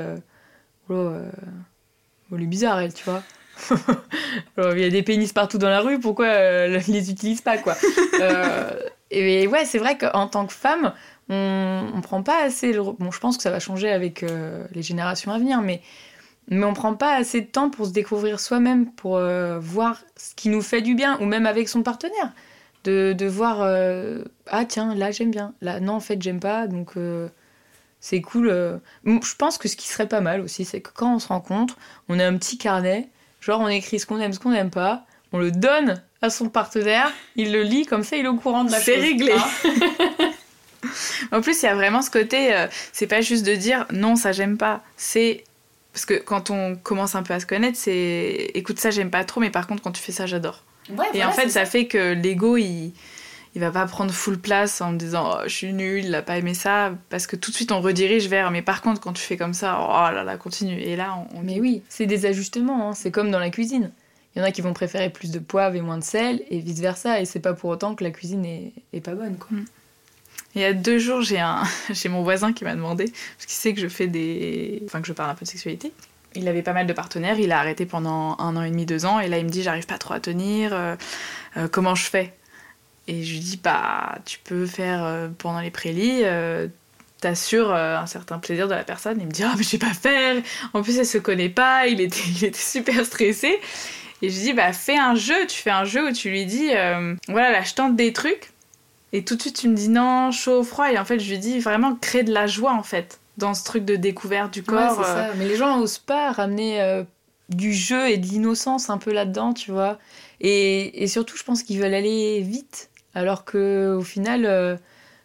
oh, 0.89 1.13
oh, 2.33 2.35
elle 2.35 2.43
est 2.43 2.47
bizarre 2.47 2.81
elle, 2.81 2.93
tu 2.93 3.05
vois. 3.05 3.23
il 4.59 4.79
y 4.79 4.85
a 4.85 4.91
des 4.91 5.03
pénis 5.03 5.33
partout 5.33 5.59
dans 5.59 5.69
la 5.69 5.81
rue, 5.81 5.99
pourquoi 5.99 6.27
euh, 6.27 6.81
les 6.89 7.11
utilise 7.11 7.41
pas 7.41 7.59
quoi 7.59 7.75
euh, 8.21 8.71
Et 9.11 9.47
ouais, 9.47 9.65
c'est 9.65 9.79
vrai 9.79 9.97
qu'en 9.97 10.27
tant 10.29 10.47
que 10.47 10.53
femme, 10.53 10.93
on, 11.29 11.87
on 11.95 12.01
prend 12.01 12.23
pas 12.23 12.43
assez. 12.43 12.73
Le... 12.73 12.83
Bon, 12.83 13.11
je 13.11 13.21
pense 13.21 13.37
que 13.37 13.43
ça 13.43 13.51
va 13.51 13.61
changer 13.61 13.91
avec 13.91 14.23
euh, 14.23 14.65
les 14.73 14.83
générations 14.83 15.33
à 15.33 15.39
venir, 15.39 15.61
mais 15.63 15.81
mais 16.49 16.65
on 16.65 16.75
prend 16.75 16.95
pas 16.95 17.17
assez 17.17 17.41
de 17.41 17.47
temps 17.47 17.71
pour 17.71 17.87
se 17.87 17.91
découvrir 17.91 18.39
soi-même, 18.39 18.93
pour 18.93 19.21
voir 19.59 20.01
ce 20.15 20.33
qui 20.37 20.49
nous 20.49 20.63
fait 20.63 20.81
du 20.81 20.95
bien, 20.95 21.19
ou 21.21 21.25
même 21.25 21.45
avec 21.45 21.69
son 21.69 21.83
partenaire, 21.83 22.31
de, 22.85 23.13
de 23.15 23.27
voir 23.27 23.69
ah 24.47 24.65
tiens 24.65 24.95
là 24.95 25.11
j'aime 25.11 25.33
bien, 25.33 25.55
là 25.61 25.81
non 25.81 25.95
en 25.95 26.01
fait 26.01 26.23
j'aime 26.23 26.39
pas, 26.39 26.69
donc 26.69 26.93
c'est 27.99 28.21
cool. 28.21 28.47
Je 29.05 29.35
pense 29.37 29.59
que 29.59 29.67
ce 29.67 29.75
qui 29.75 29.89
serait 29.89 30.07
pas 30.07 30.21
mal 30.21 30.41
aussi, 30.41 30.65
c'est 30.65 30.81
que 30.81 30.91
quand 30.95 31.17
on 31.17 31.19
se 31.19 31.27
rencontre, 31.27 31.77
on 32.09 32.21
a 32.21 32.25
un 32.25 32.37
petit 32.37 32.59
carnet 32.59 33.09
Genre, 33.47 33.61
on 33.61 33.69
écrit 33.69 34.01
ce 34.01 34.07
qu'on 34.07 34.19
aime, 34.19 34.33
ce 34.33 34.41
qu'on 34.41 34.51
n'aime 34.51 34.71
pas, 34.71 35.05
on 35.33 35.39
le 35.39 35.53
donne 35.53 36.03
à 36.21 36.31
son 36.31 36.49
partenaire, 36.49 37.13
il 37.37 37.53
le 37.53 37.63
lit, 37.63 37.87
comme 37.87 38.03
ça 38.03 38.17
il 38.17 38.25
est 38.25 38.29
au 38.29 38.35
courant 38.35 38.65
de 38.65 38.73
la 38.73 38.79
chose. 38.79 38.87
C'est 38.87 39.01
réglé. 39.01 39.35
Hein. 39.35 40.31
en 41.33 41.41
plus, 41.41 41.63
il 41.63 41.67
y 41.67 41.69
a 41.69 41.77
vraiment 41.77 42.03
ce 42.03 42.11
côté, 42.11 42.53
euh, 42.53 42.67
c'est 42.93 43.07
pas 43.07 43.21
juste 43.21 43.47
de 43.47 43.55
dire 43.55 43.87
non, 43.93 44.17
ça 44.17 44.33
j'aime 44.33 44.57
pas. 44.59 44.83
C'est. 44.97 45.45
Parce 45.93 46.07
que 46.07 46.15
quand 46.15 46.51
on 46.51 46.75
commence 46.75 47.15
un 47.15 47.23
peu 47.23 47.35
à 47.35 47.41
se 47.41 47.47
connaître, 47.47 47.79
c'est 47.79 48.51
écoute, 48.55 48.81
ça 48.81 48.91
j'aime 48.91 49.11
pas 49.11 49.23
trop, 49.23 49.41
mais 49.41 49.51
par 49.51 49.69
contre, 49.69 49.81
quand 49.81 49.93
tu 49.93 50.03
fais 50.03 50.11
ça, 50.11 50.27
j'adore. 50.27 50.65
et 51.15 51.25
en 51.25 51.31
fait, 51.31 51.49
ça. 51.49 51.65
fait 51.67 51.87
que 51.87 52.15
l'ego, 52.15 52.57
il 52.57 52.95
il 53.57 53.61
va 53.61 53.71
pas 53.71 53.87
prendre 53.87 54.13
full 54.13 54.39
place 54.39 54.83
en 54.83 54.93
me 54.93 54.99
disant 54.99 55.31
oh, 55.33 55.41
je 55.45 55.49
suis 55.49 55.73
nul, 55.73 56.05
il 56.05 56.15
a 56.15 56.21
pas 56.21 56.37
aimé 56.37 56.53
ça, 56.53 56.93
parce 57.09 57.27
que 57.27 57.37
tout 57.37 57.51
de 57.51 57.57
suite 57.57 57.73
on 57.73 57.81
redirige 57.81 58.29
vers 58.29 58.51
mais 58.51 58.61
par 58.61 58.83
contre 58.83 59.01
quand 59.01 59.15
tu 59.15 59.23
fais 59.23 59.39
comme 59.39 59.55
ça, 59.55 59.79
oh 59.81 60.15
là 60.15 60.25
là, 60.25 60.37
continue. 60.37 60.79
Et 60.79 60.95
là 60.95 61.25
on. 61.35 61.41
Mais 61.41 61.59
oui, 61.59 61.83
c'est 61.89 62.05
des 62.05 62.27
ajustements, 62.27 62.91
hein. 62.91 62.93
c'est 62.93 63.11
comme 63.11 63.31
dans 63.31 63.39
la 63.39 63.49
cuisine. 63.49 63.93
Il 64.35 64.41
y 64.41 64.43
en 64.43 64.45
a 64.45 64.51
qui 64.51 64.61
vont 64.61 64.75
préférer 64.75 65.09
plus 65.09 65.31
de 65.31 65.39
poivre 65.39 65.75
et 65.75 65.81
moins 65.81 65.97
de 65.97 66.05
sel, 66.05 66.43
et 66.51 66.59
vice 66.59 66.81
versa, 66.81 67.19
et 67.19 67.25
c'est 67.25 67.41
pas 67.41 67.55
pour 67.55 67.71
autant 67.71 67.95
que 67.95 68.05
la 68.05 68.11
cuisine 68.11 68.45
est, 68.45 68.75
est 68.93 69.01
pas 69.01 69.15
bonne 69.15 69.39
quoi. 69.39 69.57
Mm. 69.57 69.65
Il 70.55 70.61
y 70.61 70.65
a 70.65 70.75
deux 70.75 70.99
jours, 70.99 71.23
j'ai 71.23 71.41
un... 71.41 71.63
mon 72.11 72.23
voisin 72.23 72.53
qui 72.53 72.65
m'a 72.65 72.75
demandé, 72.75 73.07
parce 73.07 73.47
qu'il 73.47 73.57
sait 73.57 73.73
que 73.73 73.81
je 73.81 73.89
fais 73.89 74.07
des. 74.07 74.83
Enfin, 74.85 75.01
que 75.01 75.07
je 75.07 75.15
parle 75.15 75.31
un 75.31 75.35
peu 75.35 75.47
de 75.47 75.51
sexualité. 75.51 75.93
Il 76.35 76.47
avait 76.47 76.63
pas 76.63 76.75
mal 76.75 76.87
de 76.87 76.93
partenaires, 76.93 77.39
il 77.39 77.53
a 77.53 77.59
arrêté 77.59 77.87
pendant 77.87 78.37
un 78.39 78.55
an 78.57 78.63
et 78.63 78.71
demi, 78.71 78.85
deux 78.85 79.07
ans, 79.07 79.19
et 79.19 79.29
là 79.29 79.39
il 79.39 79.47
me 79.47 79.51
dit 79.51 79.63
j'arrive 79.63 79.87
pas 79.87 79.97
trop 79.97 80.13
à 80.13 80.21
tenir, 80.21 80.75
euh, 80.75 80.95
euh, 81.57 81.69
comment 81.69 81.95
je 81.95 82.05
fais? 82.05 82.35
Et 83.09 83.23
je 83.23 83.33
lui 83.35 83.41
dis, 83.41 83.61
bah, 83.63 84.19
tu 84.25 84.39
peux 84.41 84.67
faire 84.67 85.05
euh, 85.05 85.29
pendant 85.39 85.61
les 85.61 85.71
prélis, 85.71 86.23
euh, 86.25 86.67
t'assures 87.21 87.73
euh, 87.73 87.97
un 87.97 88.07
certain 88.07 88.39
plaisir 88.39 88.69
de 88.69 88.75
la 88.75 88.85
personne. 88.85 89.19
Il 89.21 89.27
me 89.27 89.31
dit, 89.31 89.43
oh, 89.45 89.51
mais 89.57 89.63
je 89.63 89.69
sais 89.69 89.79
pas 89.79 89.95
faire. 89.95 90.43
En 90.75 90.83
plus, 90.83 90.99
elle 90.99 91.07
se 91.07 91.19
connaît 91.19 91.49
pas, 91.49 91.87
il 91.87 92.01
était, 92.01 92.19
il 92.29 92.45
était 92.45 92.59
super 92.59 93.05
stressé. 93.05 93.59
Et 94.23 94.31
je 94.31 94.41
dis, 94.41 94.53
bah 94.55 94.73
fais 94.73 94.97
un 94.97 95.15
jeu, 95.15 95.47
tu 95.47 95.61
fais 95.61 95.71
un 95.71 95.85
jeu 95.85 96.09
où 96.09 96.13
tu 96.13 96.31
lui 96.31 96.47
dis, 96.47 96.71
euh, 96.73 97.15
voilà, 97.29 97.53
là 97.53 97.63
je 97.63 97.75
tente 97.75 97.97
des 97.97 98.13
trucs. 98.13 98.51
Et 99.13 99.25
tout 99.25 99.37
de 99.37 99.43
suite 99.43 99.57
tu 99.57 99.69
me 99.69 99.75
dis 99.75 99.89
non, 99.89 100.31
chaud, 100.31 100.63
froid. 100.63 100.91
Et 100.91 100.99
en 100.99 101.05
fait 101.05 101.19
je 101.21 101.31
lui 101.31 101.39
dis 101.39 101.59
vraiment 101.61 101.95
crée 101.95 102.23
de 102.23 102.33
la 102.33 102.47
joie 102.47 102.73
en 102.73 102.83
fait 102.83 103.21
dans 103.37 103.53
ce 103.53 103.63
truc 103.65 103.85
de 103.85 103.95
découverte 103.95 104.55
du 104.55 104.63
corps. 104.63 104.99
Ouais, 104.99 105.05
ça. 105.05 105.29
Mais 105.37 105.47
les 105.47 105.57
gens 105.57 105.77
n'osent 105.77 105.99
pas 105.99 106.33
ramener 106.33 107.05
du 107.51 107.75
jeu 107.75 108.09
et 108.09 108.17
de 108.17 108.27
l'innocence 108.27 108.89
un 108.89 108.97
peu 108.97 109.13
là-dedans, 109.13 109.53
tu 109.53 109.71
vois. 109.71 109.99
Et, 110.41 111.03
et 111.03 111.07
surtout 111.09 111.37
je 111.37 111.45
pense 111.45 111.63
qu'ils 111.63 111.79
veulent 111.79 111.95
aller 111.95 112.41
vite. 112.41 112.89
Alors 113.17 113.47
que 113.47 113.97
au 113.99 114.03
final, 114.03 114.45
euh, 114.45 114.77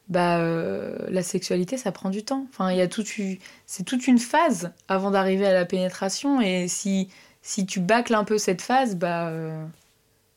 bah, 0.07 0.39
euh, 0.39 0.95
la 1.09 1.21
sexualité, 1.23 1.75
ça 1.75 1.91
prend 1.91 2.09
du 2.09 2.23
temps. 2.23 2.47
Enfin, 2.49 2.71
il 2.71 2.77
y 2.77 2.81
a 2.81 2.87
toute 2.87 3.17
une... 3.17 3.35
c'est 3.65 3.83
toute 3.83 4.07
une 4.07 4.17
phase 4.17 4.71
avant 4.87 5.11
d'arriver 5.11 5.45
à 5.45 5.51
la 5.51 5.65
pénétration. 5.65 6.39
Et 6.39 6.69
si, 6.69 7.09
si 7.41 7.65
tu 7.65 7.81
bâcles 7.81 8.15
un 8.15 8.23
peu 8.23 8.37
cette 8.37 8.61
phase, 8.61 8.95
bah, 8.95 9.27
euh, 9.27 9.61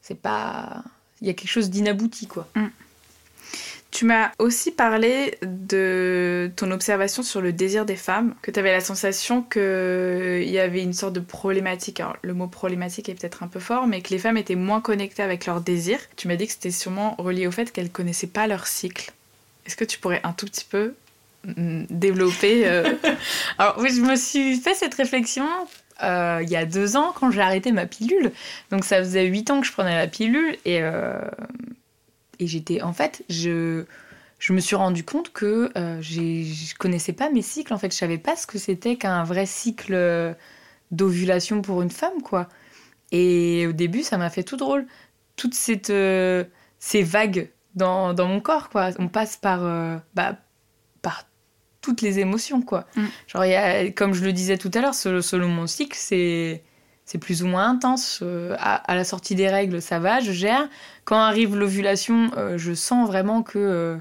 c'est 0.02 0.20
pas... 0.20 0.82
Il 1.20 1.28
y 1.28 1.30
a 1.30 1.32
quelque 1.32 1.48
chose 1.48 1.70
d'inabouti, 1.70 2.26
quoi. 2.26 2.48
Tu 3.94 4.06
m'as 4.06 4.32
aussi 4.40 4.72
parlé 4.72 5.38
de 5.42 6.50
ton 6.56 6.72
observation 6.72 7.22
sur 7.22 7.40
le 7.40 7.52
désir 7.52 7.86
des 7.86 7.94
femmes, 7.94 8.34
que 8.42 8.50
tu 8.50 8.58
avais 8.58 8.72
la 8.72 8.80
sensation 8.80 9.40
qu'il 9.40 10.50
y 10.50 10.58
avait 10.58 10.82
une 10.82 10.92
sorte 10.92 11.12
de 11.12 11.20
problématique. 11.20 12.00
Alors, 12.00 12.16
le 12.22 12.34
mot 12.34 12.48
problématique 12.48 13.08
est 13.08 13.14
peut-être 13.14 13.44
un 13.44 13.46
peu 13.46 13.60
fort, 13.60 13.86
mais 13.86 14.02
que 14.02 14.10
les 14.10 14.18
femmes 14.18 14.36
étaient 14.36 14.56
moins 14.56 14.80
connectées 14.80 15.22
avec 15.22 15.46
leur 15.46 15.60
désir. 15.60 16.00
Tu 16.16 16.26
m'as 16.26 16.34
dit 16.34 16.48
que 16.48 16.52
c'était 16.52 16.72
sûrement 16.72 17.14
relié 17.18 17.46
au 17.46 17.52
fait 17.52 17.70
qu'elles 17.70 17.88
connaissaient 17.88 18.26
pas 18.26 18.48
leur 18.48 18.66
cycle. 18.66 19.12
Est-ce 19.64 19.76
que 19.76 19.84
tu 19.84 20.00
pourrais 20.00 20.20
un 20.24 20.32
tout 20.32 20.46
petit 20.46 20.66
peu 20.68 20.94
mm, 21.44 21.84
développer 21.88 22.66
euh, 22.66 22.94
Alors 23.58 23.76
oui, 23.78 23.90
je 23.94 24.00
me 24.00 24.16
suis 24.16 24.56
fait 24.56 24.74
cette 24.74 24.94
réflexion 24.94 25.46
euh, 26.02 26.40
il 26.42 26.50
y 26.50 26.56
a 26.56 26.64
deux 26.64 26.96
ans 26.96 27.12
quand 27.14 27.30
j'ai 27.30 27.42
arrêté 27.42 27.70
ma 27.70 27.86
pilule. 27.86 28.32
Donc 28.72 28.84
ça 28.84 28.98
faisait 28.98 29.26
huit 29.26 29.52
ans 29.52 29.60
que 29.60 29.68
je 29.68 29.72
prenais 29.72 29.96
la 29.96 30.08
pilule 30.08 30.56
et, 30.64 30.82
euh, 30.82 31.20
et 32.38 32.46
j'étais 32.46 32.82
en 32.82 32.92
fait 32.92 33.24
je 33.28 33.84
je 34.38 34.52
me 34.52 34.60
suis 34.60 34.76
rendu 34.76 35.04
compte 35.04 35.32
que 35.32 35.70
euh, 35.76 36.02
je 36.02 36.74
connaissais 36.76 37.12
pas 37.12 37.30
mes 37.30 37.42
cycles 37.42 37.72
en 37.72 37.78
fait 37.78 37.92
je 37.92 37.96
savais 37.96 38.18
pas 38.18 38.36
ce 38.36 38.46
que 38.46 38.58
c'était 38.58 38.96
qu'un 38.96 39.24
vrai 39.24 39.46
cycle 39.46 39.94
euh, 39.94 40.34
d'ovulation 40.90 41.62
pour 41.62 41.82
une 41.82 41.90
femme 41.90 42.22
quoi. 42.22 42.48
Et 43.12 43.66
au 43.66 43.72
début 43.72 44.02
ça 44.02 44.18
m'a 44.18 44.30
fait 44.30 44.42
tout 44.42 44.56
drôle 44.56 44.86
toutes 45.36 45.54
cette, 45.54 45.90
euh, 45.90 46.44
ces 46.78 47.02
vagues 47.02 47.50
dans, 47.74 48.14
dans 48.14 48.28
mon 48.28 48.40
corps 48.40 48.68
quoi. 48.68 48.90
On 48.98 49.08
passe 49.08 49.36
par 49.36 49.64
euh, 49.64 49.96
bah, 50.14 50.36
par 51.02 51.24
toutes 51.80 52.02
les 52.02 52.18
émotions 52.18 52.62
quoi. 52.62 52.86
Mm. 52.96 53.04
Genre 53.26 53.44
y 53.44 53.54
a, 53.54 53.90
comme 53.90 54.14
je 54.14 54.24
le 54.24 54.32
disais 54.32 54.58
tout 54.58 54.70
à 54.74 54.80
l'heure 54.80 54.94
selon, 54.94 55.22
selon 55.22 55.48
mon 55.48 55.66
cycle 55.66 55.96
c'est 55.98 56.62
c'est 57.04 57.18
plus 57.18 57.42
ou 57.42 57.46
moins 57.46 57.68
intense. 57.68 58.20
Euh, 58.22 58.56
à, 58.58 58.94
la 58.94 59.04
sortie 59.04 59.34
des 59.34 59.48
règles, 59.48 59.82
ça 59.82 59.98
va, 59.98 60.20
je 60.20 60.32
gère. 60.32 60.68
Quand 61.04 61.18
arrive 61.18 61.56
l'ovulation, 61.56 62.30
euh, 62.36 62.56
je 62.56 62.72
sens 62.72 63.06
vraiment 63.06 63.42
que 63.42 63.58
euh, 63.58 63.96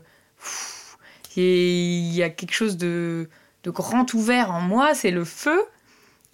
il 1.35 2.13
y 2.13 2.23
a 2.23 2.29
quelque 2.29 2.53
chose 2.53 2.77
de, 2.77 3.29
de 3.63 3.69
grand 3.71 4.13
ouvert 4.13 4.51
en 4.51 4.61
moi, 4.61 4.93
c'est 4.93 5.11
le 5.11 5.25
feu. 5.25 5.61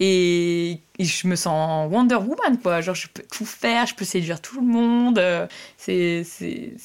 Et, 0.02 0.80
je 0.98 1.26
me 1.26 1.36
sens 1.36 1.90
Wonder 1.92 2.16
Woman, 2.16 2.58
quoi. 2.62 2.80
Genre, 2.80 2.94
je 2.94 3.08
peux 3.08 3.22
tout 3.30 3.44
faire, 3.44 3.86
je 3.86 3.94
peux 3.94 4.04
séduire 4.06 4.40
tout 4.40 4.60
le 4.60 4.66
monde. 4.66 5.20
c'est 5.76 6.24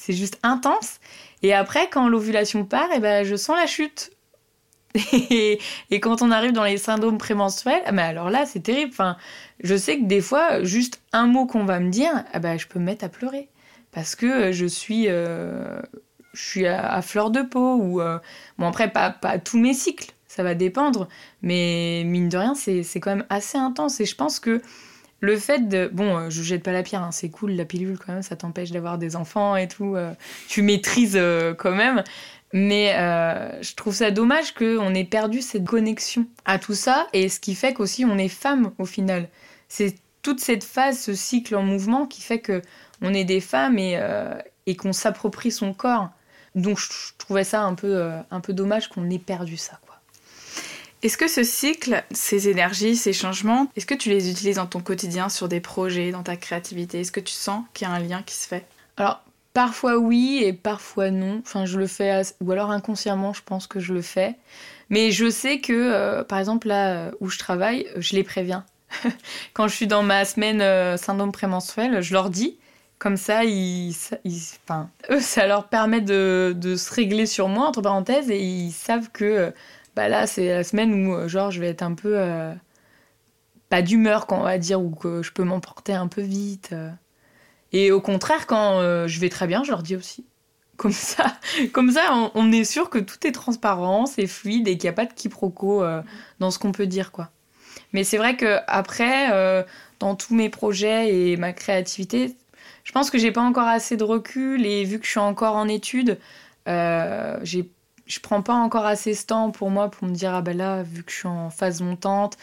juste 0.08 0.38
intense. 0.42 0.98
Et 1.42 1.54
après, 1.54 1.88
quand 1.88 2.08
l'ovulation 2.08 2.64
part, 2.64 2.90
et 2.92 2.98
ben, 2.98 3.24
je 3.24 3.36
sens 3.36 3.56
la 3.56 3.66
chute. 3.66 4.10
Et, 5.30 5.58
quand 6.00 6.22
on 6.22 6.30
arrive 6.30 6.52
dans 6.52 6.64
les 6.64 6.78
syndromes 6.78 7.18
prémenstruels, 7.18 7.82
ah, 7.86 7.92
mais 7.92 8.02
alors 8.02 8.30
là, 8.30 8.46
c'est 8.46 8.60
terrible. 8.60 8.92
Je 9.62 9.76
sais 9.76 9.98
que 9.98 10.04
des 10.04 10.20
fois, 10.20 10.62
juste 10.62 11.00
un 11.12 11.26
mot 11.26 11.46
qu'on 11.46 11.64
va 11.64 11.80
me 11.80 11.90
dire, 11.90 12.24
ah 12.32 12.38
bah, 12.38 12.56
je 12.56 12.66
peux 12.66 12.78
me 12.78 12.84
mettre 12.84 13.04
à 13.04 13.08
pleurer. 13.08 13.48
Parce 13.92 14.14
que 14.14 14.26
euh, 14.26 14.52
je 14.52 14.66
suis, 14.66 15.06
euh, 15.08 15.80
à, 16.66 17.02
fleur 17.02 17.30
de 17.30 17.40
peau. 17.40 17.76
Ou, 17.76 18.00
euh, 18.00 18.18
bon, 18.58 18.68
après, 18.68 18.90
pas, 18.90 19.10
tous 19.42 19.58
mes 19.58 19.72
cycles, 19.72 20.12
ça 20.28 20.42
va 20.42 20.54
dépendre. 20.54 21.08
Mais 21.40 22.02
mine 22.04 22.28
de 22.28 22.36
rien, 22.36 22.54
c'est 22.54 23.00
quand 23.00 23.16
même 23.16 23.26
assez 23.30 23.56
intense. 23.56 24.00
Et 24.00 24.04
je 24.04 24.14
pense 24.14 24.38
que 24.38 24.60
le 25.20 25.36
fait 25.38 25.66
de. 25.66 25.88
Bon, 25.90 26.28
je 26.28 26.42
jette 26.42 26.62
pas 26.62 26.72
la 26.72 26.82
pierre, 26.82 27.02
hein, 27.02 27.10
c'est 27.10 27.30
cool, 27.30 27.52
la 27.52 27.64
pilule 27.64 27.98
quand 27.98 28.12
même, 28.12 28.22
ça 28.22 28.36
t'empêche 28.36 28.70
d'avoir 28.70 28.98
des 28.98 29.16
enfants 29.16 29.56
et 29.56 29.66
tout. 29.66 29.96
tu 30.46 30.60
maîtrises 30.60 31.18
quand 31.56 31.74
même. 31.74 32.04
Mais 32.58 32.94
euh, 32.96 33.62
je 33.62 33.74
trouve 33.74 33.94
ça 33.94 34.10
dommage 34.10 34.54
qu'on 34.54 34.94
ait 34.94 35.04
perdu 35.04 35.42
cette 35.42 35.66
connexion 35.66 36.26
à 36.46 36.58
tout 36.58 36.72
ça. 36.72 37.06
Et 37.12 37.28
ce 37.28 37.38
qui 37.38 37.54
fait 37.54 37.74
qu'aussi 37.74 38.06
on 38.06 38.16
est 38.16 38.28
femme 38.28 38.72
au 38.78 38.86
final. 38.86 39.28
C'est 39.68 39.94
toute 40.22 40.40
cette 40.40 40.64
phase, 40.64 40.98
ce 40.98 41.12
cycle 41.12 41.54
en 41.54 41.62
mouvement 41.62 42.06
qui 42.06 42.22
fait 42.22 42.38
que 42.38 42.62
on 43.02 43.12
est 43.12 43.24
des 43.24 43.42
femmes 43.42 43.78
et, 43.78 43.98
euh, 43.98 44.38
et 44.64 44.74
qu'on 44.74 44.94
s'approprie 44.94 45.50
son 45.50 45.74
corps. 45.74 46.08
Donc 46.54 46.78
je, 46.78 46.86
je 46.86 47.12
trouvais 47.18 47.44
ça 47.44 47.60
un 47.60 47.74
peu, 47.74 47.94
euh, 47.94 48.18
un 48.30 48.40
peu 48.40 48.54
dommage 48.54 48.88
qu'on 48.88 49.10
ait 49.10 49.18
perdu 49.18 49.58
ça. 49.58 49.78
Quoi. 49.84 49.96
Est-ce 51.02 51.18
que 51.18 51.28
ce 51.28 51.44
cycle, 51.44 52.02
ces 52.10 52.48
énergies, 52.48 52.96
ces 52.96 53.12
changements, 53.12 53.70
est-ce 53.76 53.84
que 53.84 53.94
tu 53.94 54.08
les 54.08 54.30
utilises 54.30 54.56
dans 54.56 54.64
ton 54.64 54.80
quotidien, 54.80 55.28
sur 55.28 55.46
des 55.46 55.60
projets, 55.60 56.10
dans 56.10 56.22
ta 56.22 56.36
créativité? 56.36 57.00
Est-ce 57.00 57.12
que 57.12 57.20
tu 57.20 57.34
sens 57.34 57.64
qu'il 57.74 57.86
y 57.86 57.90
a 57.90 57.92
un 57.92 57.98
lien 57.98 58.22
qui 58.22 58.34
se 58.34 58.48
fait? 58.48 58.64
Alors, 58.96 59.22
parfois 59.56 59.96
oui 59.96 60.42
et 60.44 60.52
parfois 60.52 61.10
non. 61.10 61.40
Enfin, 61.42 61.64
je 61.64 61.78
le 61.78 61.86
fais, 61.86 62.20
ou 62.42 62.52
alors 62.52 62.70
inconsciemment, 62.70 63.32
je 63.32 63.40
pense 63.42 63.66
que 63.66 63.80
je 63.80 63.94
le 63.94 64.02
fais. 64.02 64.36
Mais 64.90 65.10
je 65.12 65.30
sais 65.30 65.60
que, 65.60 65.72
euh, 65.72 66.24
par 66.24 66.38
exemple, 66.38 66.68
là 66.68 67.06
euh, 67.06 67.10
où 67.20 67.30
je 67.30 67.38
travaille, 67.38 67.86
euh, 67.96 68.02
je 68.02 68.14
les 68.16 68.22
préviens. 68.22 68.66
Quand 69.54 69.66
je 69.66 69.74
suis 69.74 69.86
dans 69.86 70.02
ma 70.02 70.26
semaine 70.26 70.98
syndrome 70.98 71.32
prémenstruel, 71.32 72.02
je 72.02 72.12
leur 72.12 72.28
dis. 72.28 72.58
Comme 72.98 73.16
ça, 73.16 73.44
ils, 73.44 73.94
ils- 74.24 74.42
enfin, 74.68 74.90
eux, 75.10 75.20
ça 75.20 75.46
leur 75.46 75.68
permet 75.68 76.02
de, 76.02 76.54
se 76.76 76.92
régler 76.92 77.24
sur 77.24 77.48
moi, 77.48 77.66
entre 77.66 77.80
parenthèses, 77.80 78.30
et 78.30 78.38
ils 78.38 78.72
savent 78.72 79.10
que 79.10 79.54
bah 79.96 80.08
là, 80.10 80.26
c'est 80.26 80.48
la 80.48 80.64
semaine 80.64 80.92
où 81.08 81.28
genre, 81.28 81.50
je 81.50 81.60
vais 81.60 81.68
être 81.68 81.82
un 81.82 81.94
peu. 81.94 82.14
pas 83.70 83.80
d'humeur, 83.82 84.26
quand 84.26 84.38
on 84.40 84.44
va 84.44 84.58
dire, 84.58 84.80
ou 84.82 84.90
que 84.90 85.22
je 85.22 85.32
peux 85.32 85.44
m'emporter 85.44 85.94
un 85.94 86.08
peu 86.08 86.20
vite. 86.22 86.74
Et 87.78 87.92
au 87.92 88.00
contraire, 88.00 88.46
quand 88.46 88.80
euh, 88.80 89.06
je 89.06 89.20
vais 89.20 89.28
très 89.28 89.46
bien, 89.46 89.62
je 89.62 89.70
leur 89.70 89.82
dis 89.82 89.96
aussi. 89.96 90.24
Comme 90.78 90.92
ça, 90.92 91.36
comme 91.74 91.90
ça 91.90 92.30
on, 92.34 92.50
est 92.50 92.64
sûr 92.64 92.88
que 92.88 92.98
tout 92.98 93.26
est 93.26 93.32
transparent, 93.32 94.06
c'est 94.06 94.26
fluide 94.26 94.66
et 94.66 94.78
qu'il 94.78 94.84
n'y 94.84 94.94
a 94.94 94.94
pas 94.94 95.04
de 95.04 95.12
quiproquo 95.12 95.82
euh, 95.82 96.00
dans 96.40 96.50
ce 96.50 96.58
qu'on 96.58 96.72
peut 96.72 96.86
dire. 96.86 97.12
quoi. 97.12 97.30
Mais 97.92 98.02
c'est 98.02 98.16
vrai 98.16 98.34
que 98.36 98.60
après, 98.66 99.30
euh, 99.30 99.62
dans 100.00 100.14
tous 100.14 100.34
mes 100.34 100.48
projets 100.48 101.14
et 101.14 101.36
ma 101.36 101.52
créativité, 101.52 102.34
je 102.82 102.92
pense 102.92 103.10
que 103.10 103.18
j'ai 103.18 103.30
pas 103.30 103.42
encore 103.42 103.68
assez 103.68 103.98
de 103.98 104.04
recul 104.04 104.64
et 104.64 104.84
vu 104.84 104.98
que 104.98 105.04
je 105.04 105.10
suis 105.10 105.20
encore 105.20 105.56
en 105.56 105.68
études, 105.68 106.18
j'ai 106.66 107.70
je 108.06 108.20
prends 108.20 108.42
pas 108.42 108.54
encore 108.54 108.86
assez 108.86 109.14
ce 109.14 109.26
temps 109.26 109.50
pour 109.50 109.70
moi 109.70 109.90
pour 109.90 110.06
me 110.06 110.14
dire 110.14 110.32
ah 110.34 110.42
ben 110.42 110.56
là 110.56 110.82
vu 110.82 111.02
que 111.02 111.10
je 111.10 111.16
suis 111.16 111.28
en 111.28 111.50
phase 111.50 111.80
montante 111.80 112.36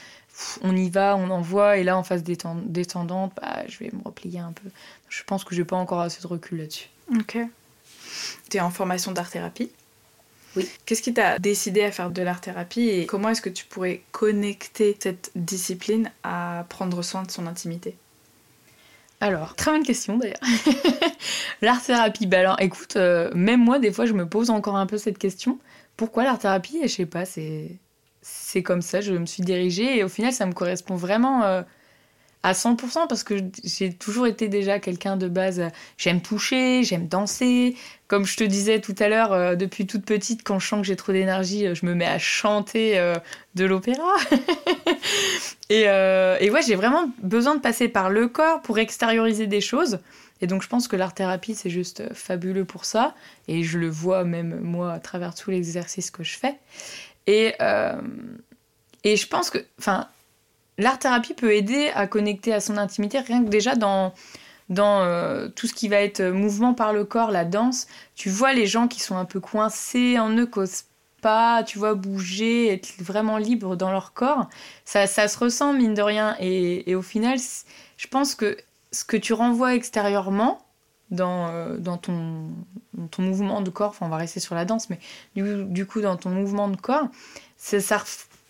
on 0.61 0.75
y 0.75 0.89
va 0.89 1.15
on 1.15 1.29
envoie 1.29 1.77
et 1.77 1.83
là 1.83 1.97
en 1.97 2.03
phase 2.03 2.23
détend- 2.23 2.63
descendante 2.65 3.33
bah, 3.41 3.63
je 3.67 3.79
vais 3.79 3.91
me 3.93 4.03
replier 4.03 4.39
un 4.39 4.51
peu 4.51 4.69
je 5.15 5.23
pense 5.23 5.43
que 5.43 5.53
j'ai 5.53 5.63
pas 5.63 5.75
encore 5.75 6.01
assez 6.01 6.21
de 6.21 6.27
recul 6.27 6.57
là-dessus 6.57 6.89
Ok. 7.17 7.37
Tu 8.49 8.57
es 8.57 8.59
en 8.59 8.71
formation 8.71 9.11
d'art-thérapie 9.11 9.71
Oui. 10.55 10.67
Qu'est-ce 10.85 11.01
qui 11.01 11.13
t'a 11.13 11.37
décidé 11.37 11.83
à 11.83 11.91
faire 11.91 12.09
de 12.09 12.21
l'art-thérapie 12.21 12.89
et 12.89 13.05
comment 13.05 13.29
est-ce 13.29 13.41
que 13.41 13.49
tu 13.49 13.65
pourrais 13.65 14.01
connecter 14.11 14.97
cette 14.99 15.31
discipline 15.35 16.11
à 16.23 16.65
prendre 16.69 17.01
soin 17.03 17.23
de 17.23 17.31
son 17.31 17.45
intimité? 17.45 17.95
Alors, 19.21 19.55
très 19.55 19.71
bonne 19.71 19.83
question 19.83 20.17
d'ailleurs. 20.17 20.41
l'art-thérapie, 21.61 22.25
bah 22.25 22.39
alors 22.39 22.59
écoute, 22.59 22.95
euh, 22.95 23.31
même 23.35 23.63
moi 23.63 23.79
des 23.79 23.91
fois 23.91 24.05
je 24.05 24.13
me 24.13 24.27
pose 24.27 24.49
encore 24.49 24.75
un 24.75 24.87
peu 24.87 24.97
cette 24.97 25.17
question. 25.17 25.59
Pourquoi 25.95 26.23
l'art-thérapie 26.23 26.79
je 26.83 26.87
sais 26.87 27.05
pas, 27.05 27.25
c'est 27.25 27.77
c'est 28.21 28.63
comme 28.63 28.81
ça, 28.81 29.01
je 29.01 29.13
me 29.13 29.25
suis 29.25 29.43
dirigée 29.43 29.97
et 29.97 30.03
au 30.03 30.09
final 30.09 30.33
ça 30.33 30.45
me 30.45 30.53
correspond 30.53 30.95
vraiment 30.95 31.43
euh, 31.43 31.61
à 32.43 32.51
100% 32.51 33.07
parce 33.07 33.23
que 33.23 33.35
j'ai 33.63 33.93
toujours 33.93 34.27
été 34.27 34.49
déjà 34.49 34.79
quelqu'un 34.79 35.15
de 35.15 35.29
base, 35.29 35.61
euh, 35.61 35.69
j'aime 35.97 36.21
toucher, 36.21 36.83
j'aime 36.83 37.07
danser. 37.07 37.75
Comme 38.13 38.25
je 38.25 38.37
te 38.37 38.43
disais 38.43 38.79
tout 38.79 38.95
à 38.99 39.07
l'heure, 39.07 39.31
euh, 39.31 39.55
depuis 39.55 39.87
toute 39.87 40.05
petite, 40.05 40.43
quand 40.43 40.59
je 40.59 40.67
sens 40.67 40.81
que 40.81 40.85
j'ai 40.85 40.95
trop 40.97 41.13
d'énergie, 41.13 41.65
euh, 41.65 41.73
je 41.73 41.85
me 41.85 41.95
mets 41.95 42.05
à 42.05 42.19
chanter 42.19 43.13
de 43.55 43.65
l'opéra. 43.65 44.13
Et, 45.71 45.85
euh, 45.87 46.37
ouais, 46.51 46.61
j'ai 46.61 46.75
vraiment 46.75 47.09
besoin 47.23 47.55
de 47.55 47.61
passer 47.61 47.87
par 47.87 48.11
le 48.11 48.27
corps 48.27 48.61
pour 48.61 48.77
extérioriser 48.77 49.47
des 49.47 49.61
choses. 49.61 49.99
Et 50.41 50.47
donc 50.47 50.61
je 50.61 50.67
pense 50.67 50.87
que 50.87 50.95
l'art-thérapie, 50.95 51.55
c'est 51.55 51.69
juste 51.69 52.13
fabuleux 52.13 52.65
pour 52.65 52.85
ça. 52.85 53.15
Et 53.47 53.63
je 53.63 53.79
le 53.79 53.89
vois 53.89 54.25
même 54.25 54.59
moi 54.59 54.91
à 54.91 54.99
travers 54.99 55.33
tous 55.33 55.49
les 55.49 55.57
exercices 55.57 56.11
que 56.11 56.23
je 56.23 56.37
fais. 56.37 56.59
Et, 57.25 57.55
et 59.03 59.15
je 59.15 59.27
pense 59.27 59.49
que 59.49 59.57
enfin, 59.79 60.07
l'art-thérapie 60.77 61.33
peut 61.33 61.53
aider 61.53 61.91
à 61.95 62.07
connecter 62.07 62.53
à 62.53 62.59
son 62.59 62.77
intimité, 62.77 63.19
rien 63.19 63.43
que 63.43 63.49
déjà 63.49 63.75
dans, 63.75 64.13
dans 64.69 65.01
euh, 65.01 65.47
tout 65.49 65.67
ce 65.67 65.73
qui 65.73 65.87
va 65.87 65.97
être 65.97 66.21
mouvement 66.21 66.73
par 66.73 66.93
le 66.93 67.05
corps, 67.05 67.31
la 67.31 67.45
danse. 67.45 67.87
Tu 68.15 68.29
vois 68.29 68.53
les 68.53 68.67
gens 68.67 68.87
qui 68.87 68.99
sont 68.99 69.17
un 69.17 69.25
peu 69.25 69.39
coincés 69.39 70.19
en 70.19 70.29
eux, 70.35 70.45
qui 70.45 70.59
osent 70.59 70.85
pas, 71.21 71.63
tu 71.63 71.79
vois, 71.79 71.95
bouger, 71.95 72.73
être 72.73 72.93
vraiment 72.99 73.37
libres 73.37 73.77
dans 73.77 73.91
leur 73.91 74.13
corps 74.13 74.49
ça, 74.85 75.07
ça 75.07 75.27
se 75.27 75.37
ressent, 75.37 75.73
mine 75.73 75.93
de 75.93 76.01
rien. 76.01 76.35
Et, 76.39 76.89
et 76.91 76.95
au 76.95 77.01
final, 77.01 77.37
je 77.97 78.07
pense 78.07 78.35
que 78.35 78.57
ce 78.91 79.05
que 79.05 79.17
tu 79.17 79.33
renvoies 79.33 79.75
extérieurement 79.75 80.63
dans, 81.09 81.47
euh, 81.49 81.77
dans, 81.77 81.97
ton, 81.97 82.49
ton 83.11 83.21
mouvement 83.21 83.61
de 83.61 83.69
corps, 83.69 83.89
enfin 83.89 84.05
on 84.05 84.09
va 84.09 84.17
rester 84.17 84.39
sur 84.39 84.55
la 84.55 84.65
danse, 84.65 84.89
mais 84.89 84.99
du, 85.35 85.63
du 85.65 85.85
coup 85.85 86.01
dans 86.01 86.15
ton 86.17 86.29
mouvement 86.29 86.67
de 86.67 86.75
corps, 86.75 87.07
ça, 87.57 87.79
ça 87.79 88.03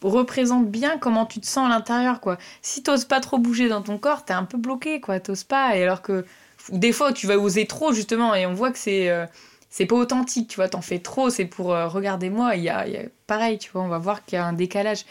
représente 0.10 0.70
bien 0.70 0.98
comment 0.98 1.26
tu 1.26 1.40
te 1.40 1.46
sens 1.48 1.66
à 1.68 1.70
l'intérieur, 1.70 2.20
quoi. 2.20 2.38
Si 2.62 2.84
t'oses 2.84 3.06
pas 3.06 3.20
trop 3.20 3.38
bouger 3.38 3.70
dans 3.70 3.82
ton 3.82 3.98
corps, 3.98 4.26
t'es 4.26 4.34
un 4.34 4.44
peu 4.44 4.58
bloqué, 4.58 5.00
quoi. 5.02 5.20
T'oses 5.20 5.44
pas, 5.44 5.76
et 5.78 5.84
alors 5.84 6.02
que 6.02 6.26
des 6.70 6.94
fois 6.94 7.12
tu 7.12 7.28
vas 7.28 7.38
oser 7.38 7.66
trop 7.66 7.92
justement, 7.92 8.36
et 8.36 8.46
on 8.46 8.54
voit 8.54 8.72
que 8.72 8.80
c'est 8.80 9.10
euh, 9.10 9.26
c'est 9.70 9.86
pas 9.86 9.96
authentique, 9.96 10.50
tu 10.50 10.58
vois. 10.58 10.70
T'en 10.70 10.82
fais 10.82 11.00
trop, 11.00 11.30
c'est 11.30 11.46
pour 11.46 11.74
euh, 11.74 11.88
regarder 11.88 12.30
moi. 12.30 12.56
Il 12.56 12.62
y 12.62 12.66
y 12.66 12.70
a, 12.70 12.86
pareil, 13.28 13.58
tu 13.58 13.72
vois. 13.72 13.84
On 13.84 13.88
va 13.88 13.98
voir 13.98 14.26
qu'il 14.26 14.38
y 14.38 14.40
a 14.40 14.46
un 14.46 14.54
décalage. 14.54 15.06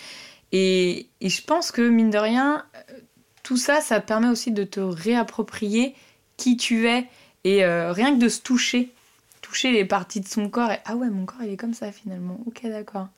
Et, 0.53 1.09
et 1.20 1.28
je 1.30 1.43
pense 1.43 1.72
que 1.72 1.82
mine 1.88 2.11
de 2.11 2.18
rien, 2.18 2.64
tout 3.43 3.57
ça, 3.57 3.80
ça 3.80 4.01
permet 4.01 4.28
aussi 4.28 4.53
de 4.53 4.64
te 4.64 4.80
réapproprier 4.80 5.95
qui 6.36 6.57
tu 6.57 6.88
es 6.88 7.07
et 7.45 7.64
euh, 7.64 7.93
rien 7.93 8.14
que 8.14 8.20
de 8.20 8.28
se 8.28 8.40
toucher, 8.40 8.93
toucher 9.40 9.72
les 9.72 9.84
parties 9.84 10.20
de 10.20 10.28
son 10.28 10.49
corps 10.49 10.70
et 10.70 10.78
ah 10.84 10.97
ouais, 10.97 11.11
mon 11.11 11.26
corps 11.26 11.43
il 11.43 11.53
est 11.53 11.57
comme 11.57 11.74
ça 11.74 11.93
finalement. 11.93 12.38
Ok, 12.47 12.62
d'accord. 12.64 13.09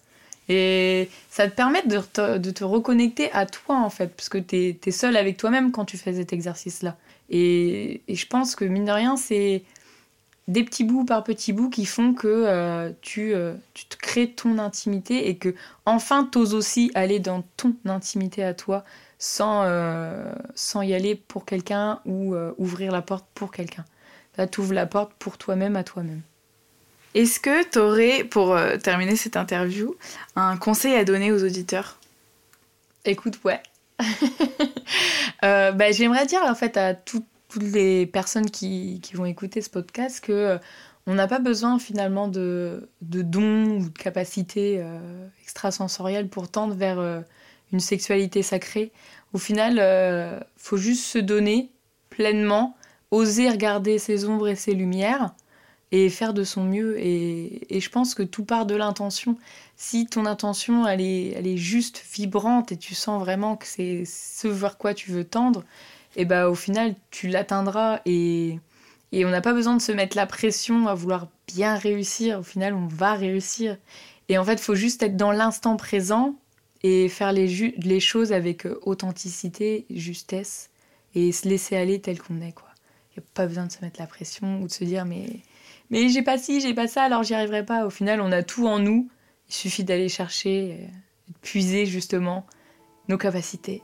Et 0.49 1.09
ça 1.31 1.49
te 1.49 1.55
permet 1.55 1.83
de 1.87 1.99
te, 2.01 2.65
reconnecter 2.65 3.33
à 3.33 3.47
toi 3.47 3.77
en 3.77 3.91
fait, 3.91 4.09
parce 4.09 4.29
que 4.29 4.39
tu 4.39 4.77
es, 4.85 4.91
seul 4.91 5.17
avec 5.17 5.37
toi-même 5.37 5.73
quand 5.73 5.85
tu 5.85 5.97
fais 5.97 6.15
cet 6.15 6.33
exercice-là. 6.33 6.97
Et, 7.31 8.03
je 8.09 8.27
pense 8.27 8.55
que 8.55 8.65
mine 8.65 8.85
de 8.85 8.93
rien, 8.93 9.17
c'est 9.17 9.63
des 10.47 10.63
petits 10.63 10.85
bouts 10.85 11.07
par 11.07 11.25
petits 11.25 11.55
bouts 11.55 11.71
qui 11.71 11.87
font 11.87 12.13
que 12.13 12.29
euh, 12.29 12.91
tu, 13.01 13.33
euh, 13.33 13.55
tu 13.73 13.87
te 13.87 13.97
crées 13.97 14.31
ton 14.31 14.59
intimité 14.59 15.29
et 15.31 15.37
que 15.37 15.55
enfin 15.87 16.25
t'oses 16.25 16.53
aussi 16.53 16.91
aller 16.95 17.19
dans 17.19 17.43
ton 17.57 17.75
intimité 17.87 18.45
à 18.45 18.53
toi 18.53 18.85
sans, 19.19 19.63
euh, 19.65 20.35
sans 20.55 20.83
y 20.83 20.93
aller 20.93 21.15
pour 21.15 21.47
quelqu'un 21.47 22.01
ou 22.05 22.35
ouvrir 22.59 22.93
la 22.93 23.01
porte 23.01 23.27
pour 23.35 23.51
quelqu'un. 23.51 23.87
Là, 24.37 24.47
tu 24.47 24.61
ouvres 24.61 24.75
la 24.75 24.87
porte 24.87 25.13
pour 25.19 25.39
toi-même 25.39 25.77
à 25.77 25.85
toi-même. 25.85 26.21
Est-ce 27.15 27.39
que 27.39 27.63
tu 27.69 27.79
aurais, 27.79 28.25
pour 28.25 28.57
euh, 28.57 28.77
terminer 28.77 29.15
cette 29.15 29.37
interview, 29.37 29.95
un 30.35 30.57
conseil 30.57 30.95
à 30.95 31.05
donner 31.05 31.31
aux 31.31 31.45
auditeurs? 31.45 32.01
Écoute, 33.05 33.39
ouais. 33.45 33.63
euh, 35.45 35.71
bah, 35.71 35.93
J'aimerais 35.93 36.27
dire 36.27 36.43
en 36.43 36.57
fait 36.57 36.77
à 36.77 36.95
tout, 36.95 37.25
toutes 37.49 37.63
les 37.63 38.07
personnes 38.07 38.51
qui, 38.51 38.99
qui, 39.01 39.15
vont 39.15 39.27
écouter 39.27 39.63
ce 39.63 39.71
podcast 39.71 40.25
que 40.25 40.33
euh, 40.33 40.59
on 41.07 41.15
n'a 41.15 41.29
pas 41.29 41.39
besoin 41.39 41.79
finalement 41.79 42.27
de, 42.27 42.89
de 43.01 43.23
dons 43.23 43.77
ou 43.79 43.89
de 43.91 43.99
capacités 43.99 44.83
extrasensorielles 45.43 46.29
pour 46.29 46.51
tendre 46.51 46.75
vers 46.75 46.99
une 47.75 47.81
sexualité 47.81 48.43
sacrée. 48.43 48.91
Au 49.35 49.39
final, 49.39 50.43
faut 50.57 50.79
juste 50.79 51.05
se 51.05 51.19
donner 51.19 51.71
pleinement, 52.09 52.75
oser 53.11 53.51
regarder 53.51 53.99
ses 53.99 54.25
ombres 54.25 54.49
et 54.49 54.57
ses 54.57 54.73
lumières 54.73 55.35
et 55.95 56.11
faire 56.11 56.35
de 56.35 56.43
son 56.43 56.65
mieux. 56.65 56.99
Et, 56.99 57.77
et 57.77 57.81
je 57.81 57.89
pense 57.89 58.15
que 58.15 58.25
tout 58.25 58.45
part 58.45 58.67
de 58.67 58.75
l'intention. 58.75 59.39
Si 59.77 60.07
ton 60.07 60.27
intention, 60.27 60.89
elle 60.89 61.01
est, 61.01 61.29
elle 61.37 61.47
est 61.47 61.57
juste 61.57 62.03
vibrante 62.15 62.73
et 62.73 62.77
tu 62.77 62.95
sens 62.95 63.21
vraiment 63.21 63.57
que 63.57 63.67
c'est 63.67 64.05
ce 64.05 64.49
vers 64.49 64.77
quoi 64.77 64.93
tu 64.93 65.13
veux 65.13 65.25
tendre, 65.25 65.65
et 66.17 66.25
bah 66.25 66.49
au 66.49 66.55
final, 66.55 66.95
tu 67.11 67.29
l'atteindras 67.29 68.01
et, 68.07 68.59
et 69.13 69.25
on 69.25 69.31
n'a 69.31 69.41
pas 69.41 69.53
besoin 69.53 69.77
de 69.77 69.83
se 69.83 69.93
mettre 69.93 70.17
la 70.17 70.27
pression 70.27 70.89
à 70.89 70.95
vouloir 70.95 71.29
bien 71.47 71.77
réussir. 71.77 72.41
Au 72.41 72.43
final, 72.43 72.75
on 72.75 72.87
va 72.89 73.15
réussir. 73.15 73.77
Et 74.29 74.39
en 74.39 74.45
fait, 74.45 74.55
il 74.55 74.59
faut 74.59 74.75
juste 74.75 75.03
être 75.03 75.17
dans 75.17 75.33
l'instant 75.33 75.77
présent 75.77 76.35
et 76.83 77.09
faire 77.09 77.33
les, 77.33 77.75
les 77.79 78.01
choses 78.01 78.33
avec 78.33 78.67
authenticité, 78.83 79.87
justesse 79.91 80.71
et 81.15 81.31
se 81.33 81.49
laisser 81.49 81.77
aller 81.77 82.01
tel 82.01 82.21
qu'on 82.21 82.41
est. 82.41 82.53
quoi. 82.53 82.74
N'y 83.17 83.23
a 83.23 83.27
pas 83.35 83.47
besoin 83.47 83.67
de 83.67 83.73
se 83.73 83.81
mettre 83.81 84.01
la 84.01 84.07
pression 84.07 84.61
ou 84.61 84.67
de 84.67 84.73
se 84.73 84.85
dire 84.85 85.05
mais, 85.05 85.27
mais 85.91 86.09
j'ai 86.09 86.23
pas 86.23 86.39
ci, 86.39 86.61
j'ai 86.61 86.75
pas 86.75 86.89
ça, 86.89 87.05
alors 87.05 87.23
j'y 87.23 87.35
arriverai 87.35 87.65
pas. 87.65 87.87
Au 87.87 87.91
final, 87.91 88.21
on 88.21 88.33
a 88.33 88.43
tout 88.43 88.67
en 88.67 88.79
nous. 88.79 89.09
Il 89.49 89.55
suffit 89.55 89.85
d'aller 89.85 90.09
chercher, 90.09 90.89
de 91.29 91.35
puiser 91.43 91.87
justement 91.87 92.47
nos 93.09 93.19
capacités 93.19 93.83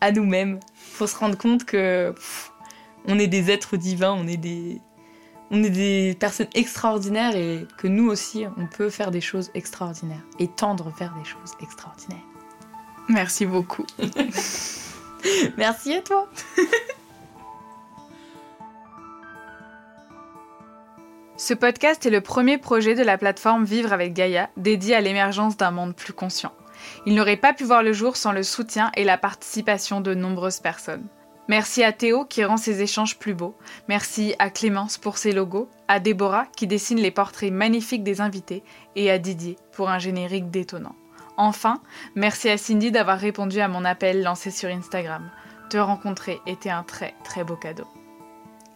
à 0.00 0.12
nous-mêmes. 0.12 0.60
faut 0.74 1.06
se 1.06 1.16
rendre 1.16 1.36
compte 1.36 1.64
que 1.64 2.12
pff, 2.14 2.52
on 3.06 3.18
est 3.18 3.26
des 3.26 3.50
êtres 3.50 3.76
divins, 3.76 4.12
on 4.12 4.26
est 4.26 4.36
des, 4.36 4.80
on 5.50 5.62
est 5.62 5.70
des 5.70 6.16
personnes 6.18 6.48
extraordinaires 6.54 7.34
et 7.36 7.66
que 7.78 7.88
nous 7.88 8.08
aussi, 8.08 8.44
on 8.56 8.66
peut 8.66 8.90
faire 8.90 9.10
des 9.10 9.20
choses 9.20 9.50
extraordinaires 9.54 10.24
et 10.38 10.48
tendre 10.48 10.92
vers 10.98 11.14
des 11.14 11.24
choses 11.24 11.52
extraordinaires. 11.60 12.18
Merci 13.08 13.46
beaucoup. 13.46 13.84
Merci 15.56 15.94
à 15.94 16.02
toi. 16.02 16.28
Ce 21.42 21.54
podcast 21.54 22.04
est 22.04 22.10
le 22.10 22.20
premier 22.20 22.58
projet 22.58 22.94
de 22.94 23.02
la 23.02 23.16
plateforme 23.16 23.64
Vivre 23.64 23.94
avec 23.94 24.12
Gaïa, 24.12 24.50
dédié 24.58 24.94
à 24.94 25.00
l'émergence 25.00 25.56
d'un 25.56 25.70
monde 25.70 25.96
plus 25.96 26.12
conscient. 26.12 26.52
Il 27.06 27.14
n'aurait 27.14 27.38
pas 27.38 27.54
pu 27.54 27.64
voir 27.64 27.82
le 27.82 27.94
jour 27.94 28.18
sans 28.18 28.32
le 28.32 28.42
soutien 28.42 28.92
et 28.94 29.04
la 29.04 29.16
participation 29.16 30.02
de 30.02 30.12
nombreuses 30.12 30.60
personnes. 30.60 31.06
Merci 31.48 31.82
à 31.82 31.92
Théo 31.92 32.26
qui 32.26 32.44
rend 32.44 32.58
ces 32.58 32.82
échanges 32.82 33.18
plus 33.18 33.32
beaux. 33.32 33.56
Merci 33.88 34.34
à 34.38 34.50
Clémence 34.50 34.98
pour 34.98 35.16
ses 35.16 35.32
logos, 35.32 35.70
à 35.88 35.98
Déborah 35.98 36.44
qui 36.58 36.66
dessine 36.66 37.00
les 37.00 37.10
portraits 37.10 37.50
magnifiques 37.50 38.04
des 38.04 38.20
invités 38.20 38.62
et 38.94 39.10
à 39.10 39.16
Didier 39.16 39.56
pour 39.72 39.88
un 39.88 39.98
générique 39.98 40.50
détonnant. 40.50 40.94
Enfin, 41.38 41.80
merci 42.14 42.50
à 42.50 42.58
Cindy 42.58 42.90
d'avoir 42.90 43.18
répondu 43.18 43.60
à 43.60 43.68
mon 43.68 43.86
appel 43.86 44.22
lancé 44.22 44.50
sur 44.50 44.68
Instagram. 44.68 45.30
Te 45.70 45.78
rencontrer 45.78 46.38
était 46.46 46.68
un 46.68 46.82
très 46.82 47.14
très 47.24 47.44
beau 47.44 47.56
cadeau. 47.56 47.86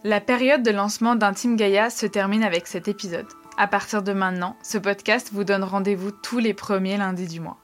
La 0.07 0.21
période 0.21 0.61
de 0.61 0.69
lancement 0.69 1.15
d'Intime 1.15 1.55
Gaïa 1.55 1.89
se 1.89 2.05
termine 2.05 2.43
avec 2.43 2.67
cet 2.67 2.87
épisode. 2.87 3.25
À 3.57 3.65
partir 3.65 4.03
de 4.03 4.13
maintenant, 4.13 4.55
ce 4.61 4.77
podcast 4.77 5.31
vous 5.33 5.43
donne 5.43 5.63
rendez-vous 5.63 6.11
tous 6.11 6.37
les 6.37 6.53
premiers 6.53 6.97
lundis 6.97 7.25
du 7.25 7.39
mois. 7.39 7.57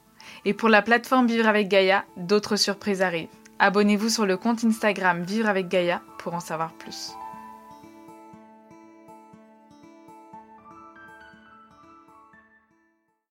Et 0.43 0.55
pour 0.55 0.67
la 0.67 0.81
plateforme 0.81 1.27
Vivre 1.27 1.47
avec 1.47 1.67
Gaïa, 1.67 2.03
d'autres 2.17 2.55
surprises 2.55 3.03
arrivent. 3.03 3.27
Abonnez-vous 3.59 4.09
sur 4.09 4.25
le 4.25 4.37
compte 4.37 4.63
Instagram 4.63 5.21
Vivre 5.21 5.49
avec 5.49 5.67
Gaïa 5.67 6.01
pour 6.17 6.33
en 6.33 6.39
savoir 6.39 6.73
plus. 6.73 7.11